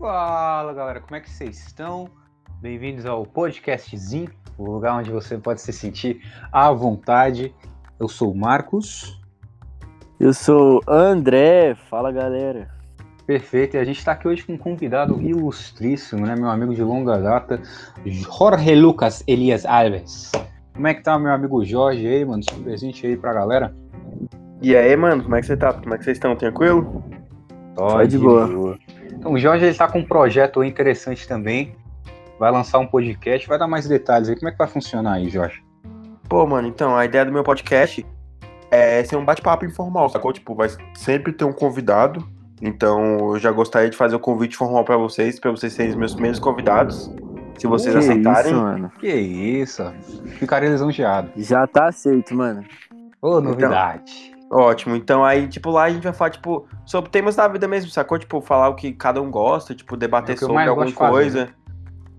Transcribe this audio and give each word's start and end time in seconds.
Fala 0.00 0.72
galera, 0.72 0.98
como 0.98 1.14
é 1.14 1.20
que 1.20 1.28
vocês 1.28 1.58
estão? 1.58 2.08
Bem-vindos 2.62 3.04
ao 3.04 3.26
podcastzinho, 3.26 4.30
o 4.56 4.64
lugar 4.64 4.98
onde 4.98 5.10
você 5.10 5.36
pode 5.36 5.60
se 5.60 5.74
sentir 5.74 6.22
à 6.50 6.72
vontade. 6.72 7.54
Eu 7.98 8.08
sou 8.08 8.32
o 8.32 8.34
Marcos. 8.34 9.20
Eu 10.18 10.32
sou 10.32 10.80
André, 10.88 11.74
fala 11.74 12.10
galera. 12.10 12.70
Perfeito, 13.26 13.76
e 13.76 13.78
a 13.78 13.84
gente 13.84 13.98
está 13.98 14.12
aqui 14.12 14.26
hoje 14.26 14.42
com 14.42 14.54
um 14.54 14.56
convidado 14.56 15.20
ilustríssimo, 15.20 16.24
né? 16.24 16.34
Meu 16.34 16.48
amigo 16.48 16.74
de 16.74 16.82
longa 16.82 17.18
data, 17.18 17.60
Jorge 18.06 18.74
Lucas 18.74 19.22
Elias 19.26 19.66
Alves. 19.66 20.32
Como 20.72 20.88
é 20.88 20.94
que 20.94 21.02
tá 21.02 21.18
meu 21.18 21.30
amigo 21.30 21.62
Jorge 21.62 22.06
aí, 22.06 22.24
mano? 22.24 22.42
Se 22.42 22.58
presente 22.58 23.06
aí 23.06 23.18
pra 23.18 23.34
galera. 23.34 23.76
E 24.62 24.74
aí, 24.74 24.96
mano, 24.96 25.22
como 25.22 25.36
é 25.36 25.40
que 25.42 25.46
você 25.46 25.58
tá? 25.58 25.74
Como 25.74 25.92
é 25.92 25.98
que 25.98 26.04
vocês 26.04 26.16
estão? 26.16 26.34
Tranquilo? 26.34 27.04
Ó, 27.76 28.02
de 28.02 28.18
boa. 28.18 28.78
Então, 29.20 29.32
o 29.32 29.38
Jorge 29.38 29.66
ele 29.66 29.74
tá 29.74 29.86
com 29.86 29.98
um 29.98 30.04
projeto 30.04 30.64
interessante 30.64 31.28
também. 31.28 31.76
Vai 32.38 32.50
lançar 32.50 32.78
um 32.78 32.86
podcast, 32.86 33.46
vai 33.46 33.58
dar 33.58 33.68
mais 33.68 33.86
detalhes 33.86 34.30
aí. 34.30 34.34
Como 34.34 34.48
é 34.48 34.52
que 34.52 34.56
vai 34.56 34.66
funcionar 34.66 35.16
aí, 35.16 35.28
Jorge? 35.28 35.62
Pô, 36.26 36.46
mano, 36.46 36.66
então, 36.66 36.96
a 36.96 37.04
ideia 37.04 37.26
do 37.26 37.30
meu 37.30 37.44
podcast 37.44 38.04
é 38.70 39.04
ser 39.04 39.16
um 39.16 39.24
bate-papo 39.24 39.66
informal, 39.66 40.08
sacou? 40.08 40.32
Tipo, 40.32 40.54
vai 40.54 40.70
sempre 40.94 41.34
ter 41.34 41.44
um 41.44 41.52
convidado. 41.52 42.26
Então, 42.62 43.34
eu 43.34 43.38
já 43.38 43.50
gostaria 43.50 43.90
de 43.90 43.96
fazer 43.96 44.16
o 44.16 44.20
convite 44.20 44.56
formal 44.56 44.84
pra 44.84 44.96
vocês, 44.96 45.38
pra 45.38 45.50
vocês 45.50 45.74
serem 45.74 45.90
os 45.90 45.96
meus 45.96 46.12
primeiros 46.14 46.38
convidados. 46.38 47.12
Se 47.58 47.66
vocês 47.66 47.92
Que 47.92 47.98
aceitarem. 47.98 48.52
Isso, 48.52 48.62
mano. 48.62 48.92
Que 48.98 49.14
isso, 49.14 49.92
ficaria 50.38 50.70
lisonjeado. 50.70 51.30
Já 51.36 51.66
tá 51.66 51.88
aceito, 51.88 52.34
mano. 52.34 52.64
Ô, 53.20 53.38
novidade. 53.38 54.34
Ótimo. 54.50 54.96
Então 54.96 55.24
aí, 55.24 55.46
tipo, 55.46 55.70
lá 55.70 55.84
a 55.84 55.90
gente 55.90 56.02
vai 56.02 56.12
falar, 56.12 56.30
tipo, 56.30 56.66
sobre 56.84 57.10
temas 57.10 57.36
da 57.36 57.46
vida 57.46 57.68
mesmo, 57.68 57.90
sacou? 57.90 58.18
Tipo, 58.18 58.40
falar 58.40 58.68
o 58.68 58.74
que 58.74 58.92
cada 58.92 59.22
um 59.22 59.30
gosta, 59.30 59.74
tipo, 59.74 59.94
É 59.94 59.98
debater 59.98 60.34
eu 60.34 60.38
sobre 60.48 60.68
alguma 60.68 60.86
de 60.86 60.92
fazer, 60.92 61.10
coisa. 61.12 61.48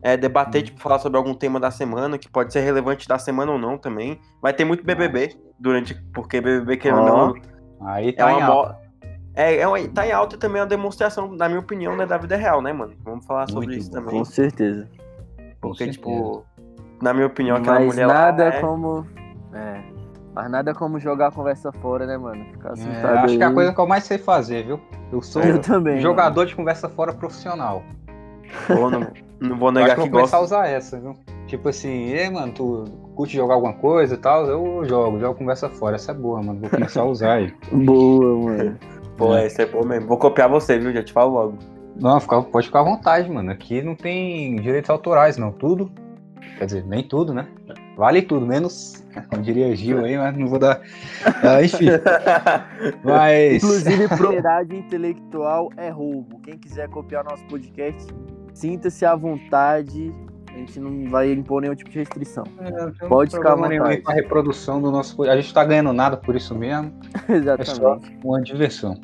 É, 0.01 0.15
Hum. 0.15 0.19
debater, 0.19 0.63
tipo, 0.63 0.79
falar 0.79 0.99
sobre 0.99 1.17
algum 1.17 1.33
tema 1.33 1.59
da 1.59 1.69
semana, 1.69 2.17
que 2.17 2.29
pode 2.29 2.53
ser 2.53 2.61
relevante 2.61 3.07
da 3.07 3.19
semana 3.19 3.51
ou 3.51 3.59
não 3.59 3.77
também. 3.77 4.19
Vai 4.41 4.53
ter 4.53 4.63
muito 4.65 4.83
BBB 4.83 5.35
durante, 5.59 5.93
porque 6.13 6.39
BBB, 6.41 6.77
querendo 6.77 7.01
ou 7.01 7.07
Ó. 7.07 7.27
não, 7.27 7.35
Aí 7.87 8.09
é 8.09 8.13
tá 8.13 8.31
em 8.31 8.37
uma 8.37 8.47
mo- 8.47 8.75
É, 9.35 9.57
é 9.57 9.67
uma, 9.67 9.77
tá 9.89 10.05
em 10.07 10.11
alta 10.11 10.37
também 10.37 10.59
é 10.59 10.63
uma 10.63 10.67
demonstração, 10.69 11.31
na 11.33 11.47
minha 11.47 11.59
opinião, 11.59 11.95
né, 11.95 12.05
da 12.05 12.17
vida 12.17 12.35
real, 12.35 12.61
né, 12.61 12.73
mano? 12.73 12.93
Vamos 13.03 13.25
falar 13.25 13.47
sobre 13.47 13.67
Muito 13.67 13.79
isso 13.79 13.89
bom. 13.91 13.97
também. 13.97 14.17
Com 14.19 14.25
certeza. 14.25 14.89
Com 15.37 15.69
Porque, 15.69 15.77
certeza. 15.85 15.97
tipo, 15.99 16.45
na 17.01 17.13
minha 17.13 17.27
opinião, 17.27 17.57
aquela 17.57 17.79
Mas 17.79 17.87
mulher 17.87 18.07
nada 18.07 18.43
lá. 18.45 18.49
é- 18.55 18.59
como. 18.61 19.05
É. 20.31 20.35
Mas 20.35 20.51
nada 20.51 20.73
como 20.73 20.99
jogar 20.99 21.27
a 21.27 21.31
conversa 21.31 21.71
fora, 21.71 22.05
né, 22.05 22.17
mano? 22.17 22.45
Ficar 22.51 22.71
É, 22.73 22.75
sentado 22.75 23.17
acho 23.25 23.37
que 23.37 23.43
é 23.43 23.45
a 23.45 23.49
aí. 23.49 23.53
coisa 23.53 23.73
que 23.73 23.79
eu 23.79 23.87
mais 23.87 24.03
sei 24.03 24.17
fazer, 24.17 24.65
viu? 24.65 24.79
Eu 25.11 25.21
sou 25.21 25.41
Eu 25.41 25.59
também. 25.59 25.99
jogador 25.99 26.45
de 26.45 26.55
conversa 26.55 26.87
fora 26.89 27.13
profissional. 27.13 27.83
Pô, 28.67 28.89
não, 28.89 29.07
não 29.39 29.57
vou 29.57 29.69
Eu 29.71 29.77
acho 29.77 29.81
negar 29.81 29.95
que 29.95 30.01
eu 30.01 30.03
que 30.05 30.09
vou 30.09 30.19
começar 30.19 30.37
a 30.37 30.39
gosto. 30.39 30.53
usar 30.55 30.67
essa, 30.67 30.99
viu? 30.99 31.15
Tipo 31.47 31.69
assim, 31.69 32.05
ei, 32.11 32.29
mano, 32.29 32.53
tu 32.53 32.83
curte 33.15 33.35
jogar 33.35 33.55
alguma 33.55 33.73
coisa 33.73 34.15
e 34.15 34.17
tal? 34.17 34.45
Eu 34.45 34.85
jogo, 34.85 35.19
jogo 35.19 35.37
conversa 35.37 35.69
fora. 35.69 35.95
Essa 35.95 36.11
é 36.11 36.15
boa, 36.15 36.41
mano. 36.41 36.59
Vou 36.61 36.69
começar 36.69 37.01
a 37.01 37.05
usar 37.05 37.33
aí. 37.33 37.53
mano. 37.71 37.85
Boa, 37.85 38.37
mano. 38.45 38.77
Pô, 39.17 39.37
esse 39.37 39.61
é 39.61 39.65
bom 39.65 39.85
mesmo. 39.85 40.07
Vou 40.07 40.17
copiar 40.17 40.47
você, 40.49 40.79
viu? 40.79 40.93
Já 40.93 41.03
te 41.03 41.11
falo 41.11 41.33
logo. 41.33 41.57
Não, 41.99 42.19
fica- 42.21 42.41
pode 42.41 42.67
ficar 42.67 42.79
à 42.79 42.83
vontade, 42.83 43.29
mano. 43.29 43.51
Aqui 43.51 43.81
não 43.81 43.95
tem 43.95 44.55
direitos 44.55 44.89
autorais, 44.89 45.37
não. 45.37 45.51
Tudo. 45.51 45.91
Quer 46.57 46.65
dizer, 46.65 46.85
nem 46.85 47.03
tudo, 47.03 47.33
né? 47.33 47.47
Vale 48.01 48.23
tudo, 48.23 48.47
menos. 48.47 49.05
Como 49.29 49.43
diria 49.43 49.75
Gil 49.75 50.03
aí, 50.03 50.17
mas 50.17 50.35
não 50.35 50.47
vou 50.47 50.57
dar. 50.57 50.81
Ah, 51.43 51.61
enfim. 51.61 51.85
Mas. 53.05 53.63
Inclusive, 53.63 54.07
propriedade 54.07 54.75
intelectual 54.75 55.69
é 55.77 55.89
roubo. 55.89 56.39
Quem 56.39 56.57
quiser 56.57 56.89
copiar 56.89 57.23
nosso 57.23 57.43
podcast, 57.45 58.07
sinta-se 58.55 59.05
à 59.05 59.15
vontade. 59.15 60.11
A 60.47 60.57
gente 60.57 60.79
não 60.79 61.11
vai 61.11 61.31
impor 61.31 61.61
nenhum 61.61 61.75
tipo 61.75 61.91
de 61.91 61.99
restrição. 61.99 62.43
Pode 63.07 63.35
ficar 63.35 63.51
à 63.51 63.55
vontade. 63.55 64.01
com 64.01 64.11
a 64.11 64.15
reprodução 64.15 64.81
do 64.81 64.89
nosso. 64.89 65.21
A 65.21 65.39
gente 65.39 65.53
tá 65.53 65.63
ganhando 65.63 65.93
nada 65.93 66.17
por 66.17 66.35
isso 66.35 66.55
mesmo. 66.55 66.91
É 67.29 67.63
só 67.63 67.93
Exatamente. 67.93 68.17
uma 68.23 68.41
diversão. 68.41 68.99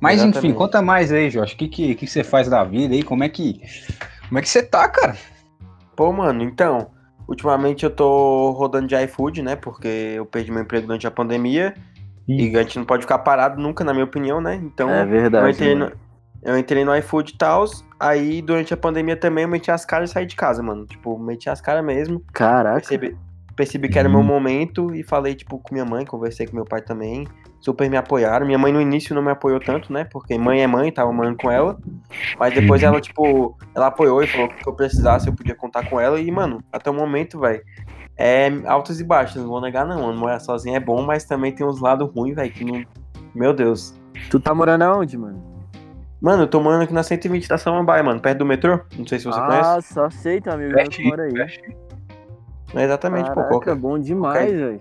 Mas 0.00 0.14
Exatamente. 0.14 0.38
enfim, 0.38 0.54
conta 0.54 0.80
mais 0.80 1.12
aí, 1.12 1.28
Jorge. 1.28 1.52
O 1.52 1.58
que, 1.58 1.68
que, 1.68 1.94
que 1.94 2.06
você 2.06 2.24
faz 2.24 2.48
da 2.48 2.64
vida 2.64 2.94
aí? 2.94 3.02
Como 3.02 3.22
é 3.22 3.28
que. 3.28 3.60
Como 4.28 4.38
é 4.38 4.40
que 4.42 4.48
você 4.48 4.62
tá, 4.62 4.88
cara? 4.88 5.14
Pô, 5.94 6.10
mano, 6.10 6.42
então, 6.42 6.93
ultimamente 7.28 7.84
eu 7.84 7.90
tô 7.90 8.50
rodando 8.50 8.86
de 8.86 8.94
iFood, 9.04 9.42
né? 9.42 9.56
Porque 9.56 9.88
eu 9.88 10.26
perdi 10.26 10.50
meu 10.52 10.62
emprego 10.62 10.86
durante 10.86 11.06
a 11.06 11.10
pandemia. 11.10 11.74
E 12.26 12.56
a 12.56 12.62
gente 12.62 12.78
não 12.78 12.86
pode 12.86 13.02
ficar 13.02 13.18
parado 13.18 13.60
nunca, 13.60 13.84
na 13.84 13.92
minha 13.92 14.04
opinião, 14.04 14.40
né? 14.40 14.54
Então, 14.54 14.88
É 14.90 15.02
eu 15.02 15.06
verdade. 15.08 15.50
entrei, 15.50 15.74
mano. 15.74 15.92
no, 16.42 16.50
eu 16.50 16.58
entrei 16.58 16.84
no 16.84 16.96
iFood 16.96 17.32
e 17.34 17.36
tal. 17.36 17.64
Aí, 18.00 18.40
durante 18.40 18.72
a 18.72 18.76
pandemia 18.76 19.16
também, 19.16 19.44
eu 19.44 19.48
meti 19.48 19.70
as 19.70 19.84
caras 19.84 20.10
e 20.10 20.12
saí 20.14 20.24
de 20.26 20.34
casa, 20.34 20.62
mano. 20.62 20.86
Tipo, 20.86 21.18
meti 21.18 21.50
as 21.50 21.60
caras 21.60 21.84
mesmo. 21.84 22.22
Caraca. 22.32 22.76
Percebi, 22.76 23.14
percebi 23.54 23.88
que 23.88 23.98
era 23.98 24.08
meu 24.08 24.22
momento 24.22 24.94
e 24.94 25.02
falei, 25.02 25.34
tipo, 25.34 25.58
com 25.58 25.74
minha 25.74 25.84
mãe, 25.84 26.04
conversei 26.04 26.46
com 26.46 26.56
meu 26.56 26.64
pai 26.64 26.82
também. 26.82 27.26
Super 27.60 27.88
me 27.88 27.96
apoiaram. 27.96 28.44
Minha 28.44 28.58
mãe 28.58 28.72
no 28.72 28.80
início 28.80 29.14
não 29.14 29.22
me 29.22 29.30
apoiou 29.30 29.58
tanto, 29.58 29.92
né? 29.92 30.04
Porque 30.04 30.36
mãe 30.36 30.62
é 30.62 30.66
mãe, 30.66 30.92
tava 30.92 31.12
morando 31.12 31.36
com 31.36 31.50
ela. 31.50 31.78
Mas 32.38 32.54
depois 32.54 32.82
ela, 32.82 33.00
tipo, 33.00 33.56
ela 33.74 33.86
apoiou 33.86 34.22
e 34.22 34.26
falou 34.26 34.48
que 34.48 34.68
eu 34.68 34.72
precisasse, 34.74 35.28
eu 35.28 35.34
podia 35.34 35.54
contar 35.54 35.88
com 35.88 35.98
ela. 35.98 36.20
E, 36.20 36.30
mano, 36.30 36.62
até 36.70 36.90
o 36.90 36.94
momento, 36.94 37.40
velho, 37.40 37.62
é 38.16 38.48
altos 38.66 39.00
e 39.00 39.04
baixos, 39.04 39.36
não 39.36 39.48
vou 39.48 39.60
negar, 39.60 39.86
não. 39.86 40.02
Mano, 40.02 40.18
morar 40.18 40.40
sozinho 40.40 40.76
é 40.76 40.80
bom, 40.80 41.02
mas 41.02 41.24
também 41.24 41.52
tem 41.52 41.66
uns 41.66 41.80
lados 41.80 42.10
ruins, 42.14 42.34
velho, 42.34 42.52
que 42.52 42.64
não. 42.64 42.84
Meu 43.34 43.54
Deus. 43.54 43.94
Tu 44.30 44.38
tá 44.38 44.54
morando 44.54 44.82
aonde, 44.82 45.16
mano? 45.16 45.42
Mano, 46.20 46.44
eu 46.44 46.46
tô 46.46 46.60
morando 46.60 46.82
aqui 46.82 46.94
na 46.94 47.02
120 47.02 47.48
da 47.48 47.58
Samambaia, 47.58 48.02
mano, 48.02 48.20
perto 48.20 48.38
do 48.38 48.46
metrô. 48.46 48.80
Não 48.96 49.06
sei 49.06 49.18
se 49.18 49.26
você 49.26 49.38
ah, 49.38 49.46
conhece. 49.46 49.92
só 49.94 50.04
aceita, 50.06 50.54
amigo. 50.54 50.70
meu 50.70 50.78
que 50.78 50.84
Pertinho, 50.84 51.08
mora 51.08 51.22
aí. 51.24 51.34
pertinho. 51.34 51.83
É 52.74 52.84
exatamente, 52.84 53.28
pô. 53.28 53.34
Caraca, 53.34 53.48
qualquer- 53.50 53.74
bom 53.76 53.98
demais, 53.98 54.52
velho. 54.52 54.80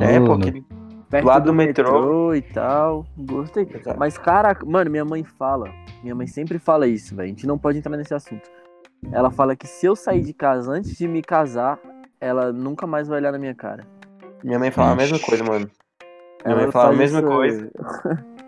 É, 0.00 0.20
porque. 0.20 0.62
Perto 1.08 1.24
lado 1.24 1.42
do, 1.44 1.46
do 1.46 1.54
metrô. 1.54 1.92
metrô. 2.00 2.34
e 2.34 2.42
tal. 2.42 3.06
Gostei. 3.16 3.66
Exato. 3.72 3.98
Mas, 3.98 4.18
caraca, 4.18 4.66
mano, 4.66 4.90
minha 4.90 5.04
mãe 5.04 5.24
fala. 5.24 5.70
Minha 6.02 6.14
mãe 6.14 6.26
sempre 6.26 6.58
fala 6.58 6.86
isso, 6.86 7.16
velho. 7.16 7.26
A 7.26 7.28
gente 7.28 7.46
não 7.46 7.56
pode 7.56 7.78
entrar 7.78 7.96
nesse 7.96 8.12
assunto. 8.12 8.48
Ela 9.10 9.30
fala 9.30 9.56
que 9.56 9.66
se 9.66 9.86
eu 9.86 9.96
sair 9.96 10.22
de 10.22 10.34
casa 10.34 10.70
antes 10.72 10.96
de 10.96 11.08
me 11.08 11.22
casar, 11.22 11.78
ela 12.20 12.52
nunca 12.52 12.86
mais 12.86 13.08
vai 13.08 13.18
olhar 13.20 13.32
na 13.32 13.38
minha 13.38 13.54
cara. 13.54 13.86
Minha 14.44 14.58
mãe 14.58 14.70
fala 14.70 14.92
a 14.92 14.96
mesma 14.96 15.18
coisa, 15.18 15.42
mano. 15.44 15.70
Minha 16.44 16.52
Ela 16.54 16.62
mãe 16.62 16.70
fala 16.70 16.90
a 16.90 16.96
mesma 16.96 17.22
coisa. 17.22 17.70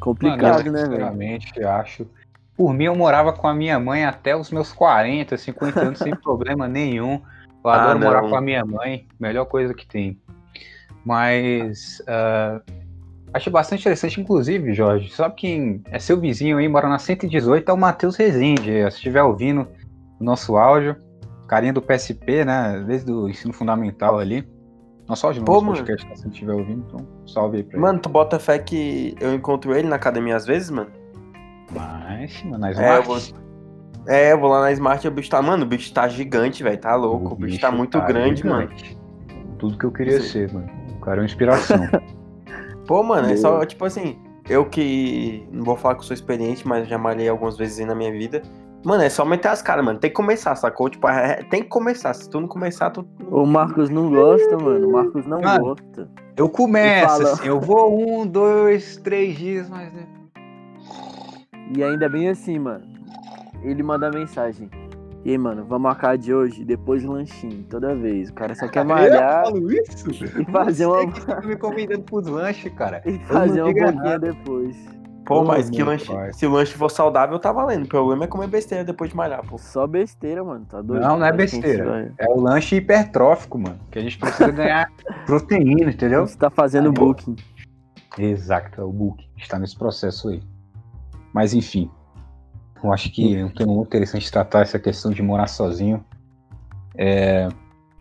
Complicado, 0.00 0.58
Mano, 0.66 0.72
né, 0.72 0.80
velho? 0.82 0.90
Sinceramente, 0.90 1.64
acho. 1.64 2.06
Por 2.56 2.72
mim, 2.72 2.84
eu 2.84 2.96
morava 2.96 3.32
com 3.32 3.46
a 3.46 3.54
minha 3.54 3.78
mãe 3.78 4.04
até 4.04 4.34
os 4.34 4.50
meus 4.50 4.72
40, 4.72 5.36
50 5.36 5.80
anos, 5.80 5.98
sem 5.98 6.14
problema 6.16 6.66
nenhum. 6.66 7.20
Eu 7.64 7.70
Ah, 7.70 7.82
adoro 7.82 7.98
morar 8.00 8.22
não. 8.22 8.30
com 8.30 8.36
a 8.36 8.40
minha 8.40 8.64
mãe, 8.64 9.06
melhor 9.20 9.44
coisa 9.46 9.74
que 9.74 9.86
tem. 9.86 10.18
Mas. 11.04 12.02
ah, 12.08 12.60
acho 13.34 13.50
bastante 13.50 13.80
interessante, 13.80 14.20
inclusive, 14.20 14.72
Jorge. 14.72 15.10
Sabe 15.12 15.34
quem 15.34 15.82
é 15.90 15.98
seu 15.98 16.18
vizinho 16.18 16.58
aí, 16.58 16.68
mora 16.68 16.88
na 16.88 16.98
118, 16.98 17.68
é 17.70 17.72
o 17.74 17.76
Matheus 17.76 18.16
Rezende. 18.16 18.70
Se 18.90 18.96
estiver 18.96 19.22
ouvindo 19.22 19.68
o 20.18 20.24
nosso 20.24 20.56
áudio, 20.56 20.96
carinha 21.46 21.72
do 21.72 21.82
PSP, 21.82 22.44
né? 22.44 22.82
Desde 22.86 23.12
o 23.12 23.28
ensino 23.28 23.52
fundamental 23.52 24.18
ali. 24.18 24.48
Nosso 25.08 25.26
áudio, 25.26 25.44
Pô, 25.44 25.60
mano. 25.60 25.76
podcast, 25.76 26.18
se 26.18 26.28
estiver 26.28 26.52
ouvindo, 26.54 26.84
então 26.88 27.06
salve 27.28 27.58
aí 27.58 27.62
pra 27.62 27.78
Mano, 27.78 28.00
tu 28.00 28.08
bota 28.08 28.40
fé 28.40 28.58
que 28.58 29.14
eu 29.20 29.32
encontro 29.34 29.72
ele 29.72 29.86
na 29.86 29.94
academia 29.94 30.34
às 30.34 30.44
vezes, 30.44 30.68
mano? 30.68 30.90
Mas, 31.70 32.42
mano, 32.44 32.58
nós 32.58 32.78
É, 32.78 32.98
eu 32.98 33.02
vou, 33.02 33.18
é, 34.06 34.32
eu 34.32 34.38
vou 34.40 34.50
lá 34.50 34.60
na 34.62 34.72
Smart 34.72 35.04
e 35.04 35.08
o 35.08 35.12
bicho 35.12 35.30
tá. 35.30 35.42
Mano, 35.42 35.64
o 35.64 35.66
bicho 35.66 35.92
tá 35.92 36.06
gigante, 36.08 36.62
velho. 36.62 36.78
Tá 36.78 36.94
louco. 36.94 37.32
O 37.34 37.36
bicho 37.36 37.60
tá 37.60 37.70
muito 37.70 38.00
grande, 38.02 38.46
mano. 38.46 38.68
Tudo 39.58 39.78
que 39.78 39.84
eu 39.84 39.92
queria 39.92 40.20
Sim. 40.20 40.28
ser, 40.28 40.52
mano. 40.52 40.68
O 40.96 41.00
cara 41.00 41.18
é 41.18 41.20
uma 41.20 41.26
inspiração. 41.26 41.78
Pô, 42.86 43.02
mano, 43.02 43.28
é 43.30 43.36
só, 43.36 43.64
tipo 43.64 43.84
assim, 43.84 44.18
eu 44.48 44.64
que. 44.66 45.46
Não 45.50 45.64
vou 45.64 45.76
falar 45.76 45.94
que 45.96 46.00
eu 46.02 46.04
sou 46.06 46.14
experiente, 46.14 46.66
mas 46.66 46.86
já 46.88 46.96
malhei 46.98 47.28
algumas 47.28 47.56
vezes 47.56 47.80
aí 47.80 47.86
na 47.86 47.94
minha 47.94 48.12
vida. 48.12 48.42
Mano, 48.84 49.02
é 49.02 49.08
só 49.08 49.24
meter 49.24 49.48
as 49.48 49.60
caras, 49.62 49.84
mano. 49.84 49.98
Tem 49.98 50.10
que 50.10 50.14
começar, 50.14 50.54
sacou? 50.54 50.88
Tipo, 50.88 51.08
é- 51.08 51.42
tem 51.50 51.62
que 51.62 51.68
começar. 51.68 52.14
Se 52.14 52.30
tu 52.30 52.40
não 52.40 52.46
começar, 52.46 52.90
tu. 52.90 53.04
O 53.28 53.44
Marcos 53.44 53.90
não 53.90 54.08
gosta, 54.10 54.56
mano. 54.56 54.88
O 54.88 54.92
Marcos 54.92 55.26
não 55.26 55.40
Mano. 55.40 55.64
gosta. 55.64 56.08
eu 56.36 56.48
começo, 56.48 57.06
fala. 57.08 57.32
assim, 57.32 57.48
eu 57.48 57.58
vou 57.58 58.20
um, 58.20 58.24
dois, 58.26 58.96
três 58.98 59.36
dias, 59.36 59.68
mas. 59.68 59.92
né, 59.92 60.06
E 61.74 61.82
ainda 61.82 62.08
bem 62.08 62.28
assim, 62.28 62.58
mano. 62.58 62.84
Ele 63.62 63.82
manda 63.82 64.10
mensagem. 64.10 64.70
E 65.24 65.30
aí, 65.30 65.38
mano, 65.38 65.64
vamos 65.64 65.82
marcar 65.82 66.16
de 66.16 66.32
hoje, 66.32 66.64
depois 66.64 67.02
lanchinho, 67.02 67.64
toda 67.68 67.96
vez. 67.96 68.30
O 68.30 68.34
cara 68.34 68.54
só 68.54 68.68
quer 68.68 68.84
malhar 68.86 69.44
Eu 69.46 69.50
falo 69.50 69.72
isso? 69.72 70.10
e 70.40 70.44
fazer 70.52 70.86
uma. 70.86 70.98
Você 71.00 71.06
que 71.10 71.20
fica 71.20 71.40
me 71.40 71.56
convidando 71.56 72.02
pros 72.02 72.26
lanches, 72.28 72.72
cara. 72.74 73.02
e 73.04 73.18
fazer 73.20 73.62
uma 73.62 73.72
boquinha 73.72 73.92
nada. 73.92 74.18
depois. 74.18 74.76
Pô, 75.24 75.42
mas 75.42 75.68
que 75.68 75.82
lanche. 75.82 76.06
pai. 76.06 76.32
Se 76.32 76.46
o 76.46 76.50
lanche 76.50 76.74
for 76.74 76.88
saudável, 76.88 77.36
tá 77.40 77.50
valendo. 77.50 77.86
O 77.86 77.88
problema 77.88 78.22
é 78.24 78.28
comer 78.28 78.46
besteira 78.46 78.84
depois 78.84 79.10
de 79.10 79.16
malhar, 79.16 79.44
pô. 79.44 79.58
Só 79.58 79.84
besteira, 79.84 80.44
mano. 80.44 80.64
Tá 80.64 80.80
doido? 80.80 81.02
Não, 81.02 81.18
não 81.18 81.26
é 81.26 81.30
a 81.30 81.32
gente 81.32 81.60
besteira. 81.60 82.14
É 82.16 82.28
o 82.28 82.40
lanche 82.40 82.76
hipertrófico, 82.76 83.58
mano. 83.58 83.80
Que 83.90 83.98
a 83.98 84.02
gente 84.02 84.16
precisa 84.18 84.52
ganhar 84.52 84.88
proteína, 85.26 85.90
entendeu? 85.90 86.24
Você 86.24 86.38
tá 86.38 86.48
fazendo 86.48 86.92
pô. 86.94 87.06
booking. 87.06 87.34
Exato, 88.16 88.80
é 88.80 88.84
o 88.84 88.92
book. 88.92 89.24
Está 89.36 89.58
nesse 89.58 89.76
processo 89.76 90.28
aí. 90.28 90.40
Mas 91.36 91.52
enfim, 91.52 91.90
eu 92.82 92.90
acho 92.90 93.12
que 93.12 93.36
é 93.36 93.44
um 93.44 93.50
tema 93.50 93.70
muito 93.70 93.88
interessante 93.88 94.32
tratar 94.32 94.62
essa 94.62 94.78
questão 94.78 95.10
de 95.10 95.22
morar 95.22 95.48
sozinho. 95.48 96.02
É... 96.96 97.46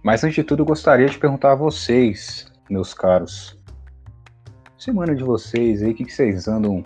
Mas 0.01 0.23
antes 0.23 0.35
de 0.35 0.43
tudo, 0.45 0.61
eu 0.61 0.65
gostaria 0.65 1.05
de 1.05 1.17
perguntar 1.17 1.51
a 1.51 1.55
vocês, 1.55 2.49
meus 2.69 2.93
caros. 2.93 3.59
Semana 4.77 5.13
de 5.13 5.21
vocês 5.21 5.83
aí, 5.83 5.91
o 5.91 5.93
que, 5.93 6.05
que 6.05 6.13
vocês 6.13 6.47
andam 6.47 6.81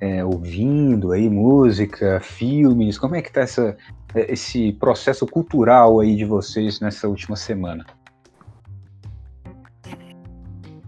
é, 0.00 0.24
ouvindo 0.24 1.12
aí, 1.12 1.30
música, 1.30 2.18
filmes? 2.20 2.98
Como 2.98 3.14
é 3.14 3.22
que 3.22 3.32
tá 3.32 3.42
essa, 3.42 3.76
é, 4.12 4.32
esse 4.32 4.72
processo 4.72 5.24
cultural 5.24 6.00
aí 6.00 6.16
de 6.16 6.24
vocês 6.24 6.80
nessa 6.80 7.06
última 7.06 7.36
semana? 7.36 7.86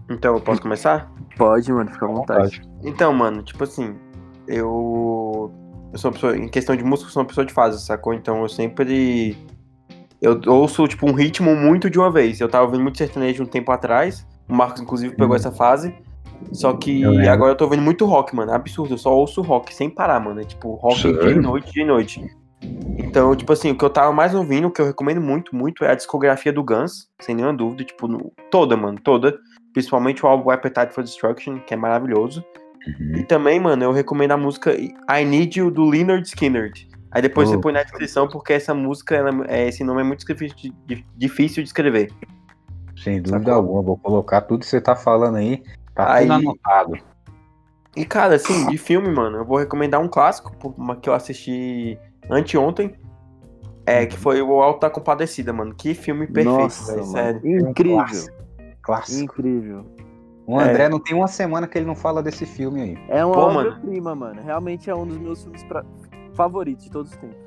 Então, 0.09 0.35
eu 0.35 0.41
posso 0.41 0.61
começar? 0.61 1.09
Pode, 1.37 1.71
mano, 1.71 1.89
fica 1.89 2.05
à 2.05 2.09
vontade. 2.09 2.61
Então, 2.83 3.13
mano, 3.13 3.41
tipo 3.43 3.63
assim, 3.63 3.95
eu. 4.47 5.51
Eu 5.91 5.99
sou 5.99 6.09
uma 6.09 6.13
pessoa. 6.13 6.37
Em 6.37 6.47
questão 6.47 6.75
de 6.75 6.83
música, 6.83 7.09
eu 7.09 7.13
sou 7.13 7.21
uma 7.21 7.27
pessoa 7.27 7.45
de 7.45 7.53
fase, 7.53 7.83
sacou? 7.83 8.13
Então 8.13 8.41
eu 8.41 8.49
sempre. 8.49 9.37
Eu 10.21 10.39
ouço, 10.47 10.87
tipo, 10.87 11.09
um 11.09 11.13
ritmo 11.13 11.55
muito 11.55 11.89
de 11.89 11.99
uma 11.99 12.11
vez. 12.11 12.39
Eu 12.39 12.49
tava 12.49 12.65
ouvindo 12.65 12.81
muito 12.81 12.97
sertanejo 12.97 13.43
um 13.43 13.47
tempo 13.47 13.71
atrás. 13.71 14.25
O 14.47 14.55
Marcos, 14.55 14.81
inclusive, 14.81 15.15
pegou 15.15 15.35
essa 15.35 15.51
fase. 15.51 15.93
Só 16.51 16.73
que 16.73 17.01
eu 17.01 17.11
agora 17.31 17.51
eu 17.51 17.55
tô 17.55 17.65
ouvindo 17.65 17.81
muito 17.81 18.05
rock, 18.05 18.35
mano. 18.35 18.51
É 18.51 18.55
absurdo. 18.55 18.93
Eu 18.93 18.97
só 18.97 19.15
ouço 19.15 19.41
rock 19.41 19.73
sem 19.73 19.89
parar, 19.89 20.19
mano. 20.19 20.41
É 20.41 20.43
tipo 20.43 20.73
rock 20.75 21.01
Sério? 21.01 21.33
de 21.33 21.39
noite, 21.39 21.71
de 21.71 21.83
noite. 21.83 22.25
Então, 22.97 23.35
tipo 23.35 23.51
assim, 23.53 23.71
o 23.71 23.77
que 23.77 23.85
eu 23.85 23.89
tava 23.89 24.11
mais 24.11 24.33
ouvindo, 24.33 24.67
o 24.67 24.71
que 24.71 24.81
eu 24.81 24.85
recomendo 24.85 25.21
muito, 25.21 25.55
muito, 25.55 25.83
é 25.83 25.91
a 25.91 25.95
discografia 25.95 26.51
do 26.51 26.63
Guns, 26.63 27.07
sem 27.21 27.35
nenhuma 27.35 27.53
dúvida, 27.53 27.83
tipo, 27.83 28.07
no, 28.07 28.31
toda, 28.49 28.75
mano, 28.75 28.97
toda. 29.03 29.37
Principalmente 29.73 30.25
o 30.25 30.27
álbum 30.27 30.49
Appetite 30.49 30.93
for 30.93 31.03
Destruction, 31.03 31.59
que 31.59 31.73
é 31.73 31.77
maravilhoso. 31.77 32.43
Uhum. 32.87 33.17
E 33.17 33.23
também, 33.23 33.59
mano, 33.59 33.83
eu 33.83 33.91
recomendo 33.91 34.31
a 34.31 34.37
música 34.37 34.73
I 34.73 35.25
Need 35.25 35.59
You 35.59 35.71
do 35.71 35.85
Leonard 35.85 36.27
Skinner. 36.27 36.71
Aí 37.11 37.21
depois 37.21 37.47
oh. 37.47 37.53
você 37.53 37.61
põe 37.61 37.73
na 37.73 37.81
descrição, 37.81 38.27
porque 38.27 38.53
essa 38.53 38.73
música, 38.73 39.15
ela, 39.15 39.31
é, 39.47 39.67
esse 39.67 39.83
nome 39.83 40.01
é 40.01 40.03
muito 40.03 40.25
difícil 40.25 40.73
de, 40.85 41.05
difícil 41.15 41.63
de 41.63 41.69
escrever. 41.69 42.11
Sem 42.97 43.21
dúvida 43.21 43.39
Sacou? 43.39 43.53
alguma, 43.53 43.81
vou 43.81 43.97
colocar 43.97 44.41
tudo 44.41 44.59
que 44.59 44.65
você 44.65 44.81
tá 44.81 44.95
falando 44.95 45.37
aí, 45.37 45.63
tá 45.93 46.13
aí, 46.13 46.27
tudo 46.27 46.33
anotado. 46.33 46.97
E 47.95 48.05
cara, 48.05 48.35
assim, 48.35 48.67
de 48.67 48.77
filme, 48.77 49.09
mano, 49.09 49.37
eu 49.37 49.45
vou 49.45 49.57
recomendar 49.57 50.01
um 50.01 50.07
clássico 50.07 50.53
que 51.01 51.09
eu 51.09 51.13
assisti 51.13 51.97
anteontem. 52.29 52.93
É, 53.87 54.05
que 54.05 54.17
foi 54.17 54.41
o 54.41 54.61
Alto 54.61 54.81
da 54.81 54.89
Compadecida, 54.89 55.53
mano. 55.53 55.73
Que 55.75 55.93
filme 55.93 56.25
perfeito, 56.25 56.49
Nossa, 56.49 56.93
véio, 56.95 57.05
sério. 57.05 57.69
Incrível. 57.69 57.97
clássico. 57.97 58.37
clássico. 58.81 59.23
Incrível. 59.23 59.85
O 60.47 60.59
André 60.59 60.83
é. 60.83 60.89
não 60.89 60.99
tem 60.99 61.15
uma 61.15 61.27
semana 61.27 61.67
que 61.67 61.77
ele 61.77 61.87
não 61.87 61.95
fala 61.95 62.21
desse 62.21 62.45
filme 62.45 62.81
aí. 62.81 62.97
É 63.09 63.25
uma 63.25 63.37
obra-prima, 63.37 64.13
mano. 64.13 64.41
Realmente 64.43 64.89
é 64.89 64.95
um 64.95 65.05
dos 65.05 65.17
meus 65.17 65.41
filmes 65.43 65.63
pra... 65.63 65.83
favoritos 66.33 66.85
de 66.85 66.91
todos 66.91 67.11
os 67.11 67.17
tempos. 67.17 67.37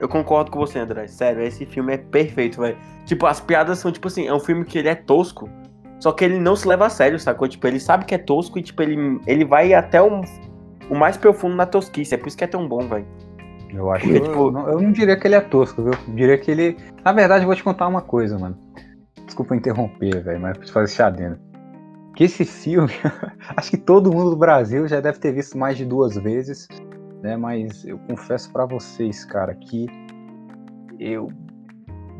Eu 0.00 0.08
concordo 0.08 0.50
com 0.50 0.58
você, 0.58 0.80
André. 0.80 1.06
Sério, 1.06 1.40
esse 1.42 1.64
filme 1.64 1.94
é 1.94 1.98
perfeito, 1.98 2.60
velho. 2.60 2.76
Tipo, 3.04 3.26
as 3.26 3.40
piadas 3.40 3.78
são, 3.78 3.92
tipo 3.92 4.08
assim, 4.08 4.26
é 4.26 4.34
um 4.34 4.40
filme 4.40 4.64
que 4.64 4.76
ele 4.78 4.88
é 4.88 4.96
tosco, 4.96 5.48
só 6.00 6.10
que 6.10 6.24
ele 6.24 6.40
não 6.40 6.56
se 6.56 6.66
leva 6.66 6.86
a 6.86 6.90
sério, 6.90 7.18
sacou? 7.20 7.46
Tipo, 7.46 7.68
ele 7.68 7.78
sabe 7.78 8.04
que 8.04 8.14
é 8.14 8.18
tosco 8.18 8.58
e, 8.58 8.62
tipo, 8.62 8.82
ele, 8.82 9.20
ele 9.24 9.44
vai 9.44 9.72
até 9.72 10.02
o, 10.02 10.20
o 10.90 10.96
mais 10.96 11.16
profundo 11.16 11.54
na 11.54 11.64
tosquice. 11.64 12.16
É 12.16 12.18
por 12.18 12.26
isso 12.26 12.36
que 12.36 12.42
é 12.42 12.48
tão 12.48 12.66
bom, 12.66 12.80
velho. 12.80 13.06
Eu 13.72 13.90
acho 13.92 14.04
Porque, 14.04 14.20
que, 14.20 14.26
tipo... 14.26 14.48
eu, 14.48 14.50
não, 14.50 14.68
eu 14.68 14.80
não 14.80 14.90
diria 14.90 15.16
que 15.16 15.28
ele 15.28 15.36
é 15.36 15.40
tosco, 15.40 15.80
viu? 15.80 15.92
Eu 15.92 16.14
diria 16.14 16.36
que 16.36 16.50
ele. 16.50 16.76
Na 17.04 17.12
verdade, 17.12 17.44
eu 17.44 17.46
vou 17.46 17.54
te 17.54 17.62
contar 17.62 17.86
uma 17.86 18.02
coisa, 18.02 18.36
mano. 18.36 18.58
Desculpa 19.24 19.54
interromper, 19.54 20.20
velho, 20.20 20.40
mas 20.40 20.56
preciso 20.56 20.74
fazer 20.74 20.92
esse 20.92 21.02
adendo 21.02 21.51
que 22.14 22.24
esse 22.24 22.44
filme, 22.44 22.92
acho 23.56 23.70
que 23.70 23.76
todo 23.76 24.12
mundo 24.12 24.30
do 24.30 24.36
Brasil 24.36 24.86
já 24.86 25.00
deve 25.00 25.18
ter 25.18 25.32
visto 25.32 25.56
mais 25.56 25.76
de 25.76 25.84
duas 25.84 26.14
vezes, 26.16 26.68
né? 27.22 27.36
Mas 27.36 27.84
eu 27.84 27.98
confesso 27.98 28.52
para 28.52 28.66
vocês, 28.66 29.24
cara, 29.24 29.54
que 29.54 29.86
eu 30.98 31.30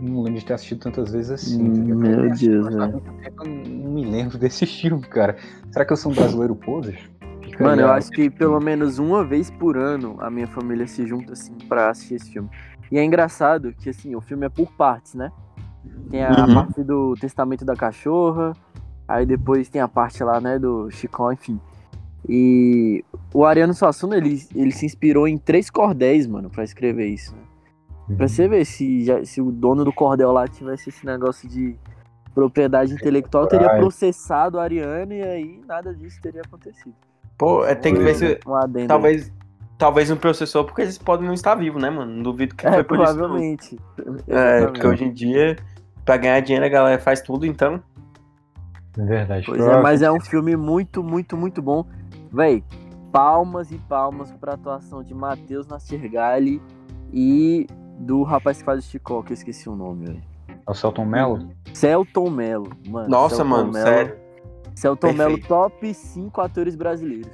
não 0.00 0.22
lembro 0.22 0.40
de 0.40 0.46
ter 0.46 0.54
assistido 0.54 0.80
tantas 0.80 1.12
vezes 1.12 1.30
assim. 1.30 1.62
Meu 1.62 2.30
Deus, 2.30 2.74
velho. 2.74 3.02
Eu 3.38 3.44
não 3.44 3.92
me 3.92 4.04
lembro 4.04 4.38
desse 4.38 4.66
filme, 4.66 5.02
cara. 5.02 5.36
Será 5.70 5.84
que 5.84 5.92
eu 5.92 5.96
sou 5.96 6.12
um 6.12 6.14
brasileiro 6.14 6.56
poser? 6.56 7.10
Fica 7.42 7.64
Mano, 7.64 7.82
eu 7.82 7.90
acho 7.90 8.10
que 8.10 8.30
pelo 8.30 8.58
menos 8.60 8.98
uma 8.98 9.24
vez 9.24 9.50
por 9.50 9.76
ano 9.76 10.16
a 10.20 10.30
minha 10.30 10.46
família 10.46 10.86
se 10.86 11.06
junta 11.06 11.34
assim 11.34 11.54
pra 11.68 11.90
assistir 11.90 12.14
esse 12.14 12.32
filme. 12.32 12.48
E 12.90 12.98
é 12.98 13.04
engraçado 13.04 13.72
que 13.72 13.90
assim, 13.90 14.14
o 14.14 14.20
filme 14.20 14.46
é 14.46 14.48
por 14.48 14.72
partes, 14.72 15.14
né? 15.14 15.30
Tem 16.10 16.24
a 16.24 16.30
uhum. 16.30 16.54
parte 16.54 16.82
do 16.82 17.14
Testamento 17.14 17.64
da 17.64 17.74
Cachorra, 17.74 18.52
Aí 19.06 19.26
depois 19.26 19.68
tem 19.68 19.80
a 19.80 19.88
parte 19.88 20.22
lá, 20.22 20.40
né, 20.40 20.58
do 20.58 20.90
Chicó, 20.90 21.32
enfim. 21.32 21.60
E 22.28 23.04
o 23.34 23.44
Ariano 23.44 23.74
Suassuna, 23.74 24.16
ele, 24.16 24.40
ele 24.54 24.70
se 24.72 24.86
inspirou 24.86 25.26
em 25.26 25.36
três 25.36 25.68
cordéis, 25.68 26.26
mano, 26.26 26.48
para 26.48 26.62
escrever 26.62 27.06
isso. 27.06 27.34
Né? 27.34 27.42
Uhum. 28.08 28.16
Pra 28.16 28.28
você 28.28 28.46
ver 28.46 28.64
se, 28.64 29.04
já, 29.04 29.24
se 29.24 29.40
o 29.40 29.50
dono 29.50 29.84
do 29.84 29.92
cordel 29.92 30.32
lá 30.32 30.46
tivesse 30.46 30.88
esse 30.88 31.04
negócio 31.04 31.48
de 31.48 31.76
propriedade 32.34 32.92
intelectual, 32.92 33.46
teria 33.46 33.70
processado 33.76 34.56
o 34.56 34.60
Ariano 34.60 35.12
e 35.12 35.22
aí 35.22 35.60
nada 35.66 35.94
disso 35.94 36.20
teria 36.22 36.42
acontecido. 36.42 36.94
Pô, 37.36 37.64
é, 37.64 37.74
tem 37.74 37.94
que 37.94 38.00
ver 38.00 38.14
se. 38.14 38.40
Um 38.46 38.86
talvez, 38.86 39.32
talvez 39.76 40.10
um 40.10 40.16
processor, 40.16 40.64
porque 40.64 40.82
eles 40.82 40.96
podem 40.96 41.26
não 41.26 41.34
estar 41.34 41.54
vivos, 41.54 41.82
né, 41.82 41.90
mano? 41.90 42.14
Não 42.14 42.22
duvido 42.22 42.54
que 42.54 42.66
é, 42.66 42.72
foi 42.72 42.84
por 42.84 42.96
provavelmente. 42.96 43.74
isso. 43.74 43.84
Provavelmente. 43.96 44.30
É, 44.30 44.66
porque 44.66 44.86
hoje 44.86 45.04
em 45.04 45.12
dia, 45.12 45.56
pra 46.04 46.16
ganhar 46.16 46.40
dinheiro, 46.40 46.64
a 46.64 46.68
galera 46.68 47.00
faz 47.00 47.20
tudo, 47.20 47.44
então. 47.44 47.82
É 48.98 49.04
verdade. 49.04 49.46
Pois 49.46 49.60
é, 49.60 49.80
mas 49.80 50.02
é 50.02 50.10
um 50.10 50.20
filme 50.20 50.56
muito, 50.56 51.02
muito, 51.02 51.36
muito 51.36 51.62
bom. 51.62 51.84
Véi, 52.30 52.62
palmas 53.10 53.70
e 53.70 53.78
palmas 53.78 54.32
pra 54.32 54.54
atuação 54.54 55.02
de 55.02 55.14
Matheus 55.14 55.66
Nastirgali 55.66 56.60
e 57.12 57.66
do 57.98 58.22
rapaz 58.22 58.58
que 58.58 58.64
faz 58.64 58.84
o 58.84 58.88
Chicó, 58.88 59.22
que 59.22 59.32
eu 59.32 59.34
esqueci 59.34 59.68
o 59.68 59.76
nome, 59.76 60.06
velho. 60.06 60.22
É 60.48 60.70
o 60.70 60.74
Celton 60.74 61.04
Mello? 61.04 61.48
Celton 61.72 62.30
Mello, 62.30 62.70
mano. 62.88 63.08
Nossa, 63.08 63.36
Celton 63.36 63.50
mano, 63.50 63.72
Mello, 63.72 63.86
sério. 63.86 64.16
Celton 64.74 65.12
Mello, 65.12 65.38
top 65.40 65.92
5 65.92 66.40
atores 66.40 66.74
brasileiros. 66.74 67.30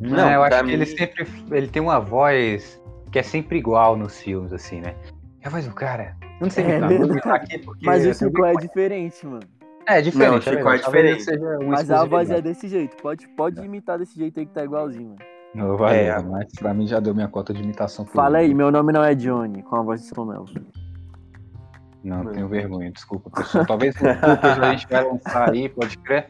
Não, 0.00 0.30
eu 0.30 0.42
acho 0.42 0.62
mim... 0.64 0.70
que 0.70 0.74
ele 0.74 0.86
sempre 0.86 1.26
ele 1.50 1.68
tem 1.68 1.82
uma 1.82 1.98
voz 1.98 2.80
que 3.10 3.18
é 3.18 3.22
sempre 3.22 3.58
igual 3.58 3.96
nos 3.96 4.20
filmes, 4.20 4.52
assim, 4.52 4.80
né? 4.80 4.94
É 5.40 5.48
a 5.48 5.50
voz 5.50 5.66
do 5.66 5.74
cara. 5.74 6.16
Eu 6.40 6.42
não 6.42 6.50
sei 6.50 6.64
é, 6.64 6.78
imitar, 6.78 7.34
aqui 7.34 7.58
porque 7.58 7.84
Mas 7.84 8.06
o 8.06 8.14
Chicó 8.14 8.46
é 8.46 8.54
diferente, 8.54 9.26
mano. 9.26 9.57
É, 9.88 10.02
diferente. 10.02 10.32
Não, 10.32 10.40
Chico 10.40 10.68
é, 10.68 10.74
é 10.74 10.78
diferente. 10.78 11.24
Um 11.64 11.68
mas 11.68 11.90
a 11.90 12.04
voz 12.04 12.30
é 12.30 12.42
desse 12.42 12.68
jeito. 12.68 12.96
Pode, 12.98 13.26
pode 13.28 13.58
imitar 13.64 13.98
desse 13.98 14.18
jeito 14.18 14.38
aí 14.38 14.44
que 14.44 14.52
tá 14.52 14.62
igualzinho, 14.62 15.08
mano. 15.08 15.20
Não, 15.54 15.78
vai, 15.78 16.06
é, 16.06 16.22
mas 16.22 16.52
pra 16.58 16.74
mim 16.74 16.86
já 16.86 17.00
deu 17.00 17.14
minha 17.14 17.26
cota 17.26 17.54
de 17.54 17.62
imitação. 17.62 18.04
Fala 18.04 18.38
aí, 18.38 18.52
meu 18.52 18.70
nome 18.70 18.92
não 18.92 19.02
é 19.02 19.14
Johnny, 19.14 19.62
com 19.62 19.76
a 19.76 19.82
voz 19.82 20.02
de 20.02 20.12
Romelo. 20.14 20.44
Não, 22.04 22.26
tenho 22.26 22.46
vergonha, 22.48 22.92
desculpa, 22.92 23.30
pessoal. 23.30 23.66
Talvez 23.66 23.96
a 24.02 24.70
gente 24.70 24.86
vai 24.88 25.04
lançar 25.04 25.50
aí, 25.50 25.68
pode 25.70 25.96
crer. 25.98 26.28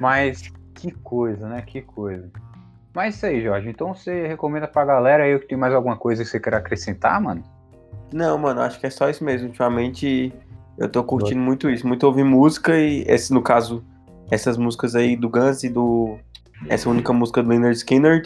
Mas 0.00 0.52
que 0.72 0.92
coisa, 0.92 1.48
né? 1.48 1.62
Que 1.62 1.82
coisa. 1.82 2.30
Mas 2.94 3.16
isso 3.16 3.26
aí, 3.26 3.42
Jorge. 3.42 3.68
Então 3.68 3.92
você 3.92 4.28
recomenda 4.28 4.68
pra 4.68 4.84
galera 4.84 5.24
aí 5.24 5.38
que 5.40 5.48
tem 5.48 5.58
mais 5.58 5.74
alguma 5.74 5.96
coisa 5.96 6.22
que 6.22 6.30
você 6.30 6.38
quer 6.38 6.54
acrescentar, 6.54 7.20
mano? 7.20 7.42
Não, 8.12 8.38
mano, 8.38 8.60
acho 8.60 8.78
que 8.78 8.86
é 8.86 8.90
só 8.90 9.10
isso 9.10 9.24
mesmo. 9.24 9.48
Ultimamente 9.48 10.32
eu 10.78 10.88
tô 10.88 11.02
curtindo 11.04 11.40
muito 11.40 11.70
isso, 11.70 11.86
muito 11.86 12.04
ouvir 12.04 12.24
música 12.24 12.76
e 12.76 13.04
esse, 13.06 13.32
no 13.32 13.42
caso, 13.42 13.84
essas 14.30 14.56
músicas 14.56 14.94
aí 14.94 15.16
do 15.16 15.28
Guns 15.28 15.62
e 15.64 15.68
do. 15.68 16.16
Essa 16.68 16.88
única 16.88 17.12
música 17.12 17.42
do 17.42 17.48
Leonard 17.48 17.76
Skinner. 17.76 18.22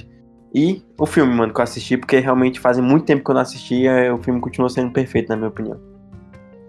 E 0.55 0.83
o 0.99 1.05
filme, 1.05 1.35
mano, 1.35 1.53
que 1.53 1.61
eu 1.61 1.65
assisti, 1.65 1.97
porque 1.97 2.19
realmente 2.19 2.59
fazem 2.59 2.83
muito 2.83 3.05
tempo 3.05 3.23
que 3.23 3.31
eu 3.31 3.35
não 3.35 3.43
assistia, 3.43 4.15
o 4.15 4.19
filme 4.19 4.41
continua 4.41 4.71
sendo 4.71 4.91
perfeito, 4.91 5.29
na 5.29 5.37
minha 5.37 5.49
opinião. 5.49 5.79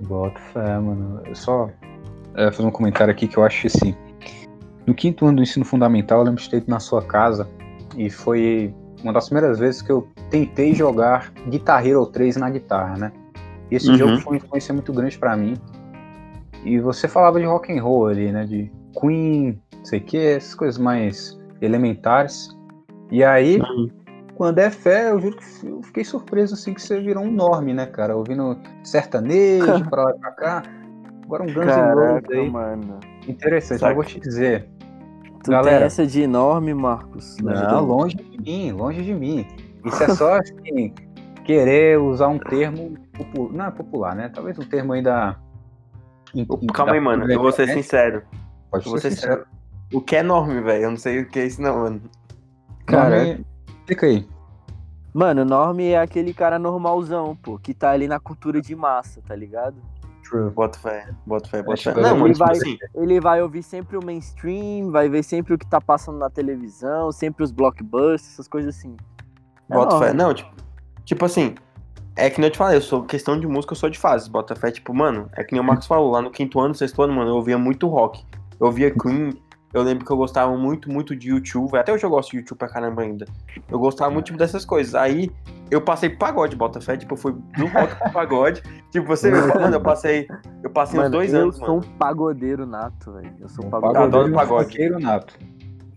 Bota 0.02 0.38
fé, 0.54 0.78
mano. 0.80 1.22
Eu 1.26 1.36
só 1.36 1.70
é, 2.36 2.52
fazer 2.52 2.68
um 2.68 2.72
comentário 2.72 3.12
aqui 3.12 3.28
que 3.28 3.38
eu 3.38 3.44
acho 3.44 3.68
assim. 3.68 3.96
No 4.86 4.94
quinto 4.94 5.26
ano 5.26 5.38
do 5.38 5.44
ensino 5.44 5.64
fundamental, 5.64 6.20
eu 6.20 6.26
lembro 6.26 6.42
de 6.42 6.50
ter 6.50 6.58
ido 6.58 6.70
na 6.70 6.80
sua 6.80 7.02
casa 7.02 7.48
e 7.98 8.10
foi 8.10 8.74
uma 9.04 9.14
das 9.14 9.30
primeiras 9.30 9.60
vezes 9.60 9.82
que 9.82 9.92
eu 9.92 10.08
tentei 10.30 10.74
jogar 10.74 11.32
Guitar 11.48 11.86
Hero 11.86 12.06
3 12.06 12.38
na 12.38 12.50
guitarra, 12.50 12.98
né? 12.98 13.12
E 13.72 13.76
esse 13.76 13.90
uhum. 13.90 13.98
jogo 13.98 14.18
foi 14.18 14.34
uma 14.34 14.38
influência 14.38 14.74
muito 14.74 14.92
grande 14.92 15.18
para 15.18 15.36
mim. 15.36 15.56
E 16.64 16.80
você 16.80 17.08
falava 17.08 17.40
de 17.40 17.46
rock 17.46 17.72
and 17.72 17.82
roll 17.82 18.08
ali, 18.08 18.32
né? 18.32 18.46
De 18.46 18.72
Queen, 19.00 19.62
não 19.78 19.86
sei 19.86 20.00
o 20.00 20.04
que, 20.04 20.18
essas 20.18 20.56
coisas 20.56 20.78
mais 20.78 21.40
elementares. 21.62 22.56
E 23.12 23.24
aí, 23.24 23.60
uhum. 23.60 23.90
quando 24.36 24.60
é 24.60 24.70
fé, 24.70 25.12
eu 25.12 25.20
juro 25.20 25.38
que 25.38 25.68
eu 25.68 25.84
fiquei 25.84 26.04
surpreso 26.04 26.54
assim 26.54 26.74
que 26.74 26.82
você 26.82 27.00
virou 27.00 27.24
um 27.24 27.32
norme, 27.32 27.74
né, 27.74 27.86
cara? 27.86 28.16
Ouvindo 28.16 28.58
sertanejo 28.84 29.86
pra 29.90 30.04
lá 30.04 30.12
e 30.12 30.20
pra 30.20 30.32
cá. 30.32 30.64
Agora 31.24 31.44
um 31.44 31.48
Guns 31.48 31.66
N' 31.66 31.94
Roses 31.94 32.30
aí. 32.32 32.50
Mano. 32.50 33.00
Interessante, 33.28 33.80
Saca. 33.80 33.92
eu 33.92 33.96
vou 33.96 34.04
te 34.04 34.20
dizer. 34.20 34.68
Tu 35.44 35.52
Galera, 35.52 35.78
tem 35.78 35.86
essa 35.86 36.06
de 36.06 36.22
enorme, 36.22 36.74
Marcos? 36.74 37.38
Não, 37.38 37.86
longe 37.86 38.16
de 38.16 38.42
mim, 38.42 38.72
longe 38.72 39.02
de 39.02 39.14
mim. 39.14 39.48
Isso 39.86 40.04
é 40.04 40.10
só 40.10 40.38
assim, 40.38 40.94
querer 41.46 41.98
usar 42.00 42.28
um 42.28 42.38
termo 42.38 42.98
popular, 43.24 43.54
não 43.54 43.66
é 43.66 43.72
popular, 43.72 44.16
né? 44.16 44.30
Talvez 44.30 44.58
um 44.58 44.64
termo 44.64 44.94
ainda. 44.94 45.38
Calma 46.74 46.94
aí, 46.94 47.00
mano. 47.00 47.30
Eu 47.32 47.42
vou 47.42 47.52
ser 47.52 47.68
sincero. 47.70 48.24
Pode 48.72 48.84
ser 48.84 48.90
sincero. 49.00 49.16
sincero. 49.16 49.46
O 49.94 50.02
que 50.02 50.16
é 50.16 50.20
enorme, 50.20 50.62
velho? 50.62 50.84
Eu 50.84 50.90
não 50.92 50.98
sei 50.98 51.22
o 51.22 51.28
que 51.28 51.40
é 51.40 51.46
isso, 51.46 51.62
não, 51.62 51.80
mano. 51.80 52.02
Cara, 52.86 53.40
explica 53.68 54.06
aí. 54.06 54.28
Mano, 55.14 55.44
Norme 55.44 55.88
é 55.90 56.00
aquele 56.00 56.34
cara 56.34 56.60
normalzão, 56.60 57.36
pô, 57.36 57.58
que 57.58 57.74
tá 57.74 57.90
ali 57.92 58.08
na 58.08 58.20
cultura 58.20 58.62
de 58.62 58.76
massa, 58.76 59.22
tá 59.28 59.36
ligado? 59.36 59.76
True. 60.24 60.52
Bota 60.52 60.78
fé, 60.78 61.10
bota 61.26 61.50
fé, 61.50 61.64
bota 61.64 61.82
fé. 61.82 61.94
Não, 61.96 62.12
ele 62.12 62.20
mano, 62.20 62.34
tipo 62.34 62.46
vai- 62.46 62.56
assim, 62.56 62.78
Ele 62.94 63.20
vai 63.20 63.42
ouvir 63.42 63.64
sempre 63.64 63.98
o 63.98 64.06
mainstream, 64.06 64.92
vai 64.92 65.10
ver 65.10 65.24
sempre 65.24 65.56
o 65.56 65.58
que 65.58 65.66
tá 65.66 65.82
passando 65.82 66.20
na 66.20 66.30
televisão, 66.30 67.12
sempre 67.12 67.44
os 67.44 67.52
blockbusters, 67.52 68.34
essas 68.34 68.48
coisas 68.48 68.78
assim. 68.78 68.96
É 69.68 69.74
bota 69.74 69.98
fé. 69.98 70.14
Norme. 70.14 70.18
Não, 70.20 70.34
tipo, 70.36 70.52
tipo 71.04 71.26
assim, 71.26 71.56
é 72.26 72.30
que 72.30 72.40
nem 72.40 72.48
eu 72.48 72.52
te 72.52 72.58
falei, 72.58 72.78
eu 72.78 72.82
sou 72.82 73.04
questão 73.04 73.40
de 73.40 73.48
música, 73.48 73.74
eu 73.74 73.78
sou 73.78 73.90
de 73.90 73.98
fases. 73.98 74.28
Bota 74.28 74.56
fé, 74.56 74.72
tipo, 74.72 74.94
mano, 74.94 75.30
é 75.36 75.44
que 75.44 75.54
nem 75.54 75.62
o 75.62 75.64
Marcos 75.64 75.88
falou, 75.88 76.12
lá 76.12 76.22
no 76.22 76.30
quinto 76.32 76.60
ano, 76.60 76.74
sexto 76.76 77.02
ano, 77.02 77.14
mano, 77.14 77.32
eu 77.32 77.36
ouvia 77.36 77.58
muito 77.58 77.88
rock. 77.88 78.24
Eu 78.60 78.68
ouvia 78.68 78.92
Queen, 78.92 79.42
eu 79.74 79.82
lembro 79.84 80.06
que 80.06 80.12
eu 80.12 80.18
gostava 80.18 80.56
muito, 80.58 80.92
muito 80.92 81.16
de 81.16 81.30
YouTube, 81.30 81.78
até 81.78 81.94
hoje 81.94 82.04
eu 82.04 82.10
gosto 82.10 82.32
de 82.32 82.38
YouTube 82.38 82.58
pra 82.58 82.68
caramba 82.68 83.04
ainda. 83.04 83.26
Eu 83.70 83.80
gostava 83.80 84.12
muito 84.12 84.26
tipo, 84.26 84.38
dessas 84.38 84.66
coisas. 84.66 84.96
Aí 84.96 85.32
eu 85.72 85.80
passei 85.82 86.10
pro 86.10 86.20
pagode, 86.20 86.56
bota 86.56 86.82
fé, 86.82 86.98
tipo, 86.98 87.14
eu 87.14 87.18
fui 87.18 87.32
do 87.32 87.68
rock 87.68 87.96
pro 87.96 88.12
pagode. 88.12 88.62
Tipo, 88.92 89.06
você, 89.06 89.30
mano, 89.30 89.76
eu 89.76 89.82
passei, 89.82 90.28
eu 90.64 90.70
passei 90.72 91.00
uns 91.00 91.04
Mano, 91.04 91.12
dois 91.16 91.32
eu 91.32 91.42
anos, 91.44 91.58
sou 91.58 91.68
mano. 91.76 91.82
um 91.86 91.98
pagodeiro 91.98 92.66
nato, 92.66 93.12
velho. 93.14 93.32
Eu 93.40 93.48
sou 93.48 93.64
um 93.64 93.70
pagodeiro. 93.70 94.04
adoro 94.04 94.34
pagodeiro, 94.34 94.36
pagode. 94.36 94.64
um 94.64 94.68
roqueiro 94.68 95.00
nato. 95.00 95.38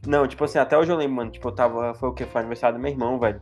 Não, 0.06 0.28
tipo 0.28 0.44
assim, 0.44 0.58
até 0.58 0.76
hoje 0.76 0.92
eu 0.92 0.96
lembro, 0.98 1.16
mano, 1.16 1.30
tipo, 1.30 1.48
eu 1.48 1.52
tava, 1.52 1.94
foi 1.94 2.10
o 2.10 2.12
que? 2.12 2.26
Foi 2.26 2.40
aniversário 2.42 2.76
do 2.76 2.82
meu 2.82 2.92
irmão, 2.92 3.18
velho. 3.18 3.40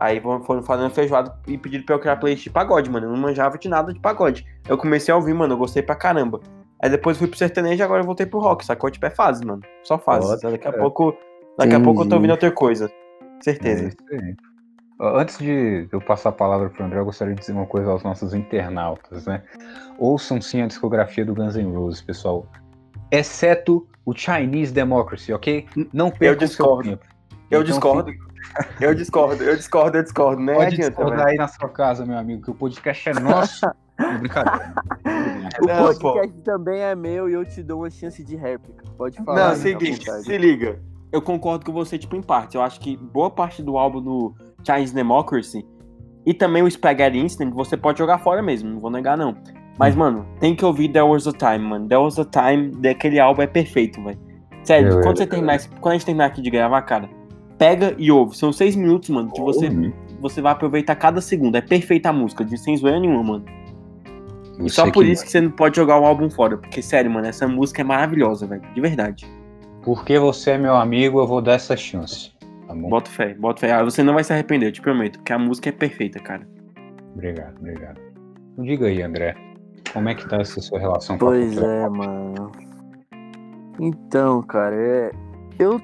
Aí 0.00 0.18
foram 0.18 0.62
fazendo 0.62 0.88
feijoada 0.90 1.36
e 1.46 1.58
pediram 1.58 1.84
pra 1.84 1.94
eu 1.94 1.98
criar 1.98 2.16
playlist 2.16 2.44
de 2.44 2.50
pagode, 2.50 2.88
mano. 2.88 3.06
Eu 3.06 3.10
não 3.10 3.18
manjava 3.18 3.58
de 3.58 3.68
nada 3.68 3.92
de 3.92 4.00
pagode. 4.00 4.46
Eu 4.66 4.78
comecei 4.78 5.12
a 5.12 5.16
ouvir, 5.16 5.34
mano, 5.34 5.52
eu 5.52 5.58
gostei 5.58 5.82
pra 5.82 5.94
caramba. 5.94 6.40
Aí 6.82 6.88
depois 6.88 7.18
fui 7.18 7.26
pro 7.26 7.36
sertanejo 7.36 7.78
e 7.78 7.82
agora 7.82 8.00
eu 8.00 8.06
voltei 8.06 8.24
pro 8.24 8.40
rock, 8.40 8.64
sacou? 8.64 8.90
Tipo, 8.90 9.04
é 9.04 9.10
fase, 9.10 9.44
mano. 9.44 9.60
Só 9.82 9.98
fase. 9.98 10.26
Ótimo, 10.26 10.52
daqui 10.52 10.66
a 10.66 10.70
é. 10.70 10.72
pouco. 10.72 11.14
Daqui 11.58 11.74
a 11.74 11.80
pouco 11.80 12.02
eu 12.02 12.08
tô 12.08 12.14
ouvindo 12.14 12.30
outra 12.30 12.50
coisa. 12.50 12.86
É 12.86 13.42
Certeza. 13.42 13.90
Ó, 14.98 15.18
Antes 15.18 15.36
de 15.36 15.86
eu 15.92 16.00
passar 16.00 16.30
a 16.30 16.32
palavra 16.32 16.70
pro 16.70 16.82
André, 16.82 16.98
eu 16.98 17.04
gostaria 17.04 17.34
de 17.34 17.40
dizer 17.40 17.52
uma 17.52 17.66
coisa 17.66 17.90
aos 17.90 18.02
nossos 18.02 18.32
internautas, 18.32 19.26
né? 19.26 19.42
Ouçam 19.98 20.40
sim 20.40 20.62
a 20.62 20.66
discografia 20.66 21.26
do 21.26 21.34
Guns 21.34 21.56
N' 21.56 21.74
Roses, 21.74 22.00
pessoal. 22.00 22.46
Exceto 23.10 23.86
o 24.06 24.14
Chinese 24.14 24.72
Democracy, 24.72 25.32
ok? 25.34 25.66
Não 25.92 26.10
percam 26.10 26.46
seu 26.46 26.48
discordo. 26.48 26.88
tempo. 26.88 27.04
Eu 27.50 27.60
Então, 27.60 27.62
discordo. 27.64 28.12
Eu 28.80 28.94
discordo, 28.94 29.42
eu 29.44 29.56
discordo, 29.56 29.98
eu 29.98 30.02
discordo. 30.02 30.42
Nem 30.42 30.54
Pode 30.54 30.66
adianta, 30.74 30.90
discordar 30.90 31.18
velho. 31.18 31.28
aí 31.30 31.36
na 31.36 31.48
sua 31.48 31.68
casa, 31.68 32.04
meu 32.06 32.18
amigo, 32.18 32.42
que 32.42 32.50
o 32.50 32.54
podcast 32.54 33.08
é 33.08 33.14
nosso. 33.14 33.66
Não, 33.98 34.18
Brincadeira. 34.18 34.74
O 35.62 35.66
Não, 35.66 35.94
podcast 35.94 36.38
também 36.42 36.80
é 36.80 36.94
meu 36.94 37.28
e 37.28 37.32
eu 37.34 37.44
te 37.44 37.62
dou 37.62 37.80
uma 37.82 37.90
chance 37.90 38.22
de 38.24 38.36
réplica. 38.36 38.84
Pode 38.96 39.16
falar. 39.22 39.36
Não, 39.40 39.50
aí, 39.50 39.56
seguinte, 39.56 40.10
se 40.22 40.38
liga. 40.38 40.78
Eu 41.12 41.20
concordo 41.20 41.64
com 41.66 41.72
você, 41.72 41.98
tipo, 41.98 42.16
em 42.16 42.22
parte. 42.22 42.54
Eu 42.56 42.62
acho 42.62 42.80
que 42.80 42.96
boa 42.96 43.30
parte 43.30 43.62
do 43.62 43.76
álbum 43.76 44.00
do 44.00 44.34
Chinese 44.64 44.94
Democracy 44.94 45.66
e 46.24 46.32
também 46.32 46.62
o 46.62 46.70
Spaghetti 46.70 47.18
Incident 47.18 47.52
você 47.52 47.76
pode 47.76 47.98
jogar 47.98 48.18
fora 48.18 48.40
mesmo, 48.42 48.70
não 48.70 48.78
vou 48.78 48.90
negar, 48.90 49.16
não. 49.18 49.34
Mas, 49.78 49.94
mano, 49.94 50.26
tem 50.38 50.54
que 50.54 50.64
ouvir 50.64 50.88
There 50.90 51.06
Was 51.06 51.26
a 51.26 51.32
Time, 51.32 51.58
mano. 51.66 51.88
There 51.88 52.02
Was 52.02 52.18
a 52.18 52.24
Time 52.24 52.70
daquele 52.76 53.18
álbum 53.18 53.42
é 53.42 53.46
perfeito, 53.46 54.02
velho. 54.04 54.18
Sério, 54.62 54.88
Eu- 54.90 55.00
quando, 55.00 55.16
você 55.16 55.26
terminar, 55.26 55.56
esse- 55.56 55.68
quando 55.80 55.92
a 55.92 55.96
gente 55.96 56.04
terminar 56.06 56.26
aqui 56.26 56.42
de 56.42 56.50
gravar, 56.50 56.82
cara, 56.82 57.08
pega 57.60 57.94
e 57.98 58.10
ouve. 58.10 58.34
São 58.34 58.50
seis 58.54 58.74
minutos, 58.74 59.10
mano, 59.10 59.30
que 59.30 59.40
você, 59.42 59.68
você 60.18 60.40
vai 60.40 60.52
aproveitar 60.52 60.96
cada 60.96 61.20
segundo. 61.20 61.56
É 61.56 61.60
perfeita 61.60 62.08
a 62.08 62.12
música, 62.12 62.42
de 62.42 62.56
sem 62.56 62.74
zoeira 62.74 62.98
nenhuma, 62.98 63.22
mano. 63.22 63.44
E 64.58 64.62
Você 64.62 64.70
só 64.76 64.90
por 64.90 65.04
que- 65.04 65.12
isso 65.12 65.22
que 65.22 65.30
você 65.30 65.42
não 65.42 65.50
pode 65.50 65.76
jogar 65.76 66.00
o 66.00 66.06
álbum 66.06 66.30
fora. 66.30 66.56
Porque, 66.56 66.80
sério, 66.80 67.10
mano, 67.10 67.26
essa 67.26 67.46
música 67.46 67.82
é 67.82 67.84
maravilhosa, 67.84 68.46
velho. 68.46 68.62
De 68.74 68.80
verdade. 68.80 69.26
Porque 69.82 70.18
você 70.18 70.52
é 70.52 70.58
meu 70.58 70.74
amigo, 70.74 71.20
eu 71.20 71.26
vou 71.26 71.42
dar 71.42 71.52
essa 71.52 71.76
chance. 71.76 72.32
Tá 72.66 72.74
bom? 72.74 72.88
Bota 72.88 73.10
fé, 73.10 73.34
bota 73.34 73.60
fé. 73.60 73.72
Ah, 73.72 73.84
você 73.84 74.02
não 74.02 74.14
vai 74.14 74.24
se 74.24 74.32
arrepender, 74.32 74.68
eu 74.68 74.72
te 74.72 74.80
prometo, 74.80 75.18
porque 75.18 75.32
a 75.32 75.38
música 75.38 75.68
é 75.68 75.72
perfeita, 75.72 76.18
cara. 76.18 76.48
Obrigado, 77.14 77.58
obrigado. 77.58 78.00
Então, 78.54 78.64
Diga 78.64 78.86
aí, 78.86 79.02
André. 79.02 79.34
Como 79.92 80.08
é 80.08 80.14
que 80.14 80.26
tá 80.26 80.40
essa 80.40 80.60
sua 80.62 80.78
relação 80.78 81.18
com 81.18 81.26
a 81.26 81.28
Pois 81.28 81.58
é, 81.58 81.88
mano. 81.90 82.52
Então, 83.78 84.42
cara, 84.42 84.74
é... 84.76 85.10
eu, 85.58 85.80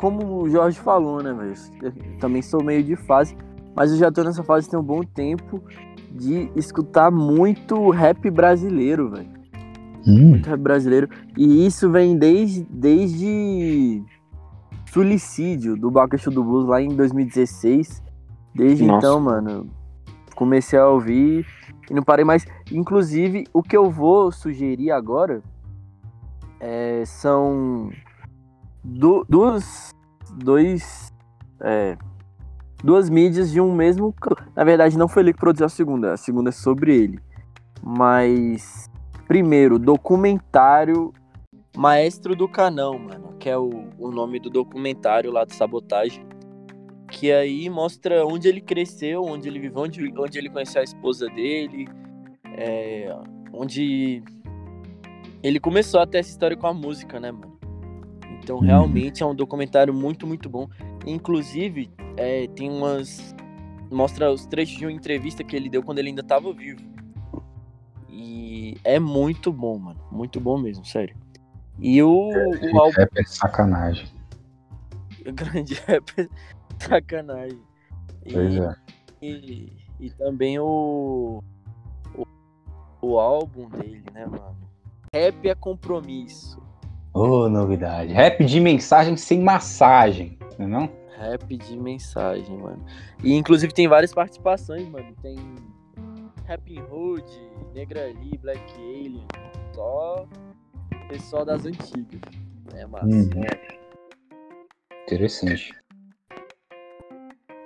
como 0.00 0.44
o 0.44 0.48
Jorge 0.48 0.80
falou, 0.80 1.22
né, 1.22 1.30
velho? 1.30 1.52
Eu 1.82 2.18
também 2.18 2.40
sou 2.40 2.64
meio 2.64 2.82
de 2.82 2.96
fase, 2.96 3.36
mas 3.76 3.90
eu 3.90 3.98
já 3.98 4.10
tô 4.10 4.24
nessa 4.24 4.42
fase 4.42 4.66
tem 4.66 4.78
um 4.78 4.82
bom 4.82 5.02
tempo 5.02 5.62
de 6.10 6.50
escutar 6.56 7.10
muito 7.10 7.90
rap 7.90 8.30
brasileiro, 8.30 9.10
velho. 9.10 9.28
Hum, 10.06 10.30
Muito 10.30 10.48
rap 10.48 10.58
brasileiro. 10.58 11.06
E 11.36 11.66
isso 11.66 11.90
vem 11.90 12.16
desde, 12.16 12.66
desde 12.70 14.02
Suicídio, 14.86 15.76
do 15.76 15.90
Bacaxu 15.90 16.30
do 16.30 16.42
Blues, 16.42 16.66
lá 16.66 16.80
em 16.80 16.88
2016. 16.88 18.02
Desde 18.54 18.86
Nossa. 18.86 19.06
então, 19.06 19.20
mano, 19.20 19.68
comecei 20.34 20.78
a 20.78 20.88
ouvir 20.88 21.44
e 21.90 21.92
não 21.92 22.02
parei 22.02 22.24
mais. 22.24 22.46
Inclusive, 22.72 23.44
o 23.52 23.62
que 23.62 23.76
eu 23.76 23.90
vou 23.90 24.32
sugerir 24.32 24.92
agora 24.92 25.42
é, 26.58 27.02
são 27.04 27.90
du- 28.90 29.24
duas, 29.28 29.90
dois, 30.36 31.12
é, 31.60 31.96
duas 32.82 33.08
mídias 33.08 33.50
de 33.50 33.60
um 33.60 33.72
mesmo. 33.74 34.14
Na 34.54 34.64
verdade, 34.64 34.98
não 34.98 35.08
foi 35.08 35.22
ele 35.22 35.32
que 35.32 35.38
produziu 35.38 35.66
a 35.66 35.68
segunda, 35.68 36.12
a 36.12 36.16
segunda 36.16 36.50
é 36.50 36.52
sobre 36.52 36.94
ele. 36.94 37.20
Mas, 37.82 38.90
primeiro, 39.26 39.78
documentário 39.78 41.12
Maestro 41.76 42.34
do 42.34 42.48
Canão, 42.48 42.98
mano, 42.98 43.34
que 43.38 43.48
é 43.48 43.56
o, 43.56 43.70
o 43.98 44.10
nome 44.10 44.40
do 44.40 44.50
documentário 44.50 45.30
lá 45.30 45.44
do 45.44 45.54
Sabotagem. 45.54 46.26
Que 47.08 47.32
aí 47.32 47.68
mostra 47.70 48.24
onde 48.26 48.48
ele 48.48 48.60
cresceu, 48.60 49.24
onde 49.24 49.48
ele 49.48 49.58
viveu, 49.58 49.82
onde, 49.82 50.12
onde 50.18 50.38
ele 50.38 50.50
conheceu 50.50 50.80
a 50.80 50.84
esposa 50.84 51.26
dele, 51.28 51.88
é, 52.56 53.16
onde 53.52 54.22
ele 55.42 55.58
começou 55.58 56.00
até 56.00 56.18
essa 56.18 56.30
história 56.30 56.56
com 56.56 56.66
a 56.66 56.74
música, 56.74 57.18
né, 57.18 57.32
mano? 57.32 57.58
Então, 58.42 58.56
Uhum. 58.56 58.62
realmente 58.62 59.22
é 59.22 59.26
um 59.26 59.34
documentário 59.34 59.92
muito, 59.92 60.26
muito 60.26 60.48
bom. 60.48 60.68
Inclusive, 61.06 61.90
é, 62.16 62.46
tem 62.48 62.70
umas. 62.70 63.34
Mostra 63.90 64.30
os 64.30 64.46
trechos 64.46 64.76
de 64.78 64.86
uma 64.86 64.92
entrevista 64.92 65.42
que 65.42 65.54
ele 65.56 65.68
deu 65.68 65.82
quando 65.82 65.98
ele 65.98 66.08
ainda 66.08 66.22
tava 66.22 66.52
vivo. 66.52 66.80
E 68.08 68.76
é 68.84 68.98
muito 68.98 69.52
bom, 69.52 69.78
mano. 69.78 70.00
Muito 70.10 70.40
bom 70.40 70.58
mesmo, 70.58 70.84
sério. 70.84 71.16
E 71.78 72.02
o, 72.02 72.28
o 72.28 72.78
álbum 72.80 72.92
Rap 72.96 73.10
é 73.16 73.24
sacanagem. 73.24 74.08
grande 75.34 75.74
rap 75.86 76.30
sacanagem. 76.78 77.60
E, 78.24 78.32
Pois 78.32 78.54
é. 78.56 78.74
e, 79.22 79.72
e 79.98 80.10
também 80.10 80.58
o, 80.58 81.42
o. 82.16 82.26
O 83.02 83.18
álbum 83.18 83.68
dele, 83.70 84.04
né, 84.12 84.26
mano? 84.26 84.56
Rap 85.14 85.48
é 85.48 85.54
compromisso. 85.54 86.62
Ô, 87.20 87.50
novidade. 87.50 88.14
Rap 88.14 88.42
de 88.46 88.58
mensagem 88.58 89.14
sem 89.14 89.42
massagem, 89.42 90.38
não 90.58 90.64
é 90.64 90.68
não? 90.68 90.90
Rap 91.18 91.54
de 91.54 91.78
mensagem, 91.78 92.56
mano. 92.56 92.82
E 93.22 93.34
inclusive 93.34 93.74
tem 93.74 93.86
várias 93.86 94.14
participações, 94.14 94.88
mano. 94.88 95.14
Tem 95.20 95.36
Rapping 96.48 96.80
Hood, 96.90 97.26
Negra 97.74 98.06
Ali, 98.06 98.38
Black 98.38 98.62
Alien. 98.74 99.26
Só 99.74 100.26
pessoal 101.08 101.44
das 101.44 101.66
antigas. 101.66 102.20
É 102.74 102.86
massa. 102.86 103.04
Uhum. 103.04 103.42
Interessante. 105.02 105.74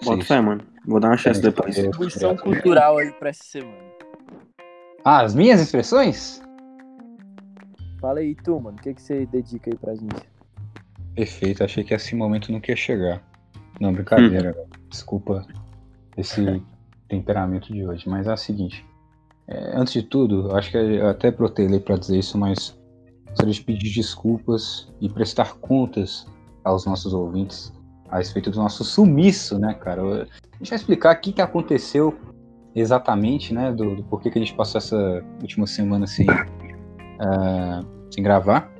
Bota 0.02 0.24
fé, 0.24 0.40
mano. 0.40 0.62
Vou 0.84 0.98
dar 0.98 1.10
uma 1.10 1.16
chance 1.16 1.40
depois. 1.40 1.76
sim. 1.76 1.82
Distribuição 1.82 2.36
cultural 2.36 2.98
aí 2.98 3.12
pra 3.12 3.28
essa 3.28 3.44
semana. 3.44 3.78
Ah, 5.04 5.22
as 5.22 5.32
minhas 5.32 5.60
expressões? 5.60 6.42
Fala 8.04 8.20
aí, 8.20 8.34
tu, 8.34 8.60
mano. 8.60 8.76
O 8.76 8.80
que, 8.82 8.92
que 8.92 9.00
você 9.00 9.24
dedica 9.24 9.70
aí 9.70 9.78
pra 9.78 9.94
gente? 9.94 10.28
Perfeito, 11.14 11.64
achei 11.64 11.82
que 11.82 11.94
esse 11.94 12.14
momento 12.14 12.52
não 12.52 12.60
ia 12.68 12.76
chegar. 12.76 13.22
Não, 13.80 13.94
brincadeira, 13.94 14.54
Hum. 14.54 14.64
Desculpa 14.90 15.42
esse 16.14 16.62
temperamento 17.08 17.72
de 17.72 17.82
hoje, 17.86 18.06
mas 18.06 18.26
é 18.26 18.34
o 18.34 18.36
seguinte. 18.36 18.84
é, 19.48 19.74
antes 19.74 19.94
de 19.94 20.02
tudo, 20.02 20.54
acho 20.54 20.70
que 20.70 20.76
eu 20.76 21.08
até 21.08 21.30
protelei 21.30 21.80
pra 21.80 21.96
dizer 21.96 22.18
isso, 22.18 22.36
mas 22.36 22.78
gostaria 23.28 23.54
de 23.54 23.62
pedir 23.62 23.94
desculpas 23.94 24.92
e 25.00 25.08
prestar 25.08 25.54
contas 25.54 26.26
aos 26.62 26.84
nossos 26.84 27.14
ouvintes 27.14 27.72
a 28.10 28.18
respeito 28.18 28.50
do 28.50 28.58
nosso 28.58 28.84
sumiço, 28.84 29.58
né, 29.58 29.72
cara? 29.72 30.02
Eu- 30.02 30.12
A 30.22 30.56
gente 30.58 30.68
vai 30.68 30.78
explicar 30.78 31.16
o 31.16 31.20
que, 31.22 31.32
que 31.32 31.40
aconteceu 31.40 32.14
exatamente, 32.74 33.54
né, 33.54 33.72
do, 33.72 33.96
do 33.96 34.04
porquê 34.04 34.30
que 34.30 34.38
a 34.38 34.42
gente 34.42 34.54
passou 34.54 34.78
essa 34.78 35.24
última 35.40 35.66
semana 35.66 36.06
sem, 36.06 36.26
ah, 37.24 37.82
sem 38.10 38.22
gravar. 38.22 38.70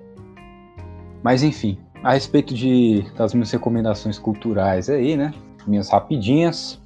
Mas 1.23 1.43
enfim, 1.43 1.79
a 2.03 2.13
respeito 2.13 2.53
de, 2.53 3.05
das 3.17 3.33
minhas 3.33 3.51
recomendações 3.51 4.19
culturais 4.19 4.91
aí, 4.91 5.17
né? 5.17 5.33
Minhas 5.67 5.89
rapidinhas. 5.89 6.81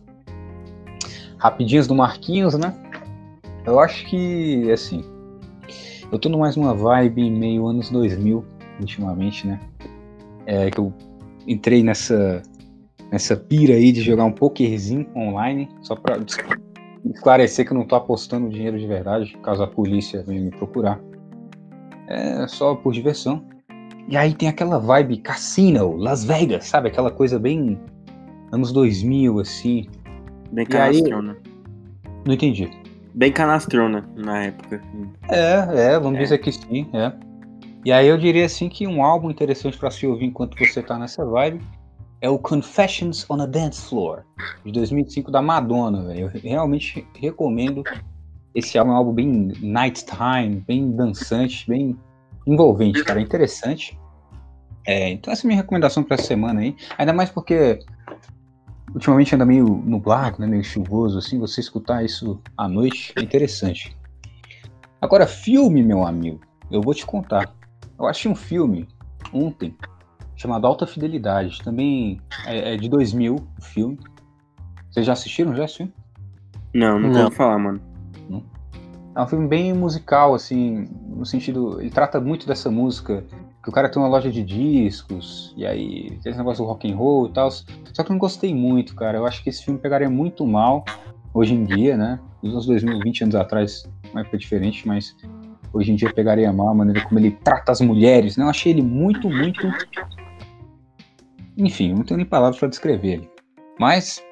Rapidinhas 1.38 1.87
do 1.87 1.95
Marquinhos, 1.95 2.55
né? 2.55 2.75
Eu 3.65 3.81
acho 3.81 4.07
que, 4.07 4.71
assim, 4.71 5.05
eu 6.11 6.19
tô 6.19 6.29
mais 6.38 6.57
numa 6.57 6.75
vibe 6.75 7.31
meio 7.31 7.67
anos 7.67 7.91
2000, 7.91 8.45
ultimamente, 8.81 9.47
né? 9.47 9.61
É 10.47 10.71
que 10.71 10.79
eu 10.79 10.93
entrei 11.47 11.83
nessa 11.83 12.43
nessa 13.11 13.37
pira 13.37 13.75
aí 13.75 13.91
de 13.91 14.03
jogar 14.03 14.25
um 14.25 14.33
pokerzinho 14.33 15.07
online, 15.17 15.69
só 15.83 15.97
pra 15.97 16.19
esclarecer 17.05 17.67
que 17.67 17.73
eu 17.73 17.77
não 17.77 17.87
tô 17.87 17.97
apostando 17.97 18.49
dinheiro 18.50 18.79
de 18.79 18.87
verdade, 18.87 19.37
caso 19.43 19.62
a 19.62 19.67
polícia 19.67 20.23
venha 20.23 20.43
me 20.43 20.50
procurar. 20.50 21.00
É 22.09 22.47
só 22.49 22.75
por 22.75 22.93
diversão. 22.93 23.45
E 24.09 24.17
aí 24.17 24.33
tem 24.35 24.49
aquela 24.49 24.79
vibe 24.79 25.19
cassino, 25.19 25.95
Las 25.97 26.25
Vegas, 26.25 26.65
sabe? 26.67 26.88
Aquela 26.88 27.11
coisa 27.11 27.38
bem 27.38 27.79
anos 28.50 28.73
2000, 28.73 29.38
assim. 29.41 29.87
Bem 30.50 30.65
E 30.71 30.77
aí- 30.77 31.03
canastrona. 31.03 31.37
Não 32.27 32.35
entendi. 32.35 32.71
Bem 33.15 33.31
canastrona 33.33 34.09
na 34.17 34.45
época. 34.45 34.81
É, 35.29 35.93
é, 35.93 35.99
vamos 36.00 36.19
É. 36.19 36.23
dizer 36.23 36.38
que 36.38 36.50
sim, 36.53 36.88
é. 36.95 37.12
E 37.85 37.93
aí 37.93 38.09
eu 38.09 38.17
diria 38.17 38.47
assim 38.47 38.69
que 38.69 38.87
um 38.87 39.03
álbum 39.03 39.31
interessante 39.31 39.77
pra 39.79 39.91
se 39.91 40.07
ouvir 40.07 40.27
enquanto 40.27 40.57
você 40.59 40.83
tá 40.83 40.99
nessa 40.99 41.25
vibe 41.25 41.61
é 42.21 42.29
o 42.29 42.38
Confessions 42.38 43.25
on 43.31 43.41
a 43.43 43.47
Dance 43.47 43.81
Floor, 43.88 44.23
de 44.65 44.73
2005 44.73 45.31
da 45.31 45.41
Madonna, 45.43 46.05
velho. 46.07 46.31
Eu 46.35 46.41
realmente 46.43 47.07
recomendo 47.21 47.83
esse 48.55 48.78
álbum, 48.78 48.90
é 48.90 48.95
um 48.95 48.97
álbum 48.97 49.12
bem 49.12 49.52
nighttime, 49.61 50.64
bem 50.67 50.90
dançante, 50.90 51.69
bem 51.69 51.99
envolvente, 52.47 53.05
cara, 53.05 53.21
é 53.21 53.23
interessante. 53.23 53.99
É, 54.87 55.11
então 55.11 55.33
essa 55.33 55.43
é 55.43 55.47
a 55.47 55.49
minha 55.49 55.61
recomendação 55.61 56.02
pra 56.02 56.14
essa 56.14 56.25
semana 56.25 56.61
aí, 56.61 56.75
ainda 56.97 57.12
mais 57.12 57.31
porque 57.31 57.78
ultimamente 58.95 59.35
anda 59.35 59.45
meio 59.45 59.67
nublado, 59.67 60.40
né, 60.40 60.47
meio 60.47 60.64
chuvoso 60.64 61.19
assim, 61.19 61.38
você 61.38 61.61
escutar 61.61 62.05
isso 62.05 62.40
à 62.57 62.67
noite 62.69 63.12
é 63.17 63.21
interessante. 63.21 63.97
Agora, 65.00 65.26
filme, 65.26 65.83
meu 65.83 66.05
amigo, 66.05 66.40
eu 66.71 66.81
vou 66.81 66.93
te 66.93 67.07
contar. 67.07 67.55
Eu 67.99 68.07
achei 68.07 68.31
um 68.31 68.35
filme 68.35 68.88
ontem 69.33 69.76
chamado 70.37 70.67
Alta 70.67 70.87
Fidelidade. 70.87 71.62
Também 71.62 72.21
é, 72.47 72.75
é 72.75 72.76
de 72.76 72.88
2000 72.88 73.37
o 73.37 73.62
filme. 73.62 73.99
Vocês 74.90 75.07
já 75.07 75.12
assistiram 75.12 75.55
já 75.55 75.64
esse 75.64 75.78
filme? 75.78 75.93
Não, 76.75 76.99
nunca 76.99 77.14
Não. 77.14 77.25
ouvi 77.25 77.37
falar, 77.37 77.59
mano. 77.59 77.81
É 79.19 79.21
um 79.21 79.27
filme 79.27 79.49
bem 79.49 79.75
musical, 79.75 80.33
assim, 80.33 80.89
no 81.09 81.27
sentido. 81.27 81.81
Ele 81.81 81.91
trata 81.91 82.21
muito 82.21 82.47
dessa 82.47 82.71
música. 82.71 83.25
Que 83.61 83.69
o 83.69 83.73
cara 83.73 83.89
tem 83.89 84.01
uma 84.01 84.09
loja 84.09 84.31
de 84.31 84.45
discos, 84.45 85.53
e 85.57 85.67
aí 85.67 86.17
tem 86.23 86.31
esse 86.31 86.39
negócio 86.39 86.65
do 86.65 86.69
rock 86.69 86.89
and 86.89 86.95
roll 86.95 87.27
e 87.27 87.33
tal. 87.33 87.51
Só 87.51 87.65
que 88.05 88.11
eu 88.11 88.11
não 88.11 88.19
gostei 88.19 88.55
muito, 88.55 88.95
cara. 88.95 89.19
Eu 89.19 89.27
acho 89.27 89.43
que 89.43 89.51
esse 89.51 89.65
filme 89.65 89.81
pegaria 89.81 90.09
muito 90.09 90.47
mal 90.47 90.85
hoje 91.35 91.53
em 91.53 91.65
dia, 91.65 91.97
né? 91.97 92.21
Nos 92.41 92.53
anos 92.53 92.67
2000, 92.67 93.01
20 93.01 93.23
anos 93.25 93.35
atrás, 93.35 93.91
uma 94.13 94.21
época 94.21 94.39
diferente, 94.39 94.87
mas 94.87 95.17
hoje 95.73 95.91
em 95.91 95.97
dia 95.97 96.15
pegaria 96.15 96.53
mal 96.53 96.69
a 96.69 96.75
maneira 96.75 97.03
como 97.03 97.19
ele 97.19 97.33
trata 97.33 97.73
as 97.73 97.81
mulheres, 97.81 98.37
né? 98.37 98.45
Eu 98.45 98.49
achei 98.49 98.71
ele 98.71 98.83
muito, 98.83 99.29
muito. 99.29 99.69
Enfim, 101.57 101.93
não 101.93 102.05
tenho 102.05 102.19
nem 102.19 102.27
palavras 102.27 102.57
para 102.57 102.69
descrever 102.69 103.15
ele. 103.15 103.31
Mas, 103.81 104.23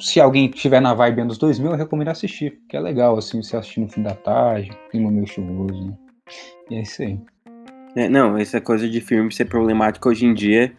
se 0.00 0.20
alguém 0.20 0.48
tiver 0.48 0.80
na 0.80 0.94
vibe 0.94 1.22
anos 1.22 1.38
2000, 1.38 1.70
eu 1.72 1.76
recomendo 1.76 2.08
assistir, 2.08 2.58
que 2.68 2.76
é 2.76 2.80
legal, 2.80 3.16
assim, 3.16 3.42
você 3.42 3.56
assistir 3.56 3.80
no 3.80 3.88
fim 3.88 4.02
da 4.02 4.14
tarde, 4.14 4.70
clima 4.90 5.10
meio 5.10 5.26
chuvoso, 5.26 5.86
né? 5.88 5.94
E 6.70 6.76
é 6.76 6.82
isso 6.82 7.02
aí. 7.02 7.18
É, 7.96 8.08
não, 8.08 8.36
essa 8.36 8.60
coisa 8.60 8.88
de 8.88 9.00
filme 9.00 9.32
ser 9.32 9.44
problemática 9.44 10.08
hoje 10.08 10.26
em 10.26 10.34
dia, 10.34 10.72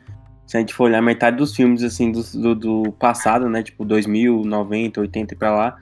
se 0.46 0.58
a 0.58 0.60
gente 0.60 0.74
for 0.74 0.86
olhar 0.86 1.02
metade 1.02 1.38
dos 1.38 1.56
filmes, 1.56 1.82
assim, 1.84 2.12
do, 2.12 2.22
do, 2.34 2.56
do 2.56 2.92
passado, 2.94 3.50
né, 3.50 3.64
tipo 3.64 3.86
2000, 3.86 4.44
90, 4.44 5.00
80 5.02 5.34
e 5.34 5.38
pra 5.38 5.52
lá, 5.56 5.78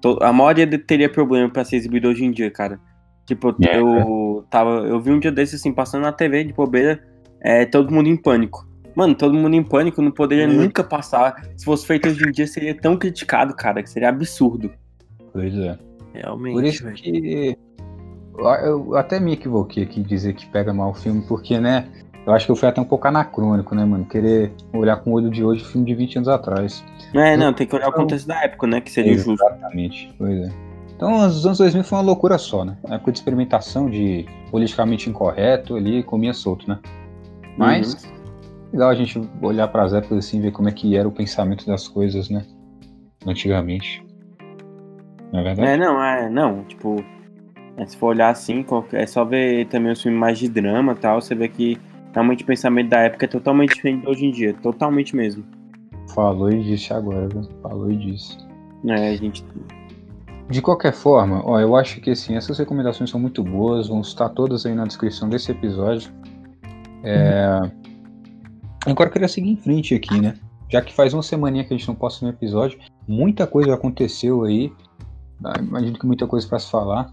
to- 0.00 0.18
a 0.20 0.32
maioria 0.32 0.66
de- 0.66 0.78
teria 0.78 1.08
problema 1.08 1.48
pra 1.48 1.64
ser 1.64 1.76
exibido 1.76 2.08
hoje 2.08 2.24
em 2.24 2.30
dia, 2.32 2.50
cara. 2.50 2.80
Tipo, 3.26 3.54
É, 3.62 3.78
eu 3.78 4.44
tava, 4.50 4.70
eu 4.80 5.00
vi 5.00 5.12
um 5.12 5.20
dia 5.20 5.30
desses, 5.30 5.60
assim, 5.60 5.72
passando 5.72 6.02
na 6.02 6.12
TV 6.12 6.42
de 6.44 6.52
bobeira, 6.52 7.00
é, 7.40 7.64
Todo 7.64 7.92
Mundo 7.92 8.08
em 8.08 8.16
Pânico. 8.16 8.66
Mano, 8.94 9.14
Todo 9.14 9.34
Mundo 9.34 9.54
em 9.54 9.62
Pânico 9.62 10.00
não 10.02 10.10
poderia 10.10 10.46
Hum. 10.48 10.52
nunca 10.62 10.82
passar, 10.84 11.42
se 11.56 11.64
fosse 11.64 11.86
feito 11.86 12.08
hoje 12.08 12.24
em 12.26 12.30
dia, 12.32 12.46
seria 12.46 12.74
tão 12.74 12.96
criticado, 12.96 13.54
cara, 13.54 13.82
que 13.82 13.88
seria 13.90 14.08
absurdo. 14.08 14.70
Pois 15.32 15.54
é. 15.54 15.78
Realmente, 16.14 16.54
Por 16.54 16.64
isso 16.64 16.84
velho. 16.84 16.96
que 16.96 17.56
eu, 18.38 18.46
eu 18.46 18.96
até 18.96 19.18
me 19.18 19.32
equivoquei 19.32 19.82
aqui 19.84 20.00
em 20.00 20.02
dizer 20.02 20.34
que 20.34 20.46
pega 20.46 20.72
mal 20.74 20.90
o 20.90 20.94
filme, 20.94 21.22
porque, 21.26 21.58
né, 21.58 21.86
eu 22.26 22.32
acho 22.32 22.46
que 22.46 22.52
eu 22.52 22.56
fui 22.56 22.68
até 22.68 22.80
um 22.80 22.84
pouco 22.84 23.08
anacrônico, 23.08 23.74
né, 23.74 23.84
mano? 23.84 24.04
Querer 24.04 24.52
olhar 24.72 24.96
com 24.98 25.10
o 25.10 25.14
olho 25.14 25.30
de 25.30 25.42
hoje 25.42 25.64
filme 25.64 25.86
de 25.86 25.94
20 25.94 26.16
anos 26.16 26.28
atrás. 26.28 26.84
É, 27.14 27.36
não, 27.36 27.52
tem 27.52 27.66
que 27.66 27.74
olhar 27.74 27.88
o 27.88 27.92
contexto 27.92 28.26
da 28.26 28.42
época, 28.44 28.66
né, 28.66 28.80
que 28.80 28.90
seria 28.90 29.12
o 29.12 29.16
justo. 29.16 29.32
Exatamente, 29.32 30.14
pois 30.18 30.38
é. 30.38 30.50
Então, 30.94 31.26
os 31.26 31.44
anos 31.44 31.58
2000 31.58 31.82
foi 31.82 31.98
uma 31.98 32.04
loucura 32.04 32.38
só, 32.38 32.64
né? 32.64 32.76
Uma 32.84 32.94
época 32.94 33.10
de 33.10 33.18
experimentação, 33.18 33.90
de 33.90 34.24
politicamente 34.52 35.10
incorreto 35.10 35.74
ali, 35.74 36.00
comia 36.04 36.32
solto, 36.32 36.68
né? 36.68 36.78
Mas, 37.56 38.04
Uhum. 38.04 38.10
Legal 38.72 38.88
a 38.88 38.94
gente 38.94 39.20
olhar 39.40 39.68
para 39.68 39.84
as 39.84 39.92
épocas 39.92 40.18
assim, 40.18 40.40
ver 40.40 40.52
como 40.52 40.68
é 40.68 40.72
que 40.72 40.96
era 40.96 41.06
o 41.06 41.12
pensamento 41.12 41.66
das 41.66 41.86
coisas, 41.86 42.30
né? 42.30 42.44
Antigamente. 43.26 44.04
Não 45.32 45.40
é 45.40 45.42
verdade? 45.42 45.68
É, 45.68 45.76
não, 45.76 46.02
é, 46.02 46.28
não, 46.30 46.64
tipo, 46.64 47.04
é, 47.76 47.86
se 47.86 47.96
for 47.96 48.08
olhar 48.08 48.30
assim, 48.30 48.64
é 48.92 49.06
só 49.06 49.24
ver 49.24 49.66
também 49.66 49.92
os 49.92 50.02
filmes 50.02 50.20
mais 50.20 50.38
de 50.38 50.48
drama 50.48 50.92
e 50.92 50.96
tal, 50.96 51.20
você 51.20 51.34
vê 51.34 51.48
que 51.48 51.78
realmente 52.12 52.42
o 52.42 52.46
pensamento 52.46 52.90
da 52.90 53.00
época 53.00 53.24
é 53.24 53.28
totalmente 53.28 53.74
diferente 53.74 54.02
de 54.02 54.08
hoje 54.08 54.26
em 54.26 54.30
dia, 54.30 54.54
totalmente 54.54 55.16
mesmo. 55.16 55.44
Falou 56.14 56.50
e 56.50 56.62
disse 56.62 56.92
agora, 56.92 57.28
viu? 57.28 57.42
Falou 57.62 57.90
e 57.90 57.96
disse. 57.96 58.36
É, 58.86 59.10
a 59.10 59.16
gente. 59.16 59.44
De 60.50 60.60
qualquer 60.60 60.92
forma, 60.92 61.40
ó, 61.46 61.58
eu 61.60 61.74
acho 61.76 62.00
que 62.00 62.10
assim, 62.10 62.36
essas 62.36 62.58
recomendações 62.58 63.08
são 63.08 63.18
muito 63.18 63.42
boas, 63.42 63.88
vão 63.88 64.00
estar 64.00 64.28
todas 64.30 64.66
aí 64.66 64.74
na 64.74 64.84
descrição 64.84 65.28
desse 65.28 65.50
episódio. 65.50 66.12
É... 67.02 67.58
Agora 68.86 69.08
eu 69.08 69.12
queria 69.12 69.28
seguir 69.28 69.50
em 69.50 69.56
frente 69.56 69.94
aqui, 69.94 70.20
né? 70.20 70.38
Já 70.68 70.80
que 70.80 70.92
faz 70.92 71.12
uma 71.12 71.22
semaninha 71.22 71.64
que 71.64 71.72
a 71.72 71.76
gente 71.76 71.86
não 71.86 71.94
posta 71.94 72.24
um 72.24 72.28
episódio, 72.28 72.78
muita 73.06 73.46
coisa 73.46 73.74
aconteceu 73.74 74.44
aí. 74.44 74.72
Ah, 75.44 75.58
Imagino 75.60 75.98
que 75.98 76.06
muita 76.06 76.26
coisa 76.26 76.48
para 76.48 76.58
se 76.58 76.70
falar. 76.70 77.12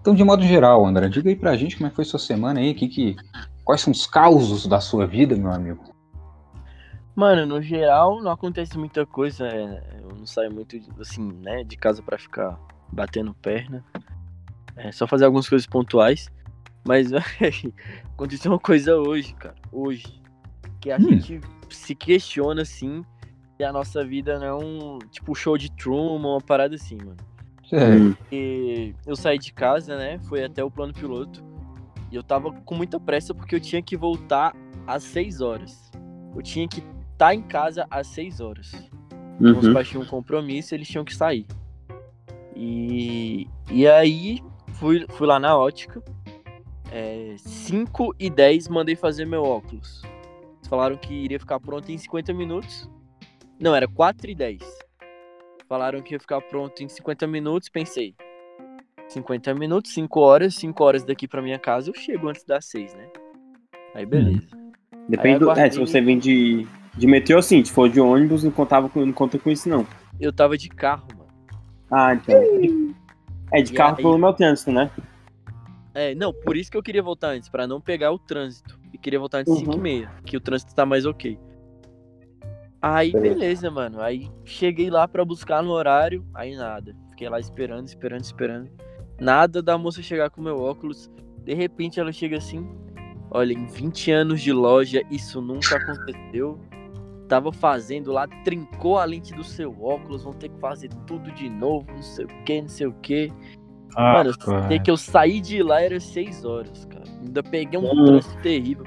Então, 0.00 0.14
de 0.14 0.24
modo 0.24 0.42
geral, 0.42 0.84
André, 0.84 1.08
diga 1.08 1.28
aí 1.28 1.36
pra 1.36 1.56
gente 1.56 1.76
como 1.76 1.86
é 1.86 1.90
que 1.90 1.96
foi 1.96 2.04
sua 2.04 2.18
semana 2.18 2.58
aí, 2.58 2.74
que, 2.74 2.88
que, 2.88 3.16
quais 3.64 3.80
são 3.80 3.92
os 3.92 4.06
causos 4.06 4.66
da 4.66 4.80
sua 4.80 5.06
vida, 5.06 5.36
meu 5.36 5.52
amigo? 5.52 5.84
Mano, 7.14 7.46
no 7.46 7.62
geral, 7.62 8.22
não 8.22 8.32
acontece 8.32 8.76
muita 8.78 9.04
coisa. 9.04 9.46
é, 9.46 10.00
eu 10.02 10.16
não 10.16 10.26
saio 10.26 10.52
muito, 10.52 10.76
assim, 10.98 11.30
né, 11.42 11.62
de 11.62 11.76
casa 11.76 12.02
pra 12.02 12.18
ficar 12.18 12.58
batendo 12.90 13.34
perna. 13.34 13.84
É 14.76 14.90
só 14.90 15.06
fazer 15.06 15.26
algumas 15.26 15.48
coisas 15.48 15.66
pontuais. 15.66 16.28
Mas, 16.84 17.10
aconteceu 18.14 18.50
uma 18.50 18.58
coisa 18.58 18.96
hoje, 18.96 19.34
cara. 19.34 19.54
Hoje. 19.70 20.21
Que 20.82 20.90
a 20.90 20.96
Hum. 20.96 21.08
gente 21.10 21.40
se 21.70 21.94
questiona, 21.94 22.62
assim, 22.62 23.02
se 23.56 23.64
a 23.64 23.72
nossa 23.72 24.04
vida 24.04 24.38
não 24.38 24.46
é 24.46 24.54
um, 24.54 24.98
tipo, 25.10 25.34
show 25.34 25.56
de 25.56 25.70
Truman, 25.70 26.32
uma 26.32 26.40
parada 26.40 26.74
assim, 26.74 26.96
mano. 26.96 27.16
É, 27.72 28.34
E 28.34 28.94
eu 29.06 29.16
saí 29.16 29.38
de 29.38 29.52
casa, 29.52 29.96
né? 29.96 30.18
Fui 30.28 30.44
até 30.44 30.62
o 30.62 30.70
plano 30.70 30.92
piloto. 30.92 31.42
E 32.10 32.16
eu 32.16 32.22
tava 32.22 32.52
com 32.52 32.74
muita 32.74 33.00
pressa 33.00 33.32
porque 33.32 33.54
eu 33.54 33.60
tinha 33.60 33.80
que 33.80 33.96
voltar 33.96 34.54
às 34.86 35.02
6 35.04 35.40
horas. 35.40 35.90
Eu 36.36 36.42
tinha 36.42 36.68
que 36.68 36.82
estar 37.12 37.34
em 37.34 37.40
casa 37.40 37.86
às 37.90 38.08
6 38.08 38.40
horas. 38.40 38.70
Meus 39.40 39.64
Uhum. 39.66 39.72
pais 39.72 39.88
tinham 39.88 40.02
um 40.02 40.06
compromisso, 40.06 40.74
eles 40.74 40.88
tinham 40.88 41.04
que 41.04 41.14
sair. 41.14 41.46
E, 42.54 43.46
e 43.70 43.86
aí 43.88 44.42
fui, 44.74 45.06
fui 45.10 45.26
lá 45.26 45.38
na 45.38 45.56
ótica. 45.56 46.02
É, 46.90 47.34
5 47.38 48.14
e 48.18 48.28
10 48.28 48.68
mandei 48.68 48.94
fazer 48.96 49.24
meu 49.24 49.44
óculos. 49.44 50.02
Falaram 50.72 50.96
que 50.96 51.12
iria 51.12 51.38
ficar 51.38 51.60
pronto 51.60 51.92
em 51.92 51.98
50 51.98 52.32
minutos. 52.32 52.88
Não, 53.60 53.74
era 53.76 53.86
4 53.86 54.30
e 54.30 54.34
10. 54.34 54.58
Falaram 55.68 56.00
que 56.00 56.14
ia 56.14 56.18
ficar 56.18 56.40
pronto 56.40 56.82
em 56.82 56.88
50 56.88 57.26
minutos, 57.26 57.68
pensei. 57.68 58.14
50 59.06 59.54
minutos, 59.54 59.92
5 59.92 60.18
horas, 60.20 60.54
5 60.54 60.82
horas 60.82 61.04
daqui 61.04 61.28
pra 61.28 61.42
minha 61.42 61.58
casa, 61.58 61.90
eu 61.90 61.94
chego 61.94 62.26
antes 62.30 62.42
das 62.44 62.64
6, 62.70 62.94
né? 62.94 63.06
Aí 63.94 64.06
beleza. 64.06 64.46
Depende 65.10 65.34
Aí 65.34 65.38
do. 65.40 65.50
É, 65.50 65.70
se 65.70 65.78
você 65.78 66.00
vem 66.00 66.18
de, 66.18 66.66
de 66.96 67.06
metrô, 67.06 67.42
sim, 67.42 67.62
se 67.62 67.70
for 67.70 67.90
de 67.90 68.00
ônibus, 68.00 68.42
não, 68.42 68.50
contava 68.50 68.88
com, 68.88 69.04
não 69.04 69.12
conta 69.12 69.38
com 69.38 69.50
isso, 69.50 69.68
não. 69.68 69.86
Eu 70.18 70.32
tava 70.32 70.56
de 70.56 70.70
carro, 70.70 71.06
mano. 71.14 71.28
Ah, 71.90 72.14
então. 72.14 72.34
É, 73.52 73.60
de 73.60 73.74
E 73.74 73.76
carro 73.76 73.96
aí- 73.98 74.02
pelo 74.02 74.16
meu 74.16 74.32
trânsito, 74.32 74.72
né? 74.72 74.90
É, 75.92 76.14
não, 76.14 76.32
por 76.32 76.56
isso 76.56 76.70
que 76.70 76.78
eu 76.78 76.82
queria 76.82 77.02
voltar 77.02 77.28
antes, 77.32 77.50
pra 77.50 77.66
não 77.66 77.78
pegar 77.78 78.10
o 78.10 78.18
trânsito. 78.18 78.80
E 79.02 79.04
queria 79.04 79.18
voltar 79.18 79.38
antes 79.38 79.52
de 79.52 79.64
Uhum. 79.64 79.72
5 79.72 79.78
e 79.78 79.80
meia, 79.80 80.10
que 80.24 80.36
o 80.36 80.40
trânsito 80.40 80.72
tá 80.74 80.86
mais 80.86 81.04
ok. 81.04 81.36
Aí, 82.80 83.10
beleza, 83.12 83.68
mano. 83.70 84.00
Aí 84.00 84.30
cheguei 84.44 84.90
lá 84.90 85.08
pra 85.08 85.24
buscar 85.24 85.60
no 85.62 85.70
horário, 85.70 86.24
aí 86.32 86.54
nada. 86.54 86.94
Fiquei 87.10 87.28
lá 87.28 87.40
esperando, 87.40 87.86
esperando, 87.86 88.22
esperando. 88.22 88.70
Nada 89.20 89.60
da 89.60 89.76
moça 89.76 90.02
chegar 90.02 90.30
com 90.30 90.40
meu 90.40 90.60
óculos. 90.60 91.10
De 91.44 91.52
repente 91.54 91.98
ela 91.98 92.12
chega 92.12 92.36
assim: 92.38 92.68
Olha, 93.30 93.52
em 93.52 93.66
20 93.66 94.10
anos 94.12 94.40
de 94.40 94.52
loja, 94.52 95.02
isso 95.10 95.40
nunca 95.40 95.76
aconteceu. 95.76 96.60
Tava 97.28 97.50
fazendo 97.52 98.12
lá, 98.12 98.26
trincou 98.44 98.98
a 98.98 99.04
lente 99.04 99.32
do 99.32 99.42
seu 99.42 99.70
óculos, 99.82 100.22
vão 100.22 100.32
ter 100.32 100.48
que 100.48 100.58
fazer 100.60 100.90
tudo 101.06 101.32
de 101.32 101.48
novo, 101.48 101.86
não 101.90 102.02
sei 102.02 102.24
o 102.24 102.28
que, 102.44 102.60
não 102.62 102.68
sei 102.68 102.86
o 102.86 102.92
que. 102.94 103.32
Mano, 103.96 104.30
eu 104.30 104.68
sei 104.68 104.78
que 104.80 104.90
eu 104.90 104.96
saí 104.96 105.40
de 105.40 105.62
lá 105.62 105.80
era 105.80 105.98
6 105.98 106.44
horas. 106.44 106.84
Ainda 107.24 107.42
peguei 107.42 107.78
um 107.78 107.84
Hum. 107.90 108.04
trânsito 108.06 108.42
terrível. 108.42 108.84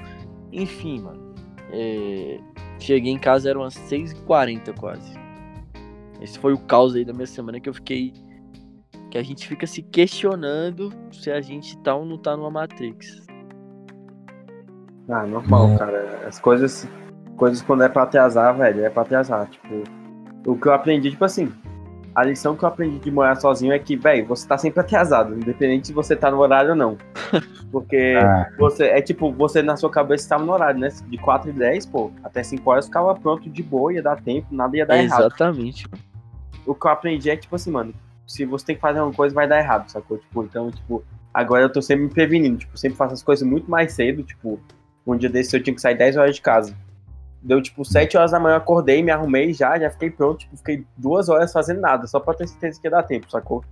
Enfim, 0.52 1.00
mano. 1.00 1.34
é, 1.72 2.38
Cheguei 2.78 3.10
em 3.12 3.18
casa, 3.18 3.48
eram 3.50 3.62
umas 3.62 3.74
6h40 3.74 4.72
quase. 4.78 5.12
Esse 6.20 6.38
foi 6.38 6.52
o 6.52 6.58
caos 6.58 6.94
aí 6.94 7.04
da 7.04 7.12
minha 7.12 7.26
semana 7.26 7.58
que 7.58 7.68
eu 7.68 7.74
fiquei. 7.74 8.12
Que 9.10 9.18
a 9.18 9.22
gente 9.22 9.46
fica 9.48 9.66
se 9.66 9.82
questionando 9.82 10.92
se 11.10 11.30
a 11.30 11.40
gente 11.40 11.76
tá 11.78 11.94
ou 11.94 12.04
não 12.04 12.18
tá 12.18 12.36
numa 12.36 12.50
Matrix. 12.50 13.24
Ah, 15.08 15.26
normal, 15.26 15.66
Hum. 15.68 15.76
cara. 15.78 16.20
As 16.26 16.38
coisas, 16.38 16.86
coisas 17.36 17.62
quando 17.62 17.82
é 17.82 17.88
pra 17.88 18.06
ter 18.06 18.18
azar, 18.18 18.56
velho, 18.56 18.84
é 18.84 18.90
pra 18.90 19.04
ter 19.04 19.14
azar. 19.16 19.48
Tipo, 19.48 19.82
o 20.46 20.56
que 20.56 20.68
eu 20.68 20.72
aprendi, 20.74 21.10
tipo 21.10 21.24
assim, 21.24 21.50
a 22.14 22.24
lição 22.24 22.56
que 22.56 22.64
eu 22.64 22.68
aprendi 22.68 22.98
de 22.98 23.10
morar 23.10 23.36
sozinho 23.36 23.72
é 23.72 23.78
que, 23.78 23.96
velho, 23.96 24.26
você 24.26 24.46
tá 24.46 24.58
sempre 24.58 24.80
atrasado, 24.80 25.34
independente 25.34 25.86
se 25.88 25.92
você 25.92 26.14
tá 26.16 26.30
no 26.30 26.38
horário 26.38 26.70
ou 26.70 26.76
não. 26.76 26.96
Porque 27.70 28.14
Ah, 28.16 28.48
você, 28.58 28.84
é 28.84 29.02
tipo, 29.02 29.32
você 29.32 29.62
na 29.62 29.76
sua 29.76 29.90
cabeça 29.90 30.24
estava 30.24 30.44
no 30.44 30.52
horário, 30.52 30.78
né? 30.80 30.88
De 31.08 31.18
4 31.18 31.50
e 31.50 31.52
10, 31.52 31.86
pô, 31.86 32.10
até 32.22 32.42
5 32.42 32.70
horas 32.70 32.86
ficava 32.86 33.14
pronto 33.14 33.50
de 33.50 33.62
boa, 33.62 33.92
ia 33.92 34.02
dar 34.02 34.20
tempo, 34.20 34.46
nada 34.50 34.76
ia 34.76 34.86
dar 34.86 34.96
errado. 34.98 35.20
Exatamente. 35.20 35.86
O 36.64 36.74
que 36.74 36.86
eu 36.86 36.90
aprendi 36.90 37.30
é 37.30 37.36
tipo 37.36 37.54
assim, 37.56 37.70
mano, 37.70 37.92
se 38.26 38.44
você 38.44 38.66
tem 38.66 38.74
que 38.76 38.80
fazer 38.80 39.00
uma 39.00 39.12
coisa, 39.12 39.34
vai 39.34 39.48
dar 39.48 39.58
errado, 39.58 39.88
sacou? 39.88 40.18
Tipo, 40.18 40.42
então, 40.42 40.70
tipo, 40.70 41.04
agora 41.32 41.62
eu 41.62 41.72
tô 41.72 41.80
sempre 41.80 42.04
me 42.04 42.10
prevenindo, 42.10 42.58
tipo, 42.58 42.76
sempre 42.76 42.96
faço 42.96 43.14
as 43.14 43.22
coisas 43.22 43.46
muito 43.46 43.70
mais 43.70 43.92
cedo, 43.92 44.22
tipo, 44.22 44.60
um 45.06 45.16
dia 45.16 45.28
desse 45.28 45.56
eu 45.56 45.62
tinha 45.62 45.74
que 45.74 45.80
sair 45.80 45.96
10 45.96 46.16
horas 46.16 46.34
de 46.34 46.42
casa. 46.42 46.74
Deu, 47.42 47.62
tipo, 47.62 47.84
7 47.84 48.16
horas 48.16 48.32
da 48.32 48.40
manhã, 48.40 48.56
acordei, 48.56 49.02
me 49.02 49.12
arrumei 49.12 49.52
já, 49.52 49.78
já 49.78 49.90
fiquei 49.90 50.10
pronto, 50.10 50.40
tipo, 50.40 50.56
fiquei 50.56 50.84
duas 50.96 51.28
horas 51.28 51.52
fazendo 51.52 51.80
nada, 51.80 52.06
só 52.06 52.18
pra 52.18 52.34
ter 52.34 52.48
certeza 52.48 52.80
que 52.80 52.86
ia 52.86 52.90
dar 52.90 53.04
tempo, 53.04 53.30
sacou? 53.30 53.64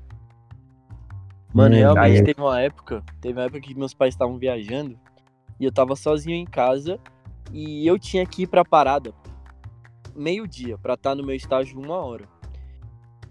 Mano, 1.54 1.74
Hum, 1.76 1.78
realmente 1.78 2.16
aí- 2.18 2.24
teve 2.24 2.40
uma 2.40 2.60
época, 2.60 3.02
teve 3.20 3.38
uma 3.38 3.44
época 3.44 3.60
que 3.60 3.74
meus 3.74 3.94
pais 3.94 4.12
estavam 4.14 4.36
viajando 4.38 4.98
e 5.60 5.64
eu 5.64 5.70
tava 5.72 5.94
sozinho 5.94 6.34
em 6.36 6.44
casa 6.44 6.98
e 7.52 7.86
eu 7.86 7.96
tinha 7.98 8.26
que 8.26 8.42
ir 8.42 8.46
pra 8.48 8.64
parada 8.64 9.12
meio-dia 10.16 10.76
pra 10.78 10.94
estar 10.94 11.14
no 11.14 11.24
meu 11.24 11.34
estágio 11.34 11.78
uma 11.78 11.96
hora. 11.98 12.24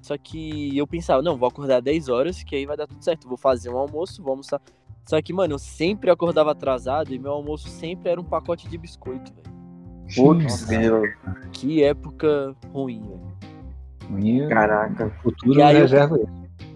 Só 0.01 0.17
que 0.17 0.75
eu 0.77 0.85
pensava, 0.87 1.21
não, 1.21 1.37
vou 1.37 1.47
acordar 1.47 1.81
10 1.81 2.09
horas, 2.09 2.43
que 2.43 2.55
aí 2.55 2.65
vai 2.65 2.75
dar 2.75 2.87
tudo 2.87 3.01
certo. 3.03 3.27
Vou 3.27 3.37
fazer 3.37 3.69
um 3.69 3.77
almoço, 3.77 4.21
vou 4.21 4.31
almoçar. 4.31 4.61
Só 5.05 5.21
que, 5.21 5.31
mano, 5.33 5.53
eu 5.53 5.59
sempre 5.59 6.09
acordava 6.09 6.51
atrasado 6.51 7.13
e 7.13 7.19
meu 7.19 7.31
almoço 7.31 7.67
sempre 7.69 8.09
era 8.09 8.19
um 8.19 8.23
pacote 8.23 8.67
de 8.67 8.77
biscoito, 8.77 9.33
velho. 9.33 9.53
Putz, 10.15 10.65
Que 11.53 11.83
época 11.83 12.53
ruim, 12.73 13.01
velho. 14.09 14.49
caraca. 14.49 15.07
o 15.07 15.11
futuro 15.23 15.57
E 15.57 15.61
aí 15.61 15.77
reserva. 15.77 16.17
Eu 16.17 16.27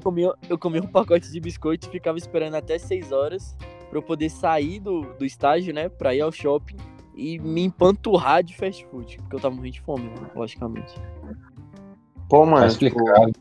comia, 0.07 0.33
eu 0.49 0.57
comia 0.57 0.81
um 0.81 0.87
pacote 0.87 1.29
de 1.31 1.39
biscoito 1.39 1.87
e 1.87 1.91
ficava 1.91 2.17
esperando 2.17 2.55
até 2.55 2.77
6 2.77 3.11
horas 3.11 3.55
pra 3.89 3.99
eu 3.99 4.01
poder 4.01 4.29
sair 4.29 4.79
do, 4.79 5.01
do 5.19 5.25
estágio, 5.25 5.73
né? 5.73 5.89
Pra 5.89 6.15
ir 6.15 6.21
ao 6.21 6.31
shopping 6.31 6.77
e 7.15 7.37
me 7.39 7.63
empanturrar 7.63 8.41
de 8.43 8.55
fast 8.55 8.85
food. 8.87 9.17
Porque 9.17 9.35
eu 9.35 9.39
tava 9.39 9.53
morrendo 9.55 9.73
de 9.73 9.81
fome, 9.81 10.03
né, 10.05 10.29
logicamente. 10.35 10.93
Pô, 12.29 12.45
Tá 12.45 12.51
mano, 12.51 12.69
tipo, 12.69 12.85
explicado. 12.85 13.31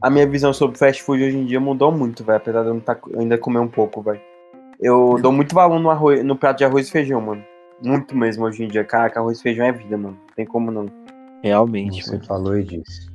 a 0.00 0.10
minha 0.10 0.26
visão 0.26 0.52
sobre 0.52 0.78
fast 0.78 1.02
food 1.02 1.22
hoje 1.22 1.36
em 1.36 1.44
dia 1.44 1.60
mudou 1.60 1.92
muito, 1.92 2.24
velho. 2.24 2.38
Apesar 2.38 2.62
de 2.62 2.68
eu 2.68 2.74
não 2.74 2.80
tá, 2.80 2.98
ainda 3.18 3.36
comer 3.36 3.58
um 3.58 3.68
pouco, 3.68 4.00
velho. 4.02 4.20
Eu 4.80 5.18
dou 5.20 5.32
muito 5.32 5.54
valor 5.54 5.78
no, 5.78 5.90
arroz, 5.90 6.24
no 6.24 6.36
prato 6.36 6.58
de 6.58 6.64
arroz 6.64 6.88
e 6.88 6.90
feijão, 6.90 7.20
mano. 7.20 7.44
Muito 7.82 8.16
mesmo 8.16 8.44
hoje 8.44 8.64
em 8.64 8.68
dia. 8.68 8.84
Caraca, 8.84 9.20
arroz 9.20 9.40
e 9.40 9.42
feijão 9.42 9.66
é 9.66 9.72
vida, 9.72 9.96
mano. 9.98 10.16
Não 10.26 10.34
tem 10.34 10.46
como 10.46 10.70
não. 10.70 10.86
Realmente, 11.42 12.02
Você 12.02 12.12
mano. 12.12 12.24
falou 12.24 12.58
e 12.58 12.64
disse. 12.64 13.08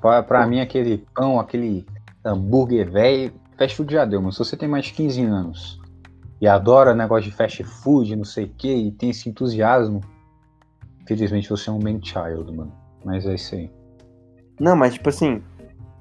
Pra, 0.00 0.22
pra 0.22 0.46
mim, 0.46 0.60
aquele 0.60 1.04
pão, 1.14 1.38
aquele 1.38 1.84
hambúrguer 2.24 2.90
velho, 2.90 3.32
fast 3.56 3.76
food 3.76 3.92
já 3.92 4.04
deu, 4.04 4.20
mas 4.20 4.34
se 4.34 4.44
você 4.44 4.56
tem 4.56 4.68
mais 4.68 4.86
de 4.86 4.92
15 4.92 5.22
anos 5.24 5.80
e 6.40 6.48
adora 6.48 6.94
negócio 6.94 7.30
de 7.30 7.36
fast 7.36 7.62
food, 7.62 8.16
não 8.16 8.24
sei 8.24 8.46
o 8.46 8.48
que, 8.48 8.72
e 8.72 8.90
tem 8.92 9.10
esse 9.10 9.28
entusiasmo, 9.28 10.00
felizmente 11.06 11.50
você 11.50 11.68
é 11.68 11.72
um 11.72 11.78
man 11.78 12.00
child, 12.02 12.56
mano. 12.56 12.72
Mas 13.04 13.26
é 13.26 13.34
isso 13.34 13.54
aí. 13.54 13.70
Não, 14.58 14.76
mas 14.76 14.94
tipo 14.94 15.08
assim, 15.08 15.42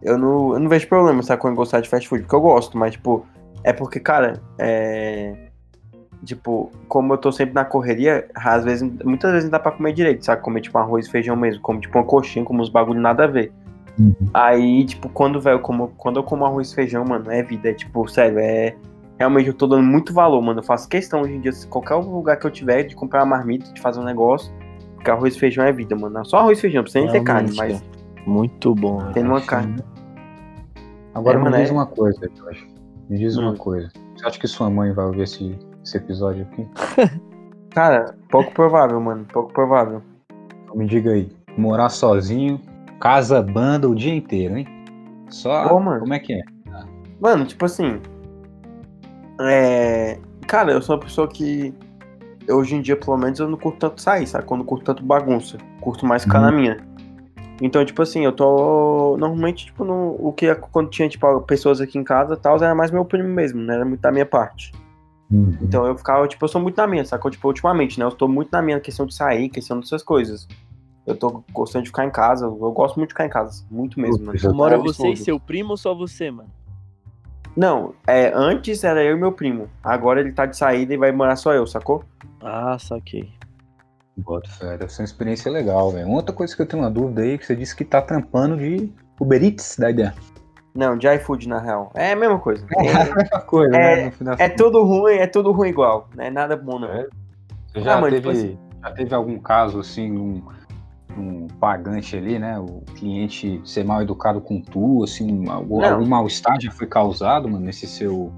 eu 0.01 0.17
não, 0.17 0.53
eu 0.53 0.59
não 0.59 0.69
vejo 0.69 0.87
problema, 0.87 1.21
sabe, 1.21 1.41
quando 1.41 1.55
gostar 1.55 1.81
de 1.81 1.89
fast 1.89 2.07
food, 2.07 2.23
porque 2.23 2.35
eu 2.35 2.41
gosto, 2.41 2.77
mas 2.77 2.93
tipo, 2.93 3.25
é 3.63 3.73
porque, 3.73 3.99
cara, 3.99 4.41
é. 4.57 5.47
Tipo, 6.25 6.69
como 6.89 7.13
eu 7.13 7.17
tô 7.17 7.31
sempre 7.31 7.55
na 7.55 7.63
correria, 7.63 8.29
às 8.35 8.65
vezes, 8.65 8.81
muitas 9.05 9.31
vezes 9.31 9.45
não 9.45 9.51
dá 9.51 9.59
pra 9.59 9.71
comer 9.71 9.93
direito, 9.93 10.25
sabe? 10.25 10.41
Comer 10.41 10.59
tipo 10.59 10.77
arroz 10.77 11.07
e 11.07 11.09
feijão 11.09 11.33
mesmo, 11.33 11.61
como 11.61 11.79
tipo 11.79 11.97
uma 11.97 12.03
coxinha, 12.03 12.43
como 12.43 12.61
uns 12.61 12.67
bagulho 12.67 12.99
nada 12.99 13.23
a 13.23 13.27
ver. 13.27 13.53
Aí, 14.33 14.85
tipo, 14.85 15.09
quando, 15.09 15.39
velho, 15.41 15.59
como, 15.59 15.89
quando 15.97 16.17
eu 16.17 16.23
como 16.23 16.45
arroz 16.45 16.71
e 16.71 16.75
feijão, 16.75 17.03
mano, 17.05 17.31
é 17.31 17.43
vida, 17.43 17.69
é 17.69 17.73
tipo, 17.73 18.07
sério, 18.07 18.39
é. 18.39 18.75
Realmente 19.17 19.47
eu 19.47 19.53
tô 19.53 19.67
dando 19.67 19.83
muito 19.83 20.13
valor, 20.13 20.41
mano. 20.41 20.59
Eu 20.59 20.63
faço 20.63 20.87
questão 20.87 21.21
hoje 21.21 21.33
em 21.33 21.41
dia, 21.41 21.51
se 21.51 21.67
qualquer 21.67 21.95
lugar 21.95 22.37
que 22.37 22.47
eu 22.47 22.51
tiver, 22.51 22.83
de 22.83 22.95
comprar 22.95 23.19
uma 23.23 23.35
marmita, 23.37 23.71
de 23.73 23.81
fazer 23.81 23.99
um 23.99 24.03
negócio, 24.05 24.49
porque 24.95 25.11
arroz 25.11 25.35
e 25.35 25.39
feijão 25.39 25.65
é 25.65 25.71
vida, 25.73 25.93
mano. 25.95 26.25
Só 26.25 26.37
arroz 26.37 26.57
e 26.57 26.61
feijão, 26.61 26.83
precisa 26.83 27.03
nem 27.03 27.11
ter 27.11 27.23
carne, 27.23 27.51
mas 27.57 27.83
Muito 28.25 28.73
bom, 28.75 29.11
tendo 29.13 29.27
uma 29.29 29.41
carne. 29.41 29.83
Agora 31.13 31.35
É, 31.35 31.37
me 31.39 31.43
mano, 31.49 31.57
diz 31.57 31.69
é- 31.69 31.73
uma 31.73 31.85
coisa, 31.85 32.29
Jorge. 32.37 32.67
Me 33.09 33.17
diz 33.17 33.37
Hum. 33.37 33.41
uma 33.49 33.55
coisa. 33.55 33.89
Você 34.15 34.25
acha 34.25 34.39
que 34.39 34.47
sua 34.47 34.69
mãe 34.69 34.93
vai 34.93 35.05
ouvir 35.05 35.23
esse, 35.23 35.57
esse 35.83 35.97
episódio 35.97 36.43
aqui? 36.51 36.65
Cara, 37.71 38.15
pouco 38.29 38.51
provável, 38.53 38.99
mano. 39.01 39.25
Pouco 39.31 39.51
provável. 39.51 40.01
Então 40.63 40.75
me 40.75 40.85
diga 40.85 41.11
aí. 41.11 41.29
Morar 41.57 41.89
sozinho, 41.89 42.59
casa 42.99 43.41
banda 43.41 43.87
o 43.87 43.95
dia 43.95 44.13
inteiro, 44.13 44.57
hein? 44.57 44.67
Só. 45.29 45.67
Pô. 45.67 45.75
Como 45.75 46.13
é 46.13 46.19
que 46.19 46.33
é? 46.33 46.41
Mano, 47.19 47.45
tipo 47.45 47.65
assim. 47.65 47.99
É. 49.41 50.17
Cara, 50.47 50.71
eu 50.71 50.81
sou 50.81 50.95
uma 50.95 51.01
pessoa 51.01 51.27
que. 51.27 51.73
Hoje 52.49 52.75
em 52.75 52.81
dia, 52.81 52.95
pelo 52.97 53.17
menos, 53.17 53.39
eu 53.39 53.47
não 53.47 53.57
curto 53.57 53.77
tanto 53.79 54.01
sair, 54.01 54.25
sabe? 54.25 54.45
Eu 54.49 54.57
não 54.57 54.65
curto 54.65 54.85
tanto 54.85 55.03
bagunça. 55.03 55.57
Curto 55.81 56.05
mais 56.05 56.23
ficar 56.23 56.39
Uhum. 56.39 56.45
na 56.45 56.51
minha. 56.51 56.77
Então, 57.61 57.83
tipo 57.85 58.01
assim, 58.01 58.25
eu 58.25 58.31
tô. 58.31 59.15
Normalmente, 59.19 59.65
tipo, 59.67 59.83
no... 59.83 60.15
o 60.19 60.33
que 60.33 60.47
é 60.47 60.55
quando 60.55 60.89
tinha, 60.89 61.07
tipo, 61.07 61.41
pessoas 61.41 61.79
aqui 61.79 61.97
em 61.97 62.03
casa 62.03 62.33
e 62.33 62.37
tal, 62.37 62.55
era 62.57 62.73
mais 62.73 62.89
meu 62.89 63.05
primo 63.05 63.29
mesmo, 63.29 63.61
né? 63.61 63.75
Era 63.75 63.85
muito 63.85 63.99
da 63.99 64.11
minha 64.11 64.25
parte. 64.25 64.71
Então 65.61 65.85
eu 65.85 65.95
ficava, 65.95 66.27
tipo, 66.27 66.43
eu 66.43 66.49
sou 66.49 66.59
muito 66.59 66.75
na 66.77 66.87
minha, 66.87 67.05
sacou? 67.05 67.29
Tipo, 67.29 67.49
ultimamente, 67.49 67.99
né? 67.99 68.05
Eu 68.05 68.09
tô 68.11 68.27
muito 68.27 68.49
na 68.51 68.63
minha 68.63 68.79
questão 68.79 69.05
de 69.05 69.13
sair, 69.13 69.47
questão 69.49 69.79
dessas 69.79 70.01
coisas. 70.01 70.47
Eu 71.09 71.17
tô 71.17 71.43
gostando 71.51 71.83
de 71.83 71.89
ficar 71.89 72.05
em 72.05 72.11
casa, 72.11 72.45
eu 72.45 72.71
gosto 72.71 72.97
muito 72.97 73.09
de 73.09 73.13
ficar 73.13 73.25
em 73.25 73.29
casa. 73.29 73.65
Muito 73.71 73.99
mesmo, 73.99 74.25
mano. 74.27 74.37
Puta, 74.39 74.53
Mora 74.53 74.75
É 74.75 74.77
você 74.77 75.09
e 75.09 75.17
seu 75.17 75.39
primo 75.39 75.71
ou 75.71 75.77
só 75.77 75.93
você, 75.95 76.29
mano? 76.29 76.49
Não, 77.57 77.95
é, 78.05 78.31
antes 78.33 78.83
era 78.83 79.03
eu 79.03 79.17
e 79.17 79.19
meu 79.19 79.31
primo. 79.31 79.67
Agora 79.83 80.19
ele 80.21 80.31
tá 80.31 80.45
de 80.45 80.55
saída 80.55 80.93
e 80.93 80.97
vai 80.97 81.11
morar 81.11 81.35
só 81.35 81.51
eu, 81.51 81.65
sacou? 81.65 82.03
Ah, 82.41 82.77
saquei. 82.79 83.33
Bota 84.17 84.49
fé, 84.51 84.77
deve 84.77 84.93
ser 84.93 85.01
uma 85.01 85.05
experiência 85.05 85.51
legal, 85.51 85.91
velho. 85.91 86.09
Outra 86.09 86.33
coisa 86.35 86.55
que 86.55 86.61
eu 86.61 86.65
tenho 86.67 86.83
uma 86.83 86.91
dúvida 86.91 87.21
aí, 87.21 87.37
que 87.39 87.45
você 87.45 87.55
disse 87.55 87.75
que 87.75 87.83
tá 87.83 88.01
trampando 88.01 88.55
de 88.57 88.91
Uber 89.19 89.43
Eats 89.43 89.77
da 89.79 89.89
ideia. 89.89 90.13
Não, 90.75 90.95
de 90.95 91.07
iFood, 91.15 91.49
na 91.49 91.57
real. 91.59 91.91
É 91.95 92.11
a 92.11 92.15
mesma 92.15 92.37
coisa. 92.37 92.65
É 92.77 92.91
a 92.95 93.05
mesma 93.15 93.41
coisa, 93.47 93.75
É- 93.75 93.95
né? 93.95 94.05
No 94.05 94.11
final 94.11 94.35
É, 94.37 94.43
é 94.43 94.49
tudo 94.49 94.83
ruim, 94.83 95.15
é 95.15 95.25
tudo 95.27 95.51
ruim 95.51 95.69
igual. 95.69 96.07
Não 96.15 96.23
é 96.23 96.29
nada 96.29 96.55
bom, 96.55 96.77
não. 96.77 96.87
É. 96.87 97.07
Você 97.73 97.81
já, 97.81 97.97
Ah, 97.97 98.01
mas, 98.01 98.13
teve, 98.13 98.21
tipo 98.21 98.29
assim- 98.29 98.59
já 98.83 98.91
teve 98.91 99.15
algum 99.15 99.39
caso, 99.39 99.79
assim, 99.79 100.11
um, 100.17 100.43
um 101.19 101.47
pagante 101.47 102.15
ali, 102.15 102.39
né? 102.39 102.59
O 102.59 102.81
cliente 102.95 103.61
ser 103.63 103.83
mal 103.83 104.01
educado 104.01 104.39
com 104.41 104.61
tu, 104.61 105.03
assim, 105.03 105.31
um- 105.31 105.51
algum, 105.51 105.83
algum 105.83 106.07
mal-estar 106.07 106.59
já 106.59 106.71
foi 106.71 106.87
causado, 106.87 107.49
mano, 107.49 107.65
nesse 107.65 107.87
seu, 107.87 108.31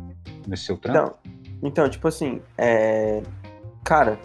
nesse 0.48 0.64
seu 0.66 0.78
trampo? 0.78 1.00
Então, 1.00 1.32
então, 1.64 1.90
tipo 1.90 2.08
assim, 2.08 2.42
é. 2.58 3.22
Cara, 3.84 4.18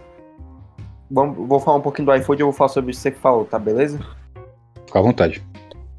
vamos, 1.11 1.49
vou 1.49 1.59
falar 1.61 1.79
um 1.79 1.83
pouquinho 1.83 2.07
do 2.07 2.15
iFood 2.15 2.41
e 2.41 2.43
eu 2.43 2.47
vou 2.47 2.53
falar 2.53 2.69
sobre 2.69 2.91
isso 2.91 3.03
que 3.03 3.11
você 3.11 3.17
falou, 3.21 3.45
tá 3.45 3.59
beleza? 3.59 3.99
Fica 4.87 4.99
à 4.99 5.03
vontade. 5.03 5.43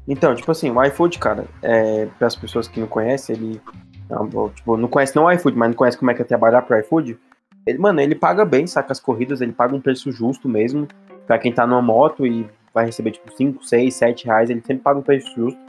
Então, 0.06 0.34
tipo 0.34 0.50
assim, 0.50 0.70
o 0.70 0.82
iFood, 0.84 1.18
cara, 1.18 1.44
é, 1.62 2.06
para 2.18 2.26
as 2.26 2.34
pessoas 2.36 2.66
que 2.66 2.80
não 2.80 2.86
conhecem, 2.86 3.36
ele. 3.36 3.60
Não, 4.08 4.48
tipo, 4.48 4.76
não 4.76 4.88
conhece 4.88 5.14
não 5.14 5.24
o 5.24 5.32
iFood, 5.32 5.56
mas 5.56 5.68
não 5.68 5.76
conhece 5.76 5.98
como 5.98 6.10
é 6.10 6.14
que 6.14 6.22
é 6.22 6.24
trabalhar 6.24 6.62
pro 6.62 6.78
iFood. 6.78 7.18
Ele, 7.66 7.78
mano, 7.78 8.00
ele 8.00 8.14
paga 8.14 8.46
bem, 8.46 8.66
saca 8.66 8.90
as 8.92 8.98
corridas, 8.98 9.42
ele 9.42 9.52
paga 9.52 9.74
um 9.76 9.80
preço 9.80 10.10
justo 10.10 10.48
mesmo. 10.48 10.88
Pra 11.28 11.38
quem 11.38 11.52
tá 11.52 11.64
numa 11.66 11.80
moto 11.82 12.26
e 12.26 12.44
vai 12.74 12.86
receber, 12.86 13.12
tipo, 13.12 13.30
5, 13.30 13.64
6, 13.64 13.94
7 13.94 14.26
reais, 14.26 14.50
ele 14.50 14.60
sempre 14.62 14.82
paga 14.82 14.98
um 14.98 15.02
preço 15.02 15.30
justo. 15.36 15.60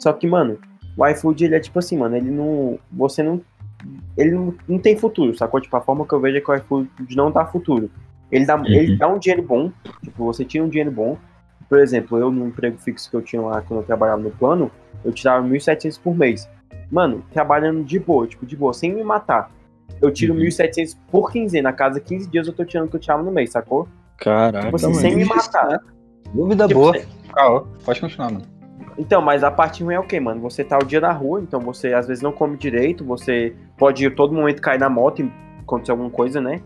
Só 0.00 0.12
que, 0.12 0.26
mano, 0.26 0.58
o 0.96 1.06
iFood, 1.06 1.44
ele 1.44 1.54
é 1.54 1.60
tipo 1.60 1.78
assim, 1.78 1.96
mano, 1.96 2.16
ele 2.16 2.30
não. 2.30 2.78
Você 2.90 3.22
não. 3.22 3.40
Ele 4.16 4.30
não, 4.32 4.54
não 4.66 4.78
tem 4.78 4.96
futuro, 4.96 5.36
sacou? 5.36 5.60
Tipo, 5.60 5.76
a 5.76 5.80
forma 5.80 6.06
que 6.06 6.12
eu 6.14 6.20
vejo 6.20 6.38
é 6.38 6.40
que 6.40 6.50
o 6.50 6.54
iFood 6.56 6.88
não 7.14 7.30
dá 7.30 7.44
futuro. 7.44 7.90
Ele 8.32 8.46
dá, 8.46 8.60
ele 8.66 8.96
dá 8.96 9.06
um 9.06 9.18
dinheiro 9.18 9.42
bom, 9.42 9.70
tipo, 10.02 10.24
você 10.24 10.44
tira 10.44 10.64
um 10.64 10.68
dinheiro 10.68 10.90
bom. 10.90 11.16
Por 11.68 11.78
exemplo, 11.78 12.18
eu 12.18 12.30
no 12.30 12.46
emprego 12.46 12.78
fixo 12.78 13.10
que 13.10 13.16
eu 13.16 13.22
tinha 13.22 13.42
lá 13.42 13.60
quando 13.60 13.80
eu 13.80 13.86
trabalhava 13.86 14.22
no 14.22 14.30
plano, 14.30 14.70
eu 15.04 15.12
tirava 15.12 15.46
1.700 15.46 16.00
por 16.02 16.16
mês. 16.16 16.48
Mano, 16.90 17.22
trabalhando 17.32 17.84
de 17.84 17.98
boa, 17.98 18.26
tipo, 18.26 18.46
de 18.46 18.56
boa, 18.56 18.72
sem 18.72 18.92
me 18.94 19.04
matar. 19.04 19.50
Eu 20.00 20.10
tiro 20.10 20.34
Uhum. 20.34 20.40
1.700 20.40 20.96
por 21.10 21.30
quinzena. 21.30 21.68
A 21.68 21.72
cada 21.72 22.00
15 22.00 22.28
dias 22.30 22.46
eu 22.46 22.52
tô 22.54 22.64
tirando 22.64 22.86
o 22.86 22.90
que 22.90 22.96
eu 22.96 23.00
tirava 23.00 23.22
no 23.22 23.30
mês, 23.30 23.50
sacou? 23.50 23.86
Caraca, 24.18 24.64
Tipo 24.66 24.76
assim, 24.76 24.86
mano. 24.86 24.98
sem 25.00 25.16
me 25.16 25.24
matar. 25.24 25.80
Dúvida 26.32 26.66
Tipo, 26.68 26.80
boa. 26.80 26.92
você- 26.92 27.06
Ah, 27.36 27.50
ó, 27.50 27.64
pode 27.84 28.00
continuar, 28.00 28.30
mano. 28.32 28.44
Então, 28.96 29.20
mas 29.20 29.42
a 29.42 29.50
parte 29.50 29.82
ruim 29.82 29.94
é 29.94 30.00
o 30.00 30.04
quê, 30.04 30.20
mano? 30.20 30.40
Você 30.42 30.62
tá 30.62 30.78
o 30.78 30.84
dia 30.84 31.00
na 31.00 31.10
rua, 31.12 31.40
então 31.40 31.60
você 31.60 31.92
às 31.92 32.06
vezes 32.06 32.22
não 32.22 32.30
come 32.30 32.56
direito, 32.56 33.04
você 33.04 33.54
pode 33.76 34.06
a 34.06 34.10
todo 34.10 34.32
momento 34.32 34.62
cair 34.62 34.78
na 34.78 34.88
moto 34.88 35.20
e 35.22 35.32
acontecer 35.62 35.90
alguma 35.90 36.10
coisa, 36.10 36.40
né? 36.40 36.60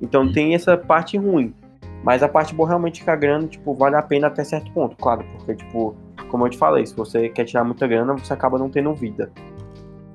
Então 0.00 0.30
tem 0.30 0.54
essa 0.54 0.76
parte 0.76 1.16
ruim. 1.16 1.54
Mas 2.02 2.22
a 2.22 2.28
parte 2.28 2.54
boa 2.54 2.68
realmente 2.68 3.00
é 3.00 3.04
que 3.04 3.10
a 3.10 3.16
grana, 3.16 3.46
tipo, 3.46 3.74
vale 3.74 3.96
a 3.96 4.02
pena 4.02 4.26
até 4.26 4.42
certo 4.44 4.70
ponto, 4.72 4.96
claro, 4.96 5.24
porque, 5.36 5.54
tipo, 5.54 5.94
como 6.30 6.46
eu 6.46 6.50
te 6.50 6.56
falei, 6.58 6.84
se 6.86 6.94
você 6.94 7.28
quer 7.28 7.44
tirar 7.44 7.62
muita 7.64 7.86
grana, 7.86 8.14
você 8.14 8.32
acaba 8.32 8.58
não 8.58 8.70
tendo 8.70 8.94
vida. 8.94 9.30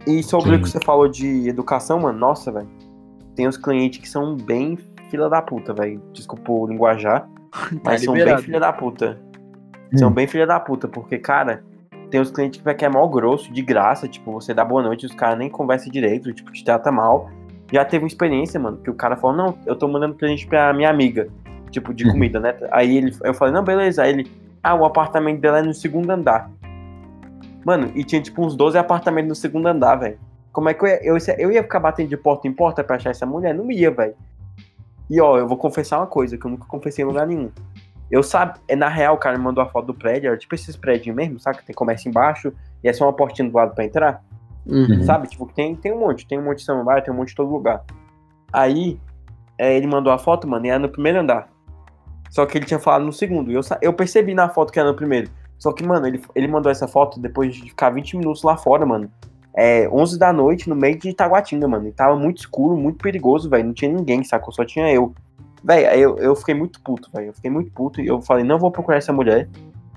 E 0.08 0.22
sobre 0.24 0.52
Sim. 0.52 0.56
o 0.56 0.62
que 0.62 0.70
você 0.70 0.80
falou 0.84 1.08
de 1.08 1.48
educação, 1.48 2.00
mano, 2.00 2.18
nossa, 2.18 2.52
velho. 2.52 2.68
Tem 3.36 3.48
os 3.48 3.58
clientes 3.58 4.00
que 4.00 4.08
são 4.10 4.36
bem 4.36 4.78
fila 5.10 5.30
da 5.30 5.42
puta, 5.42 5.74
velho. 5.74 6.02
Desculpa 6.14 6.52
o 6.52 6.68
linguajar, 6.68 7.28
mas 7.84 8.04
são 8.04 8.14
bem 8.14 8.38
filha 8.38 8.60
da 8.60 8.74
puta. 8.74 9.20
Hum. 9.94 9.98
São 9.98 10.12
bem 10.12 10.28
filha 10.28 10.46
da 10.48 10.60
puta, 10.60 10.88
porque, 10.88 11.18
cara, 11.18 11.64
tem 12.10 12.20
os 12.20 12.32
clientes 12.32 12.60
que 12.60 12.66
vai 12.66 12.76
que 12.76 12.86
é 12.86 12.90
mal 12.90 13.08
grosso, 13.10 13.52
de 13.52 13.62
graça, 13.62 14.08
tipo, 14.08 14.32
você 14.32 14.54
dá 14.54 14.64
boa 14.66 14.82
noite, 14.82 15.06
os 15.06 15.14
caras 15.14 15.38
nem 15.38 15.50
conversam 15.50 15.92
direito, 15.92 16.34
tipo, 16.34 16.52
te 16.52 16.64
trata 16.64 16.92
mal. 16.92 17.30
Já 17.72 17.84
teve 17.84 18.04
uma 18.04 18.08
experiência, 18.08 18.60
mano, 18.60 18.78
que 18.78 18.90
o 18.90 18.94
cara 18.94 19.16
falou, 19.16 19.36
não, 19.36 19.58
eu 19.66 19.76
tô 19.76 19.88
mandando 19.88 20.16
presente 20.16 20.46
pra 20.46 20.72
minha 20.74 20.90
amiga, 20.90 21.28
tipo, 21.72 21.94
de 21.94 22.06
Uhum. 22.06 22.12
comida, 22.12 22.40
né? 22.40 22.56
Aí 22.72 22.98
ele, 22.98 23.16
eu 23.24 23.34
falei, 23.34 23.54
não, 23.54 23.64
beleza. 23.64 24.04
Aí 24.04 24.12
ele, 24.12 24.32
ah, 24.64 24.76
o 24.76 24.86
apartamento 24.86 25.40
dela 25.42 25.60
é 25.60 25.62
no 25.64 25.74
segundo 25.74 26.10
andar. 26.10 26.50
Mano, 27.66 27.92
e 27.96 28.04
tinha, 28.04 28.22
tipo, 28.22 28.46
uns 28.46 28.56
12 28.56 28.78
apartamentos 28.78 29.30
no 29.30 29.36
segundo 29.36 29.66
andar, 29.68 29.96
velho. 29.96 30.20
Como 30.52 30.70
é 30.70 30.74
que 30.74 30.84
eu 30.86 30.88
ia, 30.88 31.00
eu, 31.04 31.18
eu 31.40 31.52
ia 31.52 31.64
ficar 31.64 31.80
batendo 31.80 32.08
de 32.10 32.16
porta 32.16 32.48
em 32.48 32.54
porta 32.54 32.84
pra 32.84 32.96
achar 32.96 33.10
essa 33.10 33.26
mulher? 33.26 33.54
Não 33.54 33.70
ia, 33.72 33.90
velho. 33.92 34.14
E 35.10 35.22
ó, 35.22 35.38
eu 35.38 35.48
vou 35.48 35.58
confessar 35.58 36.00
uma 36.00 36.08
coisa 36.08 36.38
que 36.38 36.46
eu 36.46 36.52
nunca 36.52 36.66
confessei 36.66 37.04
em 37.04 37.08
lugar 37.08 37.28
nenhum. 37.28 37.52
Eu 38.10 38.22
sabe, 38.22 38.60
é 38.68 38.76
na 38.76 38.88
real, 38.88 39.16
o 39.16 39.18
cara 39.18 39.38
me 39.38 39.44
mandou 39.44 39.64
a 39.64 39.68
foto 39.68 39.88
do 39.88 39.94
prédio, 39.94 40.28
era 40.28 40.38
tipo 40.38 40.54
esses 40.54 40.76
prédios 40.76 41.16
mesmo, 41.16 41.40
sabe? 41.40 41.60
Que 41.60 41.66
tem 41.66 41.76
comércio 41.76 42.10
embaixo 42.10 42.54
e 42.84 42.90
é 42.90 42.94
só 42.94 43.06
uma 43.06 43.14
portinha 43.14 43.50
do 43.50 43.56
lado 43.56 43.74
pra 43.74 43.84
entrar. 43.84 44.24
Uhum. 44.66 45.04
Sabe? 45.04 45.28
Tipo, 45.28 45.52
tem, 45.54 45.76
tem 45.76 45.92
um 45.92 46.00
monte, 46.00 46.28
tem 46.28 46.40
um 46.40 46.44
monte 46.44 46.60
de 46.60 46.66
samambaia, 46.66 47.02
tem 47.02 47.14
um 47.14 47.18
monte 47.18 47.30
de 47.30 47.36
todo 47.36 47.52
lugar. 47.52 47.84
Aí, 48.52 49.00
é, 49.58 49.76
ele 49.76 49.88
mandou 49.88 50.12
a 50.12 50.18
foto, 50.18 50.48
mano, 50.48 50.66
e 50.66 50.70
era 50.70 50.80
no 50.80 50.90
primeiro 50.90 51.20
andar. 51.20 51.50
Só 52.30 52.46
que 52.46 52.58
ele 52.58 52.66
tinha 52.66 52.80
falado 52.80 53.06
no 53.06 53.14
segundo. 53.14 53.52
E 53.52 53.56
eu, 53.56 53.62
eu 53.82 53.94
percebi 53.94 54.34
na 54.34 54.50
foto 54.50 54.72
que 54.72 54.80
era 54.80 54.90
no 54.90 54.96
primeiro. 54.96 55.30
Só 55.58 55.72
que, 55.72 55.86
mano, 55.86 56.06
ele, 56.06 56.22
ele 56.36 56.48
mandou 56.48 56.72
essa 56.72 56.88
foto 56.88 57.20
depois 57.20 57.56
de 57.56 57.70
ficar 57.70 57.90
20 57.92 58.18
minutos 58.18 58.44
lá 58.44 58.58
fora, 58.58 58.86
mano. 58.86 59.10
É, 59.58 59.88
11 59.90 60.20
da 60.20 60.34
noite, 60.34 60.68
no 60.68 60.76
meio 60.76 61.00
de 61.00 61.10
Itaguatinga, 61.10 61.68
mano. 61.68 61.88
E 61.88 61.92
tava 61.92 62.16
muito 62.18 62.40
escuro, 62.40 62.76
muito 62.76 62.98
perigoso, 63.02 63.50
velho. 63.50 63.66
Não 63.66 63.74
tinha 63.74 63.92
ninguém, 63.92 64.24
sacou? 64.24 64.54
Só 64.54 64.66
tinha 64.66 64.92
eu. 64.92 65.14
Velho, 65.64 65.90
aí 65.90 66.02
eu, 66.02 66.18
eu 66.18 66.36
fiquei 66.36 66.54
muito 66.54 66.82
puto, 66.82 67.10
velho. 67.14 67.28
Eu 67.28 67.34
fiquei 67.34 67.50
muito 67.50 67.72
puto 67.72 68.02
e 68.02 68.08
eu 68.08 68.22
falei, 68.22 68.44
não 68.44 68.60
vou 68.60 68.70
procurar 68.70 68.98
essa 68.98 69.14
mulher. 69.14 69.48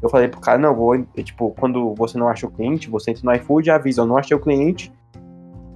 Eu 0.00 0.08
falei 0.08 0.28
pro 0.28 0.40
cara, 0.40 0.58
não, 0.58 0.74
vou. 0.74 0.94
e, 0.94 1.22
Tipo, 1.22 1.50
quando 1.58 1.92
você 1.94 2.16
não 2.16 2.28
acha 2.28 2.46
o 2.46 2.50
cliente, 2.50 2.88
você 2.88 3.10
entra 3.10 3.22
no 3.24 3.34
iFood 3.34 3.68
e 3.68 3.70
avisa, 3.72 4.02
eu 4.02 4.06
não 4.06 4.16
achei 4.16 4.36
o 4.36 4.40
cliente. 4.40 4.92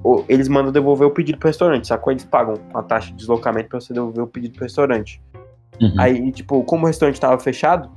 ou 0.05 0.25
Eles 0.29 0.47
mandam 0.49 0.71
devolver 0.71 1.09
o 1.09 1.11
pedido 1.11 1.39
pro 1.39 1.49
restaurante, 1.49 1.89
sacou? 1.89 2.13
Eles 2.13 2.25
pagam 2.25 2.55
uma 2.71 2.85
taxa 2.85 3.09
de 3.09 3.17
deslocamento 3.17 3.69
pra 3.69 3.81
você 3.81 3.93
devolver 3.93 4.23
o 4.23 4.29
pedido 4.29 4.55
pro 4.55 4.63
restaurante. 4.63 5.21
Uhum. 5.81 5.95
Aí, 5.99 6.31
tipo, 6.31 6.63
como 6.63 6.85
o 6.85 6.87
restaurante 6.87 7.21
tava 7.21 7.39
fechado, 7.41 7.91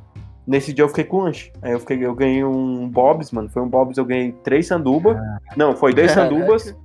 nesse 0.47 0.73
dia 0.73 0.83
eu 0.83 0.89
fiquei 0.89 1.03
com 1.03 1.19
lanche. 1.21 1.51
Aí 1.61 1.71
eu, 1.71 1.79
fiquei, 1.79 2.03
eu 2.05 2.13
ganhei 2.15 2.43
um 2.43 2.87
Bob's, 2.89 3.31
mano. 3.31 3.49
Foi 3.49 3.61
um 3.61 3.67
Bob's, 3.69 3.97
eu 3.97 4.05
ganhei 4.05 4.31
três 4.43 4.67
sanduba. 4.67 5.19
Não, 5.55 5.75
foi 5.75 5.93
dois 5.93 6.11
sandubas 6.11 6.75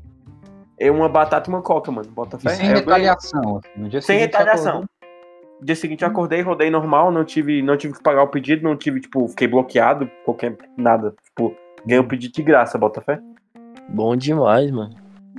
e 0.79 0.91
uma 0.91 1.09
batata 1.09 1.51
e 1.51 1.53
uma 1.53 1.63
coca, 1.63 1.91
mano. 1.93 2.09
Bota 2.11 2.37
E 2.37 2.41
fé. 2.41 2.51
sem 2.51 2.69
Aí 2.69 2.79
eu 2.79 2.85
ganhei- 2.85 3.07
retaliação. 3.09 3.59
assim, 3.59 3.69
No 3.83 3.89
dia 3.89 4.01
sem 4.03 4.19
seguinte, 4.19 4.33
retaliação. 4.37 4.69
acordou. 4.71 4.89
Dia 5.63 5.77
seguinte 5.77 6.03
eu 6.03 6.09
acordei, 6.09 6.41
rodei 6.41 6.71
normal, 6.71 7.13
não 7.13 7.23
tive, 7.23 7.61
não 7.61 7.77
tive 7.77 7.93
que 7.93 8.03
pagar 8.03 8.23
o 8.23 8.29
pedido, 8.29 8.63
não 8.63 8.75
tive, 8.77 8.99
tipo, 9.01 9.29
fiquei 9.29 9.47
bloqueado, 9.47 10.11
qualquer 10.25 10.57
nada. 10.75 11.15
Tipo, 11.25 11.55
ganhei 11.85 12.01
o 12.03 12.09
pedido 12.09 12.33
de 12.33 12.43
graça, 12.43 12.79
bota 12.79 13.03
fé. 13.03 13.21
Bom 13.91 14.17
demais, 14.17 14.71
mano. 14.71 14.95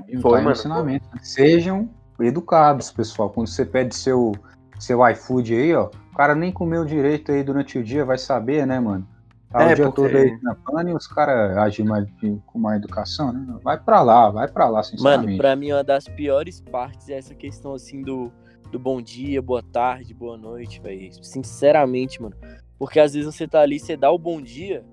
E 0.08 0.18
Foi, 0.20 0.34
tá 0.34 0.38
mano, 0.44 0.52
ensinamento. 0.52 1.06
Sejam 1.24 1.90
educados, 2.20 2.92
pessoal. 2.92 3.32
Quando 3.32 3.48
você 3.48 3.66
pede 3.66 3.96
seu, 3.96 4.34
seu 4.78 5.00
iFood 5.10 5.56
aí, 5.56 5.74
ó, 5.74 5.90
o 6.12 6.16
cara 6.16 6.36
nem 6.36 6.52
comeu 6.52 6.84
direito 6.86 7.32
aí 7.32 7.44
durante 7.44 7.78
o 7.80 7.84
dia, 7.84 8.04
vai 8.06 8.18
saber, 8.18 8.66
né, 8.68 8.80
mano? 8.80 9.08
Tá 9.50 9.64
É, 9.64 9.74
o 9.74 9.76
dia 9.76 9.86
porque- 9.86 10.02
todo 10.10 10.16
aí 10.18 10.38
na 10.42 10.56
pane 10.56 10.92
e 10.92 10.94
os 10.94 11.08
caras 11.08 11.58
agem 11.58 11.86
mais, 11.86 12.08
com 12.46 12.60
mais 12.60 12.78
educação, 12.78 13.34
né? 13.34 13.58
Vai 13.62 13.78
pra 13.80 14.02
lá, 14.02 14.30
vai 14.30 14.48
pra 14.48 14.66
lá, 14.66 14.72
Mano, 14.80 14.84
sinceramente. 14.86 15.38
pra 15.38 15.56
mim 15.56 15.72
uma 15.74 15.84
das 15.84 16.06
piores 16.08 16.62
partes 16.62 17.10
é 17.10 17.18
essa 17.18 17.36
questão 17.36 17.74
assim 17.74 18.02
do, 18.02 18.32
do 18.72 18.80
bom 18.80 19.02
dia, 19.02 19.42
boa 19.42 19.62
tarde, 19.62 20.14
boa 20.14 20.38
noite, 20.38 20.80
velho. 20.82 21.10
Sinceramente, 21.22 22.22
mano. 22.22 22.36
Porque 22.80 23.00
às 23.00 23.14
vezes 23.14 23.34
você 23.36 23.46
tá 23.48 23.60
ali, 23.60 23.78
você 23.80 23.98
dá 23.98 24.10
o 24.10 24.18
bom 24.18 24.42
dia 24.42 24.86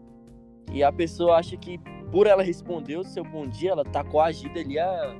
e 0.72 0.82
a 0.82 0.90
pessoa 0.92 1.36
acha 1.36 1.56
que 1.56 1.78
por 2.10 2.26
ela 2.26 2.42
responder 2.42 2.96
o 2.96 3.04
seu 3.04 3.22
bom 3.22 3.46
dia, 3.46 3.70
ela 3.70 3.84
tá 3.84 4.02
coagida 4.02 4.58
ali 4.58 4.76
a, 4.78 5.14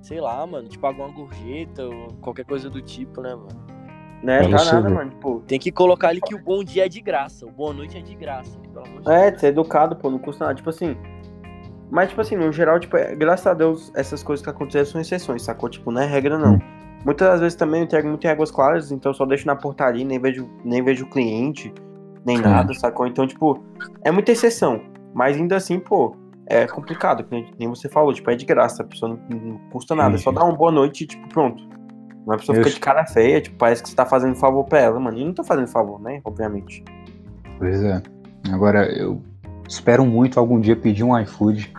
sei 0.00 0.20
lá, 0.20 0.46
mano, 0.46 0.68
te 0.68 0.78
pagar 0.78 1.06
uma 1.06 1.12
gorjeta 1.12 1.84
ou 1.84 2.08
qualquer 2.20 2.44
coisa 2.44 2.70
do 2.70 2.80
tipo, 2.80 3.20
né, 3.20 3.34
mano? 3.34 3.65
Né, 4.22 4.48
Pra 4.48 4.58
tá 4.58 4.64
nada, 4.64 4.88
ver. 4.88 4.94
mano. 4.94 5.10
Tipo, 5.10 5.40
Tem 5.46 5.58
que 5.58 5.70
colocar 5.70 6.08
ali 6.08 6.20
que 6.20 6.34
o 6.34 6.38
bom 6.38 6.64
dia 6.64 6.86
é 6.86 6.88
de 6.88 7.00
graça, 7.00 7.46
o 7.46 7.50
boa 7.50 7.72
noite 7.72 7.96
é 7.96 8.00
de 8.00 8.14
graça, 8.14 8.58
pelo 8.58 8.84
amor 8.84 9.02
de 9.02 9.10
é, 9.10 9.30
Deus. 9.30 9.40
ser 9.40 9.46
educado, 9.48 9.94
pô, 9.96 10.10
não 10.10 10.18
custa 10.18 10.44
nada. 10.46 10.56
Tipo 10.56 10.70
assim. 10.70 10.96
Mas, 11.90 12.08
tipo 12.08 12.20
assim, 12.20 12.34
no 12.34 12.50
geral, 12.50 12.80
tipo, 12.80 12.96
é- 12.96 13.14
graças 13.14 13.46
a 13.46 13.54
Deus, 13.54 13.92
essas 13.94 14.22
coisas 14.22 14.42
que 14.44 14.50
aconteceram 14.50 14.86
são 14.86 15.00
exceções, 15.00 15.42
sacou? 15.42 15.68
Tipo, 15.68 15.92
não 15.92 16.00
é 16.02 16.06
regra, 16.06 16.36
não. 16.36 16.58
Muitas 17.04 17.28
das 17.28 17.40
vezes 17.40 17.54
também 17.56 17.80
eu 17.80 17.84
entrego 17.84 18.08
muito 18.08 18.24
em 18.26 18.30
águas 18.30 18.50
claras, 18.50 18.90
então 18.90 19.10
eu 19.10 19.14
só 19.14 19.24
deixo 19.24 19.46
na 19.46 19.54
portaria, 19.54 20.04
nem 20.04 20.18
vejo, 20.18 20.50
nem 20.64 20.82
vejo 20.82 21.04
o 21.04 21.08
cliente, 21.08 21.72
nem 22.24 22.38
nada, 22.38 22.74
sacou? 22.74 23.06
Então, 23.06 23.24
tipo, 23.26 23.62
é 24.02 24.10
muita 24.10 24.32
exceção. 24.32 24.80
Mas 25.14 25.36
ainda 25.36 25.54
assim, 25.56 25.78
pô, 25.78 26.16
é 26.48 26.66
complicado, 26.66 27.22
que 27.22 27.30
nem- 27.56 27.68
você 27.68 27.88
falou, 27.88 28.12
tipo, 28.12 28.28
é 28.28 28.34
de 28.34 28.44
graça, 28.44 28.82
a 28.82 28.86
pessoa 28.86 29.16
não, 29.30 29.38
não 29.38 29.58
custa 29.70 29.94
nada, 29.94 30.16
é 30.16 30.18
só 30.18 30.32
dar 30.32 30.42
uma 30.42 30.56
boa 30.56 30.72
noite 30.72 31.04
e, 31.04 31.06
tipo, 31.06 31.28
pronto. 31.28 31.62
Mas 32.26 32.34
a 32.34 32.38
pessoa 32.38 32.56
fica 32.56 32.68
Isso. 32.68 32.76
de 32.76 32.80
cara 32.80 33.06
feia, 33.06 33.40
tipo, 33.40 33.56
parece 33.56 33.82
que 33.82 33.88
você 33.88 33.94
tá 33.94 34.04
fazendo 34.04 34.34
favor 34.34 34.64
pra 34.64 34.80
ela, 34.80 34.98
mano. 34.98 35.16
E 35.16 35.20
eu 35.20 35.26
não 35.26 35.32
tô 35.32 35.44
fazendo 35.44 35.68
favor, 35.68 36.00
né? 36.00 36.20
Obviamente. 36.24 36.84
Pois 37.58 37.80
é. 37.82 38.02
Agora, 38.52 38.84
eu 38.92 39.22
espero 39.68 40.04
muito 40.04 40.40
algum 40.40 40.60
dia 40.60 40.74
pedir 40.74 41.04
um 41.04 41.16
iFood 41.20 41.72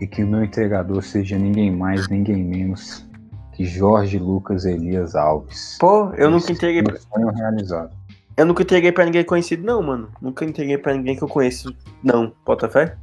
e 0.00 0.06
que 0.06 0.24
o 0.24 0.26
meu 0.26 0.42
entregador 0.42 1.02
seja 1.02 1.38
ninguém 1.38 1.70
mais, 1.70 2.08
ninguém 2.08 2.44
menos 2.44 3.06
que 3.52 3.64
Jorge 3.64 4.18
Lucas 4.18 4.64
Elias 4.64 5.14
Alves. 5.14 5.76
Pô, 5.80 6.12
eu 6.14 6.30
nunca 6.30 6.44
Esse 6.44 6.52
entreguei. 6.52 6.82
Meu 6.82 6.96
sonho 6.96 7.28
realizado. 7.28 7.90
Eu 8.36 8.46
nunca 8.46 8.62
entreguei 8.62 8.92
pra 8.92 9.04
ninguém 9.04 9.24
conhecido, 9.24 9.64
não, 9.64 9.82
mano. 9.82 10.10
Nunca 10.20 10.44
entreguei 10.44 10.78
pra 10.78 10.94
ninguém 10.94 11.16
que 11.16 11.22
eu 11.22 11.28
conheço, 11.28 11.74
não. 12.02 12.32
Bota 12.46 12.68
fé? 12.68 12.96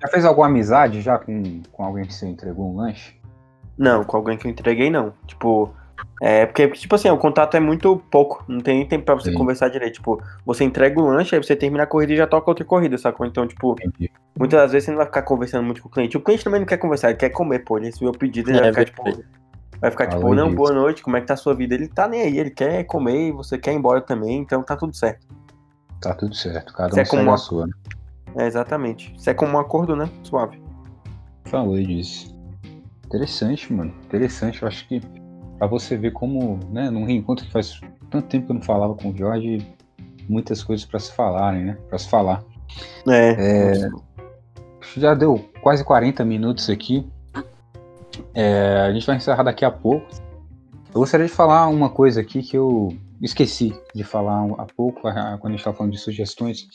Já 0.00 0.08
fez 0.08 0.24
alguma 0.24 0.46
amizade 0.46 1.00
já 1.00 1.18
com, 1.18 1.62
com 1.72 1.84
alguém 1.84 2.04
que 2.04 2.14
você 2.14 2.26
entregou 2.26 2.72
um 2.72 2.76
lanche? 2.76 3.16
Não, 3.76 4.04
com 4.04 4.16
alguém 4.16 4.38
que 4.38 4.46
eu 4.46 4.50
entreguei, 4.52 4.88
não. 4.88 5.12
Tipo, 5.26 5.74
é 6.20 6.46
porque, 6.46 6.68
tipo 6.68 6.94
assim, 6.94 7.08
o 7.10 7.16
contato 7.18 7.56
é 7.56 7.60
muito 7.60 7.96
pouco. 8.10 8.44
Não 8.48 8.60
tem 8.60 8.78
nem 8.78 8.86
tempo 8.86 9.04
pra 9.04 9.14
você 9.14 9.30
Sim. 9.30 9.36
conversar 9.36 9.68
direito. 9.68 9.94
Tipo, 9.94 10.22
você 10.44 10.64
entrega 10.64 11.00
o 11.00 11.06
lanche, 11.08 11.34
aí 11.34 11.42
você 11.42 11.54
termina 11.56 11.84
a 11.84 11.86
corrida 11.86 12.12
e 12.12 12.16
já 12.16 12.26
toca 12.26 12.50
outra 12.50 12.64
corrida, 12.64 12.96
sacou? 12.98 13.26
Então, 13.26 13.46
tipo, 13.46 13.72
Entendi. 13.82 14.10
muitas 14.38 14.60
das 14.60 14.72
vezes 14.72 14.84
você 14.86 14.90
não 14.90 14.98
vai 14.98 15.06
ficar 15.06 15.22
conversando 15.22 15.64
muito 15.64 15.82
com 15.82 15.88
o 15.88 15.92
cliente. 15.92 16.16
O 16.16 16.20
cliente 16.20 16.44
também 16.44 16.60
não 16.60 16.66
quer 16.66 16.76
conversar, 16.78 17.10
ele 17.10 17.18
quer 17.18 17.30
comer, 17.30 17.60
pô. 17.60 17.76
Ele 17.78 17.86
recebeu 17.86 18.10
o 18.10 18.18
pedido, 18.18 18.50
ele 18.50 18.58
É 18.58 18.72
vai 18.72 18.84
ficar, 18.84 18.84
tipo. 18.84 19.24
Vai 19.80 19.90
ficar 19.92 20.06
tipo, 20.08 20.34
não, 20.34 20.46
disso. 20.46 20.56
boa 20.56 20.72
noite, 20.72 21.02
como 21.02 21.16
é 21.16 21.20
que 21.20 21.26
tá 21.28 21.34
a 21.34 21.36
sua 21.36 21.54
vida? 21.54 21.74
Ele 21.74 21.86
tá 21.86 22.08
nem 22.08 22.22
aí, 22.22 22.38
ele 22.38 22.50
quer 22.50 22.82
comer 22.84 23.28
e 23.28 23.32
você 23.32 23.56
quer 23.56 23.72
ir 23.72 23.76
embora 23.76 24.00
também, 24.00 24.38
então 24.38 24.60
tá 24.62 24.74
tudo 24.76 24.96
certo. 24.96 25.24
Tá 26.00 26.12
tudo 26.14 26.34
certo, 26.34 26.72
cada 26.72 26.90
Você 26.90 27.00
um 27.00 27.02
é 27.02 27.06
como 27.06 27.32
a 27.32 27.36
sua. 27.36 27.66
né? 27.68 27.72
É, 28.36 28.46
exatamente. 28.46 29.14
Isso 29.16 29.30
é 29.30 29.34
como 29.34 29.56
um 29.56 29.58
acordo, 29.60 29.94
né? 29.94 30.08
Suave. 30.24 30.60
Falou 31.44 31.80
disso. 31.80 32.36
Interessante, 33.06 33.72
mano. 33.72 33.94
Interessante. 34.04 34.60
Eu 34.62 34.68
acho 34.68 34.86
que 34.86 35.00
pra 35.58 35.66
você 35.66 35.96
ver 35.96 36.12
como, 36.12 36.58
né, 36.70 36.88
num 36.90 37.04
reencontro 37.04 37.44
que 37.44 37.52
faz 37.52 37.80
tanto 38.10 38.28
tempo 38.28 38.46
que 38.46 38.52
eu 38.52 38.54
não 38.54 38.62
falava 38.62 38.94
com 38.94 39.10
o 39.10 39.16
Jorge, 39.16 39.66
muitas 40.28 40.62
coisas 40.62 40.86
pra 40.86 40.98
se 40.98 41.12
falarem, 41.12 41.64
né? 41.64 41.78
Pra 41.88 41.98
se 41.98 42.08
falar. 42.08 42.44
É. 43.08 43.72
Já 44.96 45.14
deu 45.14 45.44
quase 45.60 45.84
40 45.84 46.24
minutos 46.24 46.70
aqui. 46.70 47.06
É, 48.34 48.86
a 48.88 48.92
gente 48.92 49.06
vai 49.06 49.16
encerrar 49.16 49.42
daqui 49.42 49.64
a 49.64 49.70
pouco. 49.70 50.06
Eu 50.94 51.00
gostaria 51.00 51.26
de 51.26 51.32
falar 51.32 51.68
uma 51.68 51.90
coisa 51.90 52.20
aqui 52.20 52.42
que 52.42 52.56
eu 52.56 52.96
esqueci 53.20 53.74
de 53.94 54.04
falar 54.04 54.44
há 54.58 54.66
pouco, 54.76 55.02
quando 55.02 55.14
a 55.14 55.48
gente 55.48 55.58
estava 55.58 55.76
falando 55.76 55.92
de 55.92 55.98
sugestões. 55.98 56.66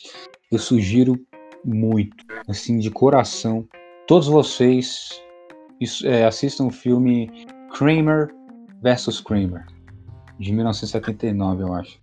Eu 0.50 0.58
sugiro 0.58 1.18
muito, 1.64 2.24
assim, 2.46 2.78
de 2.78 2.90
coração, 2.90 3.66
todos 4.06 4.28
vocês 4.28 5.20
é, 6.04 6.24
assistam 6.24 6.66
o 6.66 6.70
filme 6.70 7.46
Kramer 7.72 8.28
vs 8.84 9.20
Kramer, 9.20 9.64
de 10.38 10.52
1979, 10.52 11.62
eu 11.62 11.72
acho. 11.72 11.98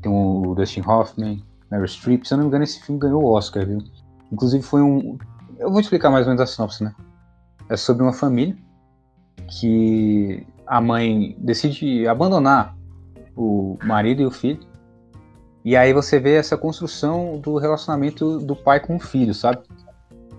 Tem 0.00 0.10
o 0.10 0.54
Dustin 0.54 0.82
Hoffman, 0.86 1.42
Meryl 1.68 1.88
Streep. 1.88 2.24
Se 2.24 2.34
eu 2.34 2.38
não 2.38 2.44
me 2.44 2.48
engano, 2.48 2.62
esse 2.62 2.80
filme 2.80 3.00
ganhou 3.00 3.24
o 3.24 3.32
Oscar, 3.32 3.66
viu? 3.66 3.78
Inclusive 4.30 4.62
foi 4.62 4.82
um. 4.82 5.18
Eu 5.58 5.70
vou 5.70 5.80
explicar 5.80 6.10
mais 6.10 6.26
ou 6.26 6.32
menos 6.32 6.40
a 6.40 6.46
sinopse, 6.46 6.84
né? 6.84 6.94
É 7.68 7.76
sobre 7.76 8.04
uma 8.04 8.12
família 8.12 8.56
que 9.48 10.46
a 10.66 10.80
mãe 10.80 11.36
decide 11.38 12.06
abandonar 12.06 12.76
o 13.36 13.76
marido 13.82 14.22
e 14.22 14.26
o 14.26 14.30
filho. 14.30 14.60
E 15.64 15.76
aí 15.76 15.92
você 15.92 16.20
vê 16.20 16.34
essa 16.34 16.56
construção 16.56 17.38
do 17.38 17.56
relacionamento 17.56 18.38
do 18.38 18.54
pai 18.54 18.80
com 18.80 18.96
o 18.96 19.00
filho, 19.00 19.34
sabe? 19.34 19.62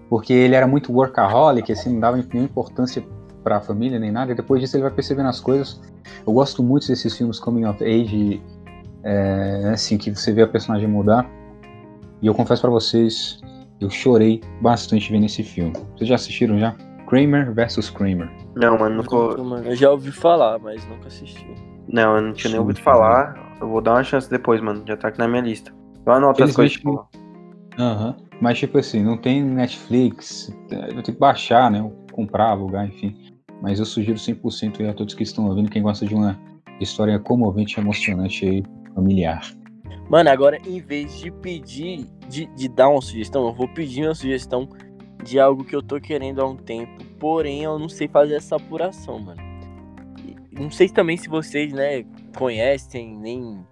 Porque 0.09 0.33
ele 0.33 0.55
era 0.55 0.67
muito 0.67 0.93
workaholic, 0.93 1.71
assim, 1.71 1.93
não 1.93 1.99
dava 1.99 2.17
nenhuma 2.17 2.43
importância 2.45 3.03
para 3.43 3.57
a 3.57 3.61
família 3.61 3.99
nem 3.99 4.11
nada. 4.11 4.31
E 4.31 4.35
depois 4.35 4.61
disso 4.61 4.75
ele 4.75 4.83
vai 4.83 4.91
percebendo 4.91 5.29
as 5.29 5.39
coisas. 5.39 5.81
Eu 6.25 6.33
gosto 6.33 6.63
muito 6.63 6.87
desses 6.87 7.15
filmes 7.17 7.39
coming 7.39 7.65
of 7.65 7.83
age 7.83 8.41
É 9.03 9.71
assim 9.73 9.97
que 9.97 10.09
você 10.09 10.31
vê 10.31 10.43
a 10.43 10.47
personagem 10.47 10.87
mudar. 10.87 11.29
E 12.21 12.27
eu 12.27 12.33
confesso 12.33 12.61
pra 12.61 12.71
vocês, 12.71 13.41
eu 13.81 13.89
chorei 13.89 14.41
bastante 14.61 15.11
vendo 15.11 15.25
esse 15.25 15.43
filme. 15.43 15.73
Vocês 15.95 16.07
já 16.07 16.15
assistiram 16.15 16.57
já? 16.57 16.73
Kramer 17.07 17.53
versus 17.53 17.89
Kramer. 17.89 18.31
Não, 18.55 18.77
mano, 18.79 19.03
nunca. 19.03 19.43
Mano, 19.43 19.67
eu 19.67 19.75
já 19.75 19.91
ouvi 19.91 20.11
falar, 20.11 20.57
mas 20.59 20.87
nunca 20.87 21.07
assisti. 21.07 21.45
Não, 21.87 22.15
eu 22.15 22.21
não 22.21 22.33
tinha 22.33 22.51
nem 22.51 22.59
ouvido 22.59 22.79
falar. 22.79 23.57
Eu 23.59 23.67
vou 23.67 23.81
dar 23.81 23.95
uma 23.95 24.03
chance 24.03 24.29
depois, 24.29 24.61
mano. 24.61 24.83
Já 24.87 24.95
tá 24.95 25.09
aqui 25.09 25.19
na 25.19 25.27
minha 25.27 25.41
lista. 25.41 25.73
Eu 26.05 26.13
anoto 26.13 26.43
as 26.43 26.55
coisas, 26.55 26.77
tipo. 26.77 27.05
Aham. 27.77 28.15
Mas 28.41 28.59
tipo 28.59 28.77
assim, 28.77 29.01
não 29.03 29.17
tem 29.17 29.41
Netflix, 29.41 30.53
eu 30.69 31.01
tenho 31.01 31.03
que 31.03 31.11
baixar, 31.13 31.71
né? 31.71 31.89
Comprar, 32.11 32.49
alugar, 32.49 32.85
enfim. 32.85 33.15
Mas 33.61 33.79
eu 33.79 33.85
sugiro 33.85 34.17
100% 34.17 34.81
aí 34.81 34.89
a 34.89 34.93
todos 34.93 35.13
que 35.13 35.23
estão 35.23 35.47
ouvindo, 35.47 35.69
quem 35.69 35.81
gosta 35.81 36.05
de 36.05 36.13
uma 36.13 36.39
história 36.79 37.17
comovente 37.19 37.79
e 37.79 37.81
emocionante 37.81 38.45
aí, 38.45 38.63
familiar. 38.93 39.41
Mano, 40.09 40.29
agora 40.29 40.57
em 40.67 40.79
vez 40.79 41.19
de 41.19 41.31
pedir, 41.31 42.07
de, 42.27 42.45
de 42.47 42.67
dar 42.67 42.89
uma 42.89 43.01
sugestão, 43.01 43.47
eu 43.47 43.53
vou 43.53 43.67
pedir 43.67 44.05
uma 44.05 44.15
sugestão 44.15 44.67
de 45.23 45.39
algo 45.39 45.63
que 45.63 45.75
eu 45.75 45.81
tô 45.81 45.99
querendo 45.99 46.41
há 46.41 46.47
um 46.47 46.57
tempo, 46.57 47.03
porém 47.19 47.63
eu 47.63 47.79
não 47.79 47.87
sei 47.87 48.07
fazer 48.07 48.35
essa 48.35 48.57
apuração, 48.57 49.19
mano. 49.19 49.41
E 50.19 50.59
Não 50.59 50.69
sei 50.69 50.89
também 50.89 51.15
se 51.15 51.29
vocês, 51.29 51.71
né, 51.71 52.03
conhecem, 52.37 53.17
nem, 53.17 53.65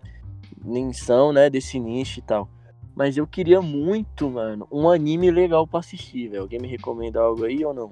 nem 0.64 0.94
são, 0.94 1.34
né, 1.34 1.50
desse 1.50 1.80
nicho 1.80 2.20
e 2.20 2.24
tal. 2.24 2.50
Mas 2.96 3.18
eu 3.18 3.28
queria 3.28 3.62
muito, 3.62 4.30
mano, 4.30 4.68
um 4.72 4.90
anime 4.90 5.32
legal 5.32 5.68
pra 5.68 5.80
assistir, 5.80 6.30
velho. 6.30 6.44
Alguém 6.44 6.60
me 6.60 6.68
recomenda 6.68 7.22
algo 7.22 7.44
aí 7.44 7.64
ou 7.64 7.74
não? 7.74 7.92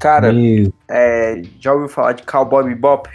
Cara, 0.00 0.32
E- 0.32 0.72
é, 0.88 1.42
já 1.58 1.72
ouviu 1.72 1.88
falar 1.88 2.12
de 2.12 2.22
Cowboy 2.24 2.64
Bebop? 2.64 3.08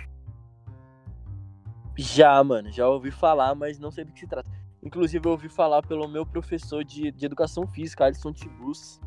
Já, 1.96 2.44
mano, 2.44 2.72
já 2.72 2.88
ouvi 2.88 3.12
falar, 3.12 3.54
mas 3.56 3.80
não 3.80 3.92
sei 3.92 4.04
do 4.04 4.12
que 4.12 4.20
se 4.22 4.28
trata. 4.28 4.50
Inclusive, 4.82 5.26
eu 5.26 5.32
ouvi 5.32 5.48
falar 5.48 5.82
pelo 5.84 6.08
meu 6.08 6.26
professor 6.26 6.84
de, 6.84 7.12
de 7.12 7.26
educação 7.26 7.66
física, 7.68 8.06
Alisson 8.06 8.34
Tibus. 8.34 9.00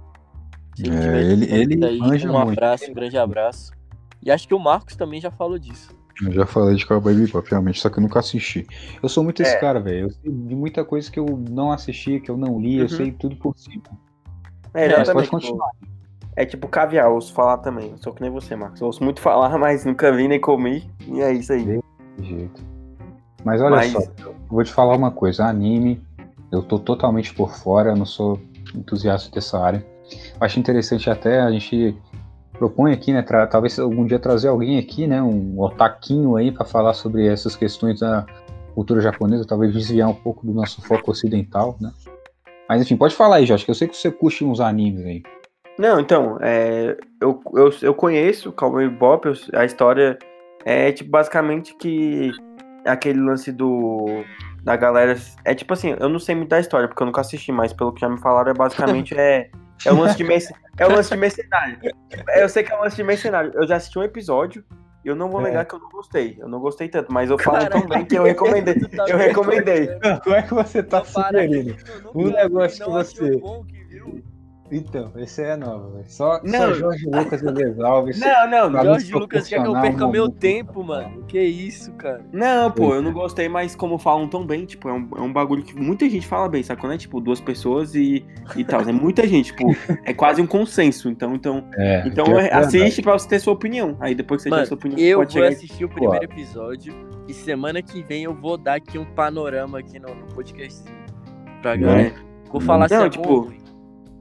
É, 0.80 1.22
ele- 1.32 1.52
ele 1.52 1.84
aí, 1.84 1.98
manja 1.98 2.28
um 2.30 2.32
muito. 2.32 2.52
abraço, 2.52 2.90
um 2.90 2.94
grande 2.94 3.18
abraço. 3.18 3.72
E 4.22 4.30
acho 4.30 4.46
que 4.46 4.54
o 4.54 4.58
Marcos 4.58 4.94
também 4.96 5.20
já 5.20 5.30
falou 5.30 5.58
disso. 5.58 5.94
Eu 6.22 6.32
já 6.32 6.46
falei 6.46 6.76
de 6.76 6.86
Cowboy 6.86 7.14
Bebop, 7.14 7.46
realmente, 7.50 7.78
só 7.80 7.90
que 7.90 7.98
eu 7.98 8.02
nunca 8.02 8.20
assisti. 8.20 8.66
Eu 9.02 9.08
sou 9.08 9.22
muito 9.22 9.42
esse 9.42 9.54
É. 9.54 9.58
cara, 9.60 9.78
velho. 9.80 10.06
Eu 10.06 10.10
sei 10.10 10.32
de 10.32 10.54
muita 10.54 10.82
coisa 10.84 11.10
que 11.10 11.18
eu 11.18 11.26
não 11.50 11.70
assisti, 11.72 12.20
que 12.20 12.30
eu 12.30 12.36
não 12.38 12.58
li, 12.58 12.76
eu 12.76 12.82
Uhum. 12.84 12.88
sei 12.88 13.12
tudo 13.12 13.36
por 13.36 13.54
cima. 13.58 13.82
É, 14.72 14.86
É, 14.86 14.88
pode 14.88 15.02
exatamente. 15.02 15.30
continuar. 15.30 15.70
tipo, 15.80 15.95
é 16.36 16.44
tipo 16.44 16.68
caviar, 16.68 17.06
eu 17.06 17.14
ouço 17.14 17.32
falar 17.32 17.58
também. 17.58 17.94
Sou 17.98 18.12
que 18.12 18.20
nem 18.22 18.30
você, 18.30 18.54
Marcos. 18.54 18.80
Eu 18.80 18.86
ouço 18.88 19.02
muito 19.02 19.20
falar, 19.20 19.56
mas 19.58 19.84
nunca 19.84 20.12
vi 20.12 20.28
nem 20.28 20.40
comi. 20.40 20.88
E 21.08 21.20
é 21.20 21.32
isso 21.32 21.52
aí. 21.52 21.80
De 22.18 22.24
jeito. 22.28 22.62
Mas 23.44 23.60
olha 23.60 23.76
Mas- 23.76 23.92
só, 23.92 24.00
eu 24.20 24.34
vou 24.48 24.62
te 24.64 24.72
falar 24.72 24.96
uma 24.96 25.10
coisa, 25.10 25.44
anime, 25.46 26.02
eu 26.52 26.62
tô 26.62 26.78
totalmente 26.78 27.32
por 27.34 27.50
fora, 27.54 27.90
eu 27.90 27.96
não 27.96 28.06
sou 28.06 28.40
entusiasta 28.74 29.30
dessa 29.30 29.58
área. 29.58 29.86
Acho 30.40 30.58
interessante 30.58 31.08
até 31.08 31.40
a 31.40 31.50
gente 31.50 31.96
propõe 32.58 32.92
aqui, 32.92 33.12
né, 33.12 33.22
tra- 33.22 33.46
talvez 33.46 33.78
algum 33.78 34.04
dia 34.04 34.18
trazer 34.18 34.48
alguém 34.48 34.78
aqui, 34.78 35.06
né, 35.06 35.22
um 35.22 35.60
otaquinho 35.60 36.36
aí 36.36 36.50
pra 36.50 36.64
falar 36.64 36.94
sobre 36.94 37.26
essas 37.26 37.54
questões 37.54 38.00
da 38.00 38.24
cultura 38.74 39.00
japonesa, 39.00 39.46
talvez 39.46 39.72
desviar 39.72 40.08
um 40.08 40.14
pouco 40.14 40.44
do 40.46 40.52
nosso 40.52 40.80
foco 40.82 41.10
ocidental, 41.10 41.76
né? 41.80 41.92
Mas 42.68 42.82
enfim, 42.82 42.96
pode 42.96 43.14
falar 43.14 43.36
aí, 43.36 43.46
Jorge, 43.46 43.64
que 43.64 43.70
eu 43.70 43.74
sei 43.74 43.86
que 43.86 43.96
você 43.96 44.10
curte 44.10 44.44
uns 44.44 44.58
animes 44.60 45.04
aí. 45.04 45.22
Não, 45.78 46.00
então, 46.00 46.38
é, 46.40 46.96
eu, 47.20 47.40
eu, 47.54 47.70
eu 47.82 47.94
conheço 47.94 48.48
o 48.48 48.52
Cowboy 48.52 48.88
Bebop, 48.88 49.26
eu- 49.28 49.34
a 49.58 49.64
história 49.64 50.18
é 50.64 50.90
tipo 50.92 51.10
basicamente 51.10 51.74
que 51.76 52.32
aquele 52.84 53.20
lance 53.20 53.52
do 53.52 54.24
da 54.62 54.74
galera 54.74 55.16
é 55.44 55.54
tipo 55.54 55.72
assim, 55.74 55.94
eu 56.00 56.08
não 56.08 56.18
sei 56.18 56.34
muito 56.34 56.48
da 56.48 56.58
história 56.58 56.88
porque 56.88 57.02
eu 57.02 57.06
nunca 57.06 57.20
assisti, 57.20 57.52
mas 57.52 57.72
pelo 57.72 57.92
que 57.92 58.00
já 58.00 58.08
me 58.08 58.18
falaram 58.18 58.50
é 58.50 58.54
basicamente 58.54 59.14
é 59.16 59.50
é 59.84 59.92
um 59.92 60.00
lance 60.00 60.16
de 60.16 60.24
é 60.78 60.86
um 60.88 60.92
lance 60.92 61.10
de 61.10 61.16
mercenário. 61.16 61.78
Eu 62.36 62.48
sei 62.48 62.62
que 62.62 62.72
é 62.72 62.76
um 62.76 62.80
lance 62.80 62.96
de 62.96 63.04
mercenário. 63.04 63.52
Eu 63.54 63.66
já 63.66 63.76
assisti 63.76 63.98
um 63.98 64.02
episódio 64.02 64.64
e 65.04 65.08
eu 65.08 65.14
não 65.14 65.28
vou 65.30 65.40
É. 65.42 65.44
negar 65.44 65.66
que 65.66 65.74
eu 65.74 65.78
não 65.78 65.90
gostei. 65.90 66.36
Eu 66.40 66.48
não 66.48 66.58
gostei 66.58 66.88
tanto, 66.88 67.12
mas 67.12 67.28
eu 67.30 67.38
falo 67.38 67.68
tão 67.68 67.86
bem 67.86 68.04
que 68.06 68.16
eu 68.18 68.22
recomendei. 68.24 68.74
tá 68.74 69.04
Eu 69.06 69.18
recomendei. 69.18 69.88
Como 70.24 70.34
é 70.34 70.42
que 70.42 70.54
você 70.54 70.82
tá 70.82 70.98
Não, 70.98 71.04
sugerindo? 71.04 71.76
Um 72.14 72.30
negócio 72.30 72.88
não 72.88 72.98
que 73.04 73.04
você-. 73.04 73.40
Então, 74.70 75.12
esse 75.16 75.42
é 75.42 75.56
nova, 75.56 75.88
velho. 75.90 76.04
Só, 76.08 76.40
Não. 76.42 76.58
só 76.58 76.74
Jorge 76.74 77.06
Lucas 77.06 77.42
e 77.42 77.82
Alves. 77.82 78.18
Não, 78.18 78.70
não, 78.70 78.82
Jorge 78.82 79.12
Lucas 79.12 79.48
quer 79.48 79.62
que 79.62 79.68
eu 79.68 79.80
perca 79.80 80.08
meu 80.08 80.28
tempo, 80.28 80.82
mano. 80.82 81.22
Que 81.28 81.40
isso, 81.40 81.92
cara. 81.92 82.24
Não, 82.32 82.70
pô, 82.70 82.94
eu 82.94 83.02
não 83.02 83.12
gostei, 83.12 83.48
mas 83.48 83.76
como 83.76 83.98
falam 83.98 84.28
tão 84.28 84.46
bem, 84.46 84.64
tipo, 84.64 84.88
é 84.88 84.92
um, 84.92 85.08
é 85.16 85.20
um 85.20 85.32
bagulho 85.32 85.62
que 85.62 85.74
muita 85.74 86.08
gente 86.08 86.26
fala 86.26 86.48
bem, 86.48 86.62
sabe? 86.62 86.80
Quando 86.80 86.94
é, 86.94 86.98
tipo, 86.98 87.20
duas 87.20 87.40
pessoas 87.40 87.94
e, 87.94 88.24
e 88.56 88.64
tal. 88.64 88.80
É 88.80 88.92
muita 88.92 89.26
gente, 89.26 89.52
tipo, 89.52 89.64
é 90.04 90.12
quase 90.12 90.40
um 90.40 90.46
consenso. 90.46 91.08
Então, 91.08 91.34
então, 91.34 91.64
É, 91.76 92.06
então 92.06 92.24
que 92.24 92.32
é 92.32 92.54
assiste 92.54 93.02
pra 93.02 93.12
você 93.12 93.28
ter 93.28 93.38
sua 93.38 93.52
opinião. 93.52 93.96
Aí 94.00 94.14
depois 94.14 94.42
que 94.42 94.48
você 94.48 94.54
tiver 94.54 94.66
sua 94.66 94.76
opinião, 94.76 94.98
eu 94.98 95.18
pode 95.18 95.32
vou 95.34 95.42
chegar 95.42 95.54
assistir 95.54 95.84
o 95.84 95.88
primeiro 95.88 96.24
episódio 96.24 96.94
e 97.28 97.34
semana 97.34 97.82
que 97.82 98.02
vem 98.02 98.24
eu 98.24 98.34
vou 98.34 98.56
dar 98.56 98.74
aqui 98.74 98.98
um 98.98 99.04
panorama 99.04 99.78
aqui 99.78 99.98
no, 99.98 100.14
no 100.14 100.26
podcast 100.34 100.82
pra 101.60 101.76
Não. 101.76 101.86
galera. 101.86 102.14
Vou 102.50 102.60
falar 102.60 102.88
Não, 102.88 103.00
se 103.00 103.06
é 103.06 103.10
tipo, 103.10 103.42
bom. 103.42 103.65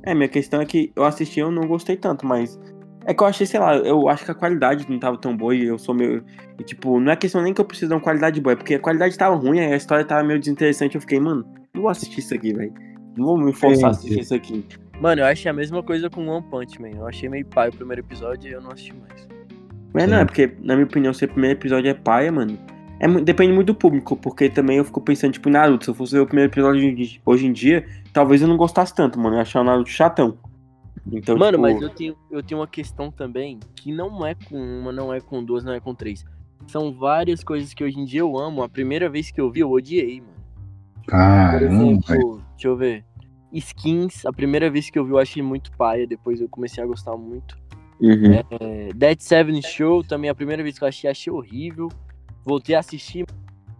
É, 0.05 0.13
minha 0.13 0.29
questão 0.29 0.61
é 0.61 0.65
que 0.65 0.91
eu 0.95 1.03
assisti 1.03 1.39
e 1.39 1.41
eu 1.41 1.51
não 1.51 1.67
gostei 1.67 1.97
tanto, 1.97 2.25
mas. 2.25 2.59
É 3.07 3.13
que 3.13 3.21
eu 3.21 3.27
achei, 3.27 3.45
sei 3.45 3.59
lá, 3.59 3.75
eu 3.75 4.09
acho 4.09 4.25
que 4.25 4.31
a 4.31 4.35
qualidade 4.35 4.89
não 4.89 4.97
tava 4.97 5.17
tão 5.17 5.35
boa 5.37 5.53
e 5.53 5.65
eu 5.65 5.77
sou 5.77 5.93
meio. 5.93 6.23
E, 6.59 6.63
tipo, 6.63 6.99
não 6.99 7.11
é 7.11 7.15
questão 7.15 7.41
nem 7.41 7.53
que 7.53 7.61
eu 7.61 7.65
preciso 7.65 7.89
de 7.89 7.93
uma 7.93 8.01
qualidade 8.01 8.41
boa, 8.41 8.53
é 8.53 8.55
porque 8.55 8.75
a 8.75 8.79
qualidade 8.79 9.15
tava 9.15 9.35
ruim, 9.35 9.59
aí 9.59 9.73
a 9.73 9.75
história 9.75 10.03
tava 10.03 10.23
meio 10.23 10.39
desinteressante. 10.39 10.95
Eu 10.95 11.01
fiquei, 11.01 11.19
mano, 11.19 11.45
não 11.73 11.83
vou 11.83 11.91
assistir 11.91 12.19
isso 12.19 12.33
aqui, 12.33 12.53
velho. 12.53 12.73
Não 13.15 13.25
vou 13.25 13.37
me 13.37 13.53
forçar 13.53 13.89
a 13.89 13.91
assistir 13.91 14.19
isso 14.19 14.33
aqui. 14.33 14.65
Mano, 14.99 15.21
eu 15.21 15.25
achei 15.25 15.51
a 15.51 15.53
mesma 15.53 15.83
coisa 15.83 16.09
com 16.09 16.27
One 16.27 16.45
Punch 16.49 16.81
Man. 16.81 16.91
Eu 16.95 17.07
achei 17.07 17.29
meio 17.29 17.45
pai 17.45 17.69
o 17.69 17.73
primeiro 17.73 18.01
episódio 18.01 18.49
e 18.49 18.53
eu 18.53 18.61
não 18.61 18.71
assisti 18.71 18.93
mais. 18.95 19.27
Mas 19.93 20.09
não, 20.09 20.17
é 20.17 20.25
porque, 20.25 20.51
na 20.61 20.75
minha 20.75 20.85
opinião, 20.85 21.13
se 21.13 21.25
o 21.25 21.27
primeiro 21.27 21.57
episódio 21.57 21.89
é 21.89 21.93
paia, 21.93 22.31
mano. 22.31 22.57
É, 22.99 23.07
depende 23.07 23.51
muito 23.53 23.67
do 23.67 23.75
público, 23.75 24.15
porque 24.15 24.49
também 24.49 24.77
eu 24.77 24.85
fico 24.85 25.01
pensando, 25.01 25.33
tipo, 25.33 25.49
Naruto. 25.49 25.83
Se 25.85 25.91
eu 25.91 25.95
fosse 25.95 26.13
ver 26.13 26.21
o 26.21 26.25
primeiro 26.25 26.51
episódio 26.51 26.79
hoje 26.81 26.87
em- 27.17 27.21
hoje 27.25 27.45
em 27.47 27.51
dia, 27.53 27.85
talvez 28.13 28.41
eu 28.41 28.47
não 28.47 28.57
gostasse 28.57 28.93
tanto, 28.95 29.19
mano. 29.19 29.35
Eu 29.35 29.41
achar 29.41 29.61
o 29.61 29.63
Naruto 29.63 29.89
chatão. 29.89 30.37
Então, 31.11 31.37
Mano, 31.37 31.51
tipo, 31.57 31.61
mas 31.61 31.81
eu 31.81 31.89
tenho, 31.89 32.15
eu 32.31 32.41
tenho 32.41 32.59
uma 32.61 32.67
questão 32.67 33.11
também 33.11 33.59
que 33.75 33.91
não 33.91 34.25
é 34.25 34.33
com 34.33 34.57
uma, 34.57 34.91
não 34.91 35.13
é 35.13 35.19
com 35.19 35.43
duas, 35.43 35.63
não 35.63 35.73
é 35.73 35.79
com 35.79 35.93
três. 35.93 36.25
São 36.67 36.91
várias 36.91 37.43
coisas 37.43 37.73
que 37.75 37.83
hoje 37.83 37.99
em 37.99 38.05
dia 38.05 38.21
eu 38.21 38.35
amo. 38.39 38.63
A 38.63 38.69
primeira 38.69 39.07
vez 39.07 39.29
que 39.29 39.39
eu 39.39 39.51
vi, 39.51 39.59
eu 39.59 39.69
odiei, 39.69 40.19
mano. 40.21 40.33
Por 41.03 41.11
Caramba, 41.11 41.65
exemplo, 41.65 42.41
deixa 42.55 42.67
eu 42.67 42.75
ver. 42.75 43.03
Skins, 43.53 44.25
a 44.25 44.33
primeira 44.33 44.69
vez 44.69 44.89
que 44.89 44.97
eu 44.97 45.05
vi 45.05 45.11
eu 45.11 45.19
achei 45.19 45.43
muito 45.43 45.71
paia, 45.77 46.07
depois 46.07 46.41
eu 46.41 46.49
comecei 46.49 46.83
a 46.83 46.87
gostar 46.87 47.15
muito. 47.15 47.55
uhum. 48.01 48.33
É, 48.59 48.89
Dead 48.95 49.19
Seven 49.19 49.61
Show, 49.61 50.03
também 50.03 50.29
a 50.29 50.35
primeira 50.35 50.63
vez 50.63 50.77
que 50.79 50.83
eu 50.83 50.87
achei, 50.87 51.09
achei 51.09 51.31
horrível. 51.31 51.87
Voltei 52.45 52.75
a 52.75 52.79
assistir, 52.79 53.25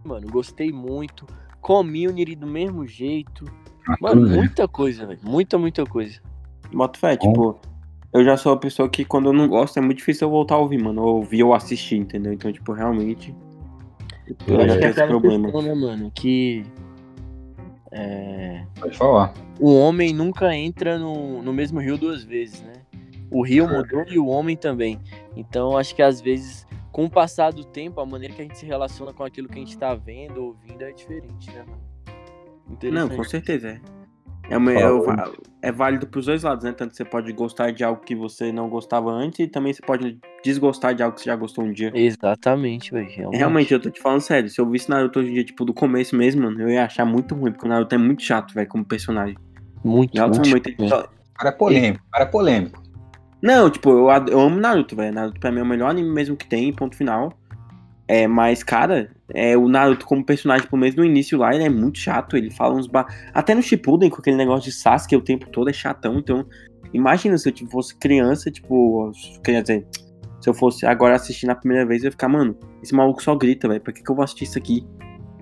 mano, 0.04 0.26
gostei 0.28 0.72
muito. 0.72 1.24
Community 1.60 2.34
do 2.34 2.46
mesmo 2.46 2.86
jeito. 2.86 3.44
Ah, 3.88 3.96
Mano, 4.00 4.16
tudo 4.22 4.28
bem. 4.30 4.36
muita 4.38 4.66
coisa, 4.68 5.06
velho. 5.06 5.20
Muita, 5.22 5.56
muita 5.58 5.84
coisa. 5.86 6.20
Boto 6.72 6.98
fé, 6.98 7.16
tipo, 7.16 7.58
eu 8.12 8.24
já 8.24 8.36
sou 8.36 8.52
uma 8.52 8.58
pessoa 8.58 8.88
que 8.88 9.04
quando 9.04 9.26
eu 9.26 9.32
não 9.32 9.46
gosto 9.48 9.76
é 9.78 9.80
muito 9.80 9.98
difícil 9.98 10.26
eu 10.26 10.30
voltar 10.32 10.56
a 10.56 10.58
ouvir, 10.58 10.82
mano. 10.82 11.02
Ou 11.02 11.16
ouvir 11.18 11.42
ou 11.44 11.54
assistir, 11.54 11.96
entendeu? 11.96 12.32
Então, 12.32 12.52
tipo, 12.52 12.72
realmente. 12.72 13.32
Eu 14.48 14.60
É, 14.60 14.64
acho 14.64 14.78
que 14.78 14.84
é 14.84 14.86
é 14.88 14.90
esse 14.90 15.06
problema. 15.06 15.44
questão, 15.52 15.62
né, 15.62 15.74
mano, 15.74 16.10
que. 16.14 16.64
É, 17.92 18.64
Pode 18.80 18.96
falar. 18.96 19.32
o 19.60 19.74
homem 19.76 20.12
nunca 20.12 20.54
entra 20.54 20.98
no, 20.98 21.40
no 21.42 21.52
mesmo 21.52 21.80
rio 21.80 21.96
duas 21.96 22.24
vezes, 22.24 22.60
né? 22.62 22.72
O 23.30 23.42
rio 23.44 23.64
É. 23.64 23.76
mudou 23.76 24.04
e 24.08 24.18
o 24.18 24.26
homem 24.26 24.56
também. 24.56 24.98
Então 25.36 25.76
acho 25.76 25.94
que 25.94 26.02
às 26.02 26.20
vezes, 26.20 26.65
com 26.96 27.04
o 27.04 27.10
passar 27.10 27.52
do 27.52 27.62
tempo, 27.62 28.00
a 28.00 28.06
maneira 28.06 28.32
que 28.32 28.40
a 28.40 28.44
gente 28.44 28.56
se 28.56 28.64
relaciona 28.64 29.12
com 29.12 29.22
aquilo 29.22 29.48
que 29.50 29.56
a 29.56 29.58
gente 29.58 29.76
tá 29.76 29.94
vendo, 29.94 30.42
ouvindo, 30.42 30.80
é 30.82 30.92
diferente, 30.92 31.50
né, 31.52 31.62
mano? 31.68 31.82
Não, 32.90 33.06
com 33.10 33.22
certeza 33.22 33.68
é. 33.68 33.80
É, 34.48 34.56
uma- 34.56 34.72
é, 34.72 35.68
é 35.68 35.72
válido 35.72 36.06
pros 36.06 36.24
dois 36.24 36.42
lados, 36.42 36.64
né? 36.64 36.72
Tanto 36.72 36.96
você 36.96 37.04
pode 37.04 37.30
gostar 37.34 37.70
de 37.70 37.84
algo 37.84 38.00
que 38.00 38.14
você 38.14 38.50
não 38.50 38.70
gostava 38.70 39.10
antes 39.10 39.40
e 39.40 39.46
também 39.46 39.74
você 39.74 39.82
pode 39.82 40.18
desgostar 40.42 40.94
de 40.94 41.02
algo 41.02 41.16
que 41.16 41.20
você 41.20 41.26
já 41.28 41.36
gostou 41.36 41.64
um 41.64 41.72
dia. 41.72 41.90
Exatamente, 41.94 42.92
velho. 42.92 43.10
Realmente. 43.10 43.38
Realmente, 43.38 43.74
eu 43.74 43.80
tô 43.80 43.90
te 43.90 44.00
falando 44.00 44.22
sério. 44.22 44.48
Se 44.48 44.58
eu 44.58 44.66
visse 44.70 44.88
Naruto 44.88 45.18
hoje 45.18 45.30
em 45.30 45.34
dia, 45.34 45.44
tipo, 45.44 45.66
do 45.66 45.74
começo 45.74 46.16
mesmo, 46.16 46.44
mano, 46.44 46.62
eu 46.62 46.70
ia 46.70 46.84
achar 46.86 47.04
muito 47.04 47.34
ruim, 47.34 47.52
porque 47.52 47.66
o 47.66 47.68
Naruto 47.68 47.94
é 47.94 47.98
muito 47.98 48.22
chato, 48.22 48.54
velho, 48.54 48.68
como 48.68 48.84
personagem. 48.86 49.36
Muito, 49.84 50.14
muito. 50.18 50.48
momentos 50.48 50.74
ele 50.78 50.88
só- 50.88 51.02
O 51.02 51.38
cara 51.38 51.50
é 51.50 51.52
polêmico, 51.58 52.04
o 52.06 52.10
cara 52.10 52.24
é 52.24 52.28
polêmico. 52.28 52.82
Não, 53.42 53.70
tipo, 53.70 53.90
eu, 53.90 54.08
eu 54.28 54.40
amo 54.40 54.58
Naruto, 54.58 54.96
velho. 54.96 55.14
Naruto 55.14 55.40
pra 55.40 55.52
mim 55.52 55.60
é 55.60 55.62
o 55.62 55.66
melhor 55.66 55.90
anime 55.90 56.10
mesmo 56.10 56.36
que 56.36 56.46
tem, 56.46 56.72
ponto 56.72 56.96
final. 56.96 57.32
É, 58.08 58.26
mas, 58.26 58.62
cara, 58.62 59.10
é, 59.34 59.56
o 59.56 59.68
Naruto 59.68 60.06
como 60.06 60.24
personagem, 60.24 60.66
pelo 60.68 60.80
menos 60.80 60.94
no 60.94 61.04
início 61.04 61.38
lá, 61.38 61.54
ele 61.54 61.64
é 61.64 61.68
muito 61.68 61.98
chato. 61.98 62.36
Ele 62.36 62.50
fala 62.50 62.74
uns. 62.74 62.86
Ba... 62.86 63.06
Até 63.34 63.54
no 63.54 63.62
Shippuden, 63.62 64.10
com 64.10 64.18
aquele 64.18 64.36
negócio 64.36 64.70
de 64.70 64.76
Sasuke 64.76 65.16
o 65.16 65.20
tempo 65.20 65.48
todo, 65.50 65.68
é 65.68 65.72
chatão. 65.72 66.18
Então, 66.18 66.46
imagina 66.92 67.36
se 67.36 67.48
eu 67.48 67.52
tipo, 67.52 67.70
fosse 67.70 67.96
criança, 67.96 68.50
tipo. 68.50 69.10
Quer 69.44 69.62
dizer, 69.62 69.86
se 70.40 70.48
eu 70.48 70.54
fosse 70.54 70.86
agora 70.86 71.16
assistir 71.16 71.46
na 71.46 71.54
primeira 71.54 71.84
vez, 71.84 72.02
eu 72.02 72.08
ia 72.08 72.12
ficar, 72.12 72.28
mano, 72.28 72.56
esse 72.82 72.94
maluco 72.94 73.22
só 73.22 73.34
grita, 73.34 73.68
velho. 73.68 73.80
Pra 73.80 73.92
que, 73.92 74.02
que 74.02 74.10
eu 74.10 74.14
vou 74.14 74.24
assistir 74.24 74.44
isso 74.44 74.58
aqui? 74.58 74.86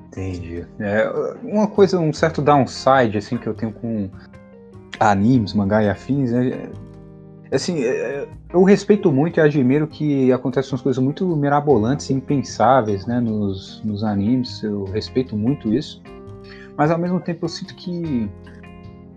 Entendi. 0.08 0.64
É, 0.78 1.10
uma 1.42 1.66
coisa, 1.66 1.98
um 1.98 2.12
certo 2.12 2.40
downside 2.40 3.18
assim 3.18 3.36
que 3.36 3.46
eu 3.46 3.54
tenho 3.54 3.72
com 3.72 4.08
animes, 5.00 5.52
mangá 5.52 5.82
e 5.82 5.88
afins, 5.88 6.32
é, 6.32 6.70
assim, 7.54 7.82
é, 7.84 8.26
eu 8.52 8.62
respeito 8.62 9.10
muito 9.12 9.38
e 9.38 9.40
admiro 9.40 9.86
que 9.86 10.32
acontecem 10.32 10.72
umas 10.72 10.82
coisas 10.82 11.02
muito 11.02 11.26
mirabolantes 11.36 12.10
e 12.10 12.12
impensáveis, 12.14 13.06
né, 13.06 13.20
nos, 13.20 13.82
nos 13.84 14.02
animes. 14.04 14.62
Eu 14.62 14.84
respeito 14.84 15.36
muito 15.36 15.72
isso. 15.72 16.02
Mas 16.76 16.90
ao 16.90 16.98
mesmo 16.98 17.20
tempo 17.20 17.44
eu 17.44 17.48
sinto 17.48 17.74
que 17.74 18.28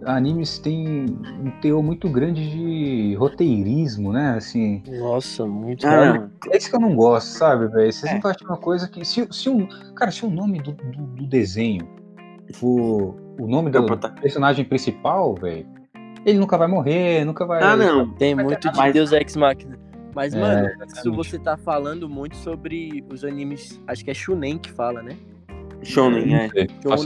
animes 0.06 0.60
têm 0.60 1.06
um 1.44 1.50
teor 1.60 1.82
muito 1.82 2.08
grande 2.10 2.50
de 2.52 3.16
roteirismo, 3.16 4.14
né? 4.14 4.36
Assim, 4.38 4.84
Nossa, 5.00 5.46
muito. 5.46 5.86
Ah, 5.88 6.30
é 6.52 6.58
isso 6.58 6.70
que 6.70 6.76
eu 6.76 6.80
não 6.80 6.96
gosto, 6.96 7.28
sabe, 7.30 7.68
velho? 7.68 7.92
Vocês 7.92 8.12
É. 8.12 8.20
não 8.20 8.30
acham 8.30 8.48
uma 8.48 8.58
coisa 8.58 8.88
que. 8.88 9.04
Se, 9.04 9.28
se 9.32 9.50
um, 9.50 9.68
cara, 9.96 10.12
se 10.12 10.24
o 10.26 10.30
nome 10.30 10.60
do, 10.62 10.72
do, 10.72 11.02
do 11.16 11.28
desenho 11.28 11.88
for 12.54 13.16
o 13.40 13.48
nome 13.48 13.70
do 13.72 13.84
botar- 13.86 14.10
personagem 14.10 14.64
principal, 14.64 15.34
velho, 15.36 15.66
ele 16.28 16.40
nunca 16.40 16.58
vai 16.58 16.68
morrer, 16.68 17.26
nunca 17.26 17.46
vai. 17.46 17.62
Ah, 17.64 17.76
não. 17.76 18.10
Tem 18.12 18.36
muito 18.36 18.70
de 18.70 18.78
Mas- 18.78 18.94
Deus 18.94 19.12
Ex 19.12 19.36
Machina. 19.36 19.80
Mas, 20.14 20.34
É, 20.34 20.40
mano, 20.40 20.70
isso 20.88 21.12
você 21.14 21.38
tá 21.38 21.56
falando 21.58 22.10
muito 22.10 22.36
sobre 22.38 23.04
os 23.12 23.24
animes. 23.24 23.80
Acho 23.88 24.04
que 24.04 24.10
é 24.12 24.14
Shunen 24.14 24.58
que 24.58 24.72
fala, 24.72 25.02
né? 25.04 25.16
Shonen, 25.84 26.34
é. 26.34 26.50
Faço 26.84 27.06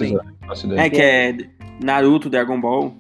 Shonen. 0.62 0.80
É 0.80 0.90
que 0.90 1.02
é 1.02 1.38
Naruto, 1.84 2.30
Dragon 2.30 2.60
Ball. 2.60 2.94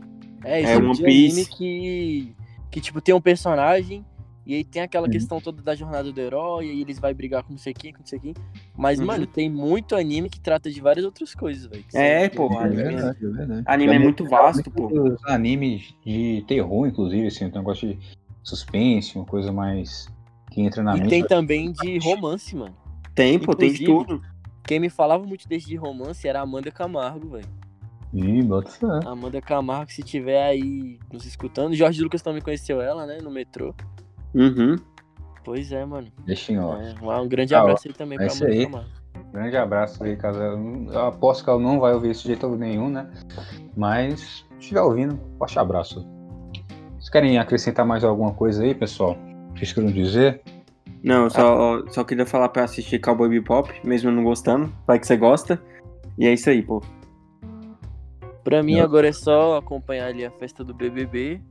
É, 0.43 0.59
É, 0.59 0.63
esse 0.63 0.76
One 0.76 0.93
de 0.93 1.03
Piece. 1.03 1.32
anime 1.41 1.45
que, 1.45 2.36
que, 2.69 2.82
tipo, 2.82 2.99
tem 2.99 3.15
um 3.15 3.22
personagem 3.22 4.03
e 4.46 4.56
aí 4.56 4.64
tem 4.64 4.82
aquela 4.82 5.06
Uhum. 5.08 5.12
questão 5.12 5.39
toda 5.39 5.62
da 5.62 5.76
jornada 5.76 6.12
do 6.12 6.20
herói, 6.20 6.68
e 6.68 6.70
aí 6.72 6.82
eles 6.82 7.00
vai 7.00 7.14
brigar 7.14 7.44
com 7.44 7.52
não 7.54 7.60
sei 7.60 7.74
quem, 7.74 7.92
com 7.94 8.00
não 8.00 8.06
sei 8.06 8.20
quem. 8.20 8.34
Mas, 8.76 9.00
Uhum. 9.00 9.06
mano, 9.06 9.28
tem 9.28 9.50
muito 9.50 9.96
anime 9.96 10.30
que 10.30 10.39
trata 10.39 10.70
de 10.72 10.80
várias 10.82 11.06
outras 11.06 11.36
coisas, 11.36 11.66
velho. 11.68 11.84
É, 11.94 12.30
pô, 12.30 12.52
É 12.54 12.66
anime. 12.66 12.84
verdade, 12.84 13.26
é 13.26 13.30
verdade. 13.30 13.64
Anime 13.66 13.96
é 13.96 14.00
muito 14.00 14.26
vasto, 14.26 14.72
pô. 14.72 14.89
Animes 15.26 15.94
de 16.06 16.44
terror, 16.48 16.88
inclusive, 16.88 17.28
assim, 17.28 17.39
tem 17.39 17.50
um 17.50 17.62
negócio 17.64 17.88
de 17.88 18.00
suspense, 18.44 19.16
uma 19.18 19.26
coisa 19.26 19.52
mais 19.52 20.08
que 20.52 20.62
entra 20.62 20.82
na 20.84 20.96
E 20.96 21.00
mente. 21.00 21.10
tem 21.10 21.24
também 21.26 21.72
de 21.72 21.98
romance, 22.00 22.56
mano. 22.56 22.76
Tem, 23.14 23.39
pô, 23.39 23.56
tem 23.56 23.72
de 23.74 23.86
tudo. 23.86 24.22
Quem 24.64 24.80
me 24.80 24.89
falava 24.89 25.26
muito 25.26 25.48
desse 25.48 25.68
de 25.68 25.76
romance 25.76 26.28
era 26.28 26.39
a 26.39 26.44
Amanda 26.44 26.72
Camargo, 26.72 27.30
velho. 27.30 27.48
Ih, 28.14 28.42
bota 28.44 28.70
fé. 28.70 28.88
Amanda 29.06 29.42
Camargo, 29.42 29.92
se 29.92 30.04
tiver 30.04 30.44
aí 30.44 31.00
nos 31.12 31.26
escutando. 31.26 31.74
Jorge 31.74 32.02
Lucas 32.02 32.22
também 32.22 32.42
conheceu 32.42 32.82
ela, 32.82 33.06
né? 33.06 33.20
No 33.22 33.32
metrô. 33.32 33.74
Uhum. 34.34 34.76
Pois 35.44 35.72
é, 35.72 35.84
mano. 35.86 36.08
Deixa 36.26 36.54
em 36.54 36.60
off. 36.60 36.82
É, 37.02 37.20
um 37.20 37.28
grande 37.28 37.56
Ah, 37.56 37.62
abraço 37.62 37.88
aí 37.88 37.94
também 37.94 38.16
é 38.16 38.20
pra 38.20 38.28
isso 38.28 38.44
Amanda 38.46 38.60
aí. 38.80 38.92
Grande 39.34 39.58
abraço 39.58 40.04
aí, 40.04 40.16
caso 40.16 40.40
eu, 40.40 41.00
aposto 41.08 41.44
que 41.44 41.50
ela 41.50 41.60
não 41.60 41.80
vai 41.80 41.94
ouvir 41.94 42.12
isso 42.12 42.22
de 42.24 42.28
jeito 42.30 42.48
nenhum, 42.56 42.90
né? 42.90 43.10
Mas, 43.76 44.20
se 44.20 44.60
estiver 44.60 44.82
ouvindo, 44.82 45.20
forte 45.38 45.58
abraço. 45.58 46.06
Vocês 46.94 47.10
querem 47.10 47.38
acrescentar 47.40 47.86
mais 47.86 48.04
alguma 48.04 48.34
coisa 48.34 48.64
aí, 48.64 48.76
pessoal? 48.76 49.18
Vocês 49.56 49.74
querem 49.74 49.92
dizer? 49.92 50.42
Não, 51.04 51.24
eu 51.24 51.30
só, 51.32 51.88
só 51.90 52.04
queria 52.04 52.26
falar 52.26 52.50
pra 52.50 52.64
assistir 52.66 53.00
Cowboy 53.00 53.28
Bebop, 53.30 53.72
mesmo 53.84 54.12
não 54.12 54.24
gostando. 54.24 54.72
Vai 54.86 55.00
que 55.00 55.08
você 55.08 55.18
gosta. 55.18 55.60
E 56.18 56.28
é 56.28 56.34
isso 56.34 56.50
aí, 56.50 56.62
pô. 56.62 56.82
Pra 58.44 58.62
mim 58.62 58.78
Eu- 58.78 58.86
agora 58.86 59.08
é 59.08 59.12
só 59.14 59.58
acompanhar 59.58 60.08
ali 60.08 60.26
a 60.26 60.32
festa 60.32 60.64
do 60.64 60.74
BBB. 60.74 61.42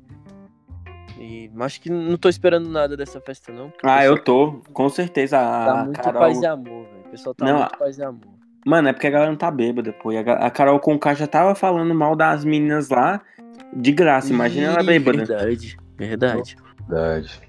E 1.21 1.51
acho 1.61 1.83
que 1.83 1.91
não 1.91 2.17
tô 2.17 2.31
esperando 2.31 2.69
nada 2.71 2.97
dessa 2.97 3.21
festa 3.21 3.53
não. 3.53 3.71
Ah, 3.85 4.03
eu 4.05 4.17
tô, 4.17 4.63
com 4.73 4.89
certeza. 4.89 5.37
Tá 5.37 5.81
A 5.81 5.85
muito 5.85 6.01
Carol... 6.01 6.23
paz 6.23 6.41
e 6.41 6.47
amor, 6.47 6.87
velho. 6.87 7.01
O 7.07 7.11
pessoal 7.11 7.35
tá 7.35 7.45
Não, 7.45 7.59
muito 7.59 7.79
paz 7.79 7.99
e 7.99 8.03
amor. 8.03 8.41
Mano, 8.65 8.89
é 8.89 8.93
porque 8.93 9.07
a 9.07 9.11
galera 9.11 9.31
não 9.31 9.39
tá 9.39 9.51
bêbada, 9.51 9.93
pô. 9.93 10.11
A, 10.11 10.51
Carol 10.51 10.81
Conká 10.81 11.13
já 11.15 11.27
tava 11.27 11.55
falando 11.55 11.95
mal 11.95 12.17
das 12.17 12.45
meninas 12.45 12.89
lá 12.89 13.21
de 13.75 13.93
graça. 13.93 14.33
Imagina 14.33 14.69
ela 14.69 14.83
Ih, 14.83 14.87
bêbada. 14.87 15.19
Verdade, 15.19 15.77
verdade. 15.99 16.57
Verdade. 16.89 17.41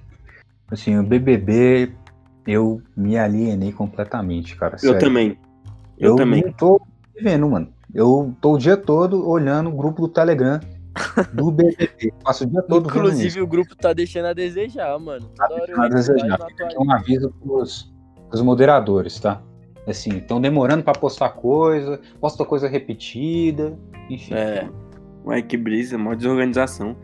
Assim, 0.69 0.97
o 0.97 1.03
BBB, 1.03 1.93
eu 2.45 2.81
me 2.95 3.17
alienei 3.17 3.71
completamente, 3.71 4.55
cara. 4.55 4.75
Eu 4.75 4.79
sério. 4.79 4.99
também. 4.99 5.37
Eu, 5.97 6.11
Eu 6.11 6.15
também. 6.17 6.43
não 6.43 6.51
tô 6.51 6.81
vendo, 7.21 7.49
mano. 7.49 7.73
Eu 7.93 8.35
tô 8.41 8.53
o 8.53 8.57
dia 8.57 8.75
todo 8.75 9.27
olhando 9.29 9.69
o 9.69 9.75
grupo 9.75 10.01
do 10.01 10.07
Telegram 10.07 10.59
do 11.33 11.51
BBB. 11.51 12.13
Passo 12.23 12.43
o 12.43 12.47
dia 12.47 12.61
todo 12.63 12.89
vendo 12.89 12.99
isso. 13.07 13.17
Inclusive 13.17 13.41
o 13.41 13.47
grupo 13.47 13.75
tá 13.75 13.93
deixando 13.93 14.25
a 14.25 14.33
desejar, 14.33 14.97
mano. 14.99 15.29
Toda 15.35 15.53
hora 15.55 15.71
eu 15.71 15.75
Tá 15.75 15.89
não 15.89 16.01
Fica 16.47 16.65
atualizo. 16.65 16.81
um 16.81 16.91
aviso 16.91 17.33
pros, 17.41 17.93
pros 18.29 18.41
moderadores, 18.41 19.19
tá? 19.19 19.41
Assim, 19.87 20.17
estão 20.17 20.39
demorando 20.39 20.83
pra 20.83 20.93
postar 20.93 21.29
coisa, 21.29 21.99
posta 22.19 22.45
coisa 22.45 22.67
repetida, 22.67 23.77
enfim. 24.09 24.33
É, 24.33 24.69
Ué, 25.25 25.41
que 25.41 25.57
brisa, 25.57 25.97
mó 25.97 26.13
desorganização. 26.13 26.95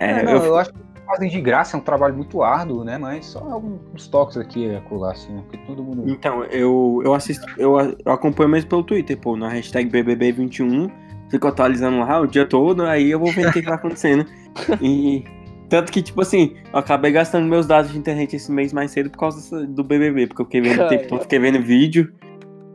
É, 0.00 0.10
É, 0.10 0.22
não, 0.22 0.32
eu, 0.32 0.44
eu... 0.44 0.56
acho 0.58 0.72
que 0.72 0.78
fazem 1.06 1.28
de 1.30 1.40
graça, 1.40 1.76
é 1.76 1.80
um 1.80 1.82
trabalho 1.82 2.14
muito 2.14 2.42
árduo, 2.42 2.84
né? 2.84 2.96
Mas 2.98 3.26
só 3.26 3.40
alguns 3.40 4.06
toques 4.08 4.36
aqui 4.36 4.66
e 4.66 4.76
acolá, 4.76 5.12
assim, 5.12 5.32
né? 5.32 5.42
Porque 5.42 5.58
todo 5.66 5.82
mundo. 5.82 6.08
Então, 6.08 6.44
eu, 6.44 7.00
eu 7.04 7.14
assisto, 7.14 7.46
eu, 7.58 7.78
eu 8.04 8.12
acompanho 8.12 8.48
mesmo 8.50 8.68
pelo 8.70 8.82
Twitter, 8.84 9.18
pô, 9.18 9.36
na 9.36 9.48
hashtag 9.48 9.90
BBB21, 9.90 10.90
fico 11.30 11.46
atualizando 11.48 11.98
lá 11.98 12.20
o 12.20 12.26
dia 12.26 12.46
todo, 12.46 12.84
aí 12.84 13.10
eu 13.10 13.18
vou 13.18 13.32
vendo 13.32 13.48
o 13.48 13.52
que, 13.52 13.60
que 13.60 13.66
vai 13.66 13.76
acontecendo. 13.76 14.26
E 14.82 15.22
tanto 15.68 15.92
que, 15.92 16.02
tipo 16.02 16.20
assim, 16.20 16.56
eu 16.72 16.78
acabei 16.80 17.12
gastando 17.12 17.46
meus 17.46 17.66
dados 17.66 17.92
de 17.92 17.98
internet 17.98 18.34
esse 18.34 18.50
mês 18.50 18.72
mais 18.72 18.90
cedo 18.90 19.10
por 19.10 19.18
causa 19.18 19.66
do 19.66 19.84
BBB, 19.84 20.26
porque 20.26 20.42
eu 20.42 20.46
fiquei 20.46 20.60
vendo 20.62 20.82
o 20.82 20.88
tempo 20.88 21.06
todo, 21.08 21.22
fiquei 21.22 21.38
vendo 21.38 21.62
vídeo. 21.62 22.12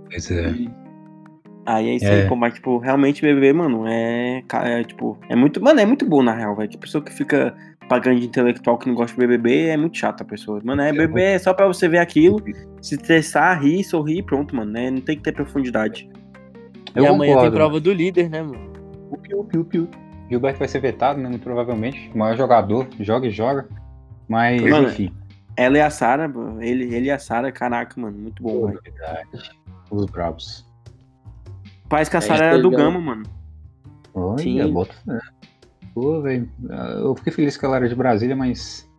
Pois 0.10 0.32
é. 0.32 0.54
Aí 1.66 1.90
é 1.90 1.96
isso 1.96 2.06
É. 2.06 2.22
aí, 2.22 2.28
pô, 2.28 2.36
mas, 2.36 2.54
tipo, 2.54 2.78
realmente 2.78 3.22
BBB, 3.22 3.54
mano, 3.54 3.86
é, 3.88 4.44
é, 4.64 4.84
tipo, 4.84 5.18
é 5.28 5.36
muito, 5.36 5.62
mano, 5.62 5.80
é 5.80 5.86
muito 5.86 6.06
bom 6.06 6.22
na 6.22 6.34
real, 6.34 6.56
velho, 6.56 6.70
que 6.70 6.78
a 6.78 6.80
pessoa 6.80 7.04
que 7.04 7.12
fica 7.12 7.56
pagando 7.90 8.20
de 8.20 8.28
intelectual 8.28 8.78
que 8.78 8.88
não 8.88 8.96
gosta 8.96 9.14
de 9.14 9.28
BBB 9.28 9.68
é 9.68 9.78
muito 9.78 9.98
chata 9.98 10.24
a 10.24 10.26
pessoa. 10.26 10.62
Mano, 10.64 10.82
é 10.82 10.92
BBB 10.92 11.22
é 11.22 11.40
só 11.40 11.54
pra 11.54 11.66
você 11.68 11.88
ver 11.88 11.98
aquilo, 11.98 12.42
se 12.82 12.96
estressar, 12.96 13.62
rir, 13.62 13.84
sorrir 13.84 14.20
e 14.20 14.24
pronto, 14.24 14.56
mano, 14.56 14.72
né, 14.72 14.90
não 14.92 15.02
tem 15.02 15.18
que 15.18 15.24
ter 15.24 15.34
profundidade. 15.34 16.10
Eu 16.96 17.04
e 17.04 17.08
amanhã 17.08 17.20
tem 17.20 17.34
concordo, 17.36 17.56
prova 17.56 17.80
do 17.80 17.92
líder, 17.94 18.30
né, 18.30 18.42
mano? 18.42 18.72
O 19.10 19.18
piu, 19.18 19.44
piu, 19.44 19.66
piu. 19.66 19.90
Gilberto 20.30 20.60
vai 20.60 20.68
ser 20.68 20.80
vetado, 20.80 21.20
né? 21.20 21.30
Muito 21.30 21.44
provavelmente. 21.44 22.12
O 22.14 22.18
maior 22.18 22.36
jogador, 22.38 22.88
joga 23.00 23.28
e 23.28 23.32
joga. 23.32 23.68
Mas, 24.28 24.62
Mano, 24.62 24.88
enfim. 24.88 25.14
Ela 25.56 25.78
e 25.78 25.82
a 25.82 25.90
Sarah, 25.90 26.28
pô, 26.30 26.60
ele, 26.60 26.86
ele 26.96 27.08
e 27.08 27.12
a 27.12 27.20
Sarah, 27.20 27.52
caraca, 27.52 28.00
mano, 28.00 28.18
muito 28.18 28.42
bom, 28.42 28.68
velho. 28.68 28.80
Verdade. 28.84 29.52
Os 29.92 30.06
bravos. 30.08 30.66
Parece 31.90 32.10
que 32.10 32.18
a 32.18 32.20
É, 32.20 32.22
Sarah 32.22 32.46
era 32.46 32.60
do. 32.60 32.72
Gama, 32.72 33.00
mano. 33.00 33.24
Olha, 34.14 34.40
Sim. 34.42 34.72
bota 34.72 34.94
fé. 35.06 35.20
Pô, 35.94 36.22
velho. 36.22 36.50
Eu 37.02 37.16
fiquei 37.16 37.32
feliz 37.34 37.56
que 37.58 37.66
ela 37.66 37.76
era 37.76 37.88
de 37.88 37.96
Brasília, 37.96 38.36
mas. 38.36 38.90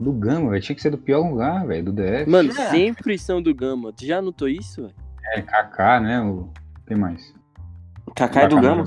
Do 0.00 0.12
Gama, 0.12 0.50
velho. 0.50 0.62
Tinha 0.62 0.74
que 0.74 0.82
ser 0.82 0.90
do 0.90 0.98
pior 0.98 1.20
lugar, 1.28 1.64
velho. 1.66 1.84
Do 1.84 1.92
DF. 1.92 2.28
Mano, 2.28 2.50
É. 2.50 2.70
sempre 2.70 3.16
são 3.16 3.40
do 3.40 3.54
Gama. 3.54 3.92
Tu 3.92 4.06
já 4.06 4.20
notou 4.20 4.48
isso, 4.48 4.82
velho? 4.82 4.94
É, 5.36 5.42
Kaká, 5.42 6.00
né? 6.00 6.20
O. 6.20 6.48
Quem 6.86 6.96
mais? 6.96 7.34
Kaká 8.16 8.42
é 8.42 8.48
do 8.48 8.60
Gama. 8.60 8.84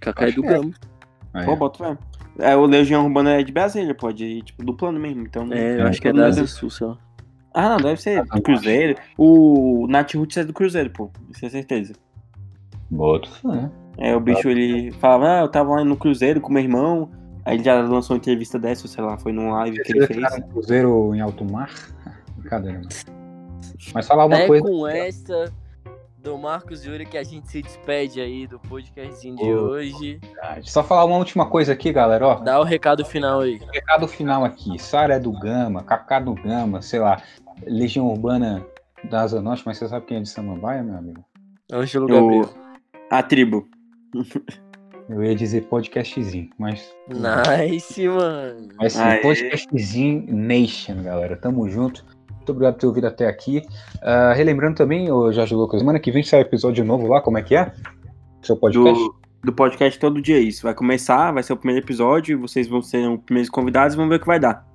Kaká 0.00 0.28
é 0.28 0.32
do 0.32 0.44
é. 0.44 0.48
Gama. 0.48 0.72
Ah, 1.34 1.44
Pô, 1.44 1.52
é. 1.52 1.56
bota 1.56 1.78
fé. 1.84 1.98
É, 2.38 2.56
o 2.56 2.64
Legião 2.66 3.04
Urbana 3.06 3.34
é 3.40 3.42
de 3.42 3.52
Brasília, 3.52 3.94
pô, 3.94 4.10
de, 4.12 4.42
tipo, 4.42 4.64
do 4.64 4.74
plano 4.74 4.98
mesmo, 4.98 5.22
então... 5.22 5.46
É, 5.52 5.80
eu 5.80 5.86
É, 5.86 5.88
acho 5.88 6.00
que 6.00 6.08
é 6.08 6.12
da 6.12 6.26
Asa 6.26 6.46
Sul, 6.46 6.70
sei 6.70 6.86
lá. 6.86 6.98
Ah, 7.54 7.68
não, 7.70 7.76
deve 7.76 8.00
ser 8.00 8.20
Ah, 8.20 8.34
do 8.36 8.40
Cruzeiro. 8.42 8.96
O 9.18 9.86
Nath 9.88 10.14
Roots 10.14 10.38
é 10.38 10.44
do 10.44 10.52
Cruzeiro, 10.54 10.88
pô, 10.90 11.10
isso 11.30 11.44
é 11.44 11.50
certeza. 11.50 11.92
Bota 12.90 13.28
fé. 13.28 13.70
É, 13.98 14.16
o 14.16 14.20
bicho, 14.20 14.48
ele 14.48 14.90
falava, 14.92 15.38
ah, 15.38 15.40
eu 15.42 15.48
tava 15.48 15.70
lá 15.76 15.84
no 15.84 15.96
Cruzeiro 15.96 16.40
com 16.40 16.50
meu 16.50 16.62
irmão, 16.62 17.10
aí 17.44 17.56
ele 17.56 17.64
já 17.64 17.74
lançou 17.82 18.14
uma 18.14 18.18
entrevista 18.18 18.58
dessa, 18.58 18.88
sei 18.88 19.04
lá, 19.04 19.18
foi 19.18 19.32
num 19.32 19.50
live 19.50 19.82
que 19.82 19.92
ele 19.92 20.06
fez. 20.06 20.18
no 20.38 20.48
Cruzeiro 20.48 21.14
em 21.14 21.20
alto 21.20 21.44
mar? 21.44 21.70
Brincadeira, 22.38 22.78
mano. 22.78 22.88
Mas 23.94 24.06
falar 24.06 24.24
uma 24.24 24.36
É 24.38 24.46
coisa. 24.46 24.64
com 24.66 24.86
essa 24.88 25.52
do 26.22 26.38
Marcos 26.38 26.84
Yuri 26.84 27.04
que 27.04 27.18
a 27.18 27.24
gente 27.24 27.48
se 27.48 27.60
despede 27.62 28.20
aí 28.20 28.46
do 28.46 28.58
podcastzinho 28.60 29.36
de 29.36 29.44
Ô. 29.52 29.70
hoje. 29.70 30.20
Só 30.62 30.82
falar 30.84 31.04
uma 31.04 31.16
última 31.16 31.46
coisa 31.48 31.72
aqui, 31.72 31.92
galera, 31.92 32.26
ó. 32.26 32.34
Dá 32.36 32.60
o 32.60 32.64
recado 32.64 33.04
final 33.04 33.40
aí. 33.40 33.58
Recado 33.72 34.06
final 34.06 34.44
aqui. 34.44 34.78
Sara 34.78 35.14
é 35.14 35.18
do 35.20 35.32
Gama, 35.32 35.82
Kaká 35.82 36.20
do 36.20 36.34
Gama, 36.34 36.80
sei 36.80 37.00
lá. 37.00 37.20
Legião 37.66 38.06
Urbana 38.08 38.64
da 39.10 39.22
Asa 39.22 39.42
Norte, 39.42 39.62
mas 39.66 39.78
você 39.78 39.88
sabe 39.88 40.06
quem 40.06 40.18
é 40.18 40.20
de 40.20 40.28
Samambaia, 40.28 40.82
meu 40.82 40.96
amigo? 40.96 41.24
Ângelo 41.72 42.04
O- 42.06 42.08
Gabriel. 42.08 42.48
A 43.10 43.22
tribo. 43.22 43.68
Eu 45.08 45.22
ia 45.22 45.34
dizer 45.34 45.62
podcastzinho, 45.62 46.48
mas. 46.56 46.94
Nice, 47.08 48.08
mano. 48.08 48.68
Vai 48.78 48.88
ser 48.88 49.02
Aê. 49.02 49.18
podcastzinho 49.20 50.24
Nation, 50.32 51.02
galera. 51.02 51.36
Tamo 51.36 51.68
junto. 51.68 52.04
Muito 52.36 52.50
obrigado 52.50 52.74
por 52.74 52.80
ter 52.80 52.86
ouvido 52.86 53.06
até 53.06 53.26
aqui. 53.26 53.62
Uh, 53.96 54.34
relembrando 54.34 54.76
também, 54.76 55.10
o 55.10 55.32
Jorge 55.32 55.54
Lucas, 55.54 55.80
semana 55.80 55.98
que 55.98 56.10
vem 56.10 56.22
sai 56.22 56.40
episódio 56.40 56.84
novo 56.84 57.06
lá, 57.06 57.20
como 57.20 57.38
é 57.38 57.42
que 57.42 57.54
é? 57.54 57.72
Seu 58.42 58.56
podcast? 58.56 59.02
Do, 59.02 59.14
do 59.44 59.52
podcast 59.52 59.98
todo 59.98 60.20
dia, 60.20 60.38
isso. 60.38 60.62
Vai 60.62 60.74
começar, 60.74 61.32
vai 61.32 61.42
ser 61.42 61.52
o 61.52 61.56
primeiro 61.56 61.84
episódio, 61.84 62.40
vocês 62.40 62.66
vão 62.66 62.82
ser 62.82 63.08
os 63.08 63.20
primeiros 63.20 63.50
convidados 63.50 63.94
e 63.94 63.96
vamos 63.96 64.10
ver 64.10 64.16
o 64.16 64.20
que 64.20 64.26
vai 64.26 64.40
dar. 64.40 64.66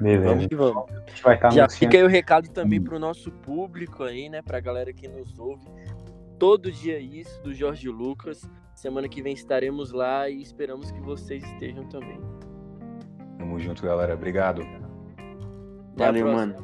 Beleza. 0.00 0.28
Vamos 0.28 0.46
que 0.46 0.56
vamos. 0.56 0.84
Vai 1.22 1.36
estar 1.36 1.50
Já 1.50 1.68
fica 1.68 1.96
aí 1.96 2.02
o 2.02 2.08
recado 2.08 2.48
também 2.48 2.80
para 2.80 2.96
o 2.96 2.98
nosso 2.98 3.30
público 3.30 4.02
aí, 4.02 4.28
né? 4.28 4.42
Para 4.42 4.58
a 4.58 4.60
galera 4.60 4.92
que 4.92 5.06
nos 5.06 5.38
ouve. 5.38 5.64
Todo 6.38 6.72
dia 6.72 6.98
isso, 6.98 7.40
do 7.42 7.54
Jorge 7.54 7.88
Lucas. 7.88 8.50
Semana 8.74 9.08
que 9.08 9.22
vem 9.22 9.32
estaremos 9.32 9.92
lá 9.92 10.28
e 10.28 10.42
esperamos 10.42 10.90
que 10.90 11.00
vocês 11.00 11.44
estejam 11.44 11.84
também. 11.84 12.18
Tamo 13.38 13.60
junto, 13.60 13.82
galera. 13.82 14.14
Obrigado. 14.14 14.81
Valeu, 15.96 16.26
mano. 16.32 16.54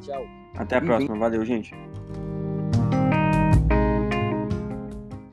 Até 0.57 0.77
a 0.77 0.81
próxima. 0.81 1.17
Valeu, 1.19 1.45
gente. 1.45 1.75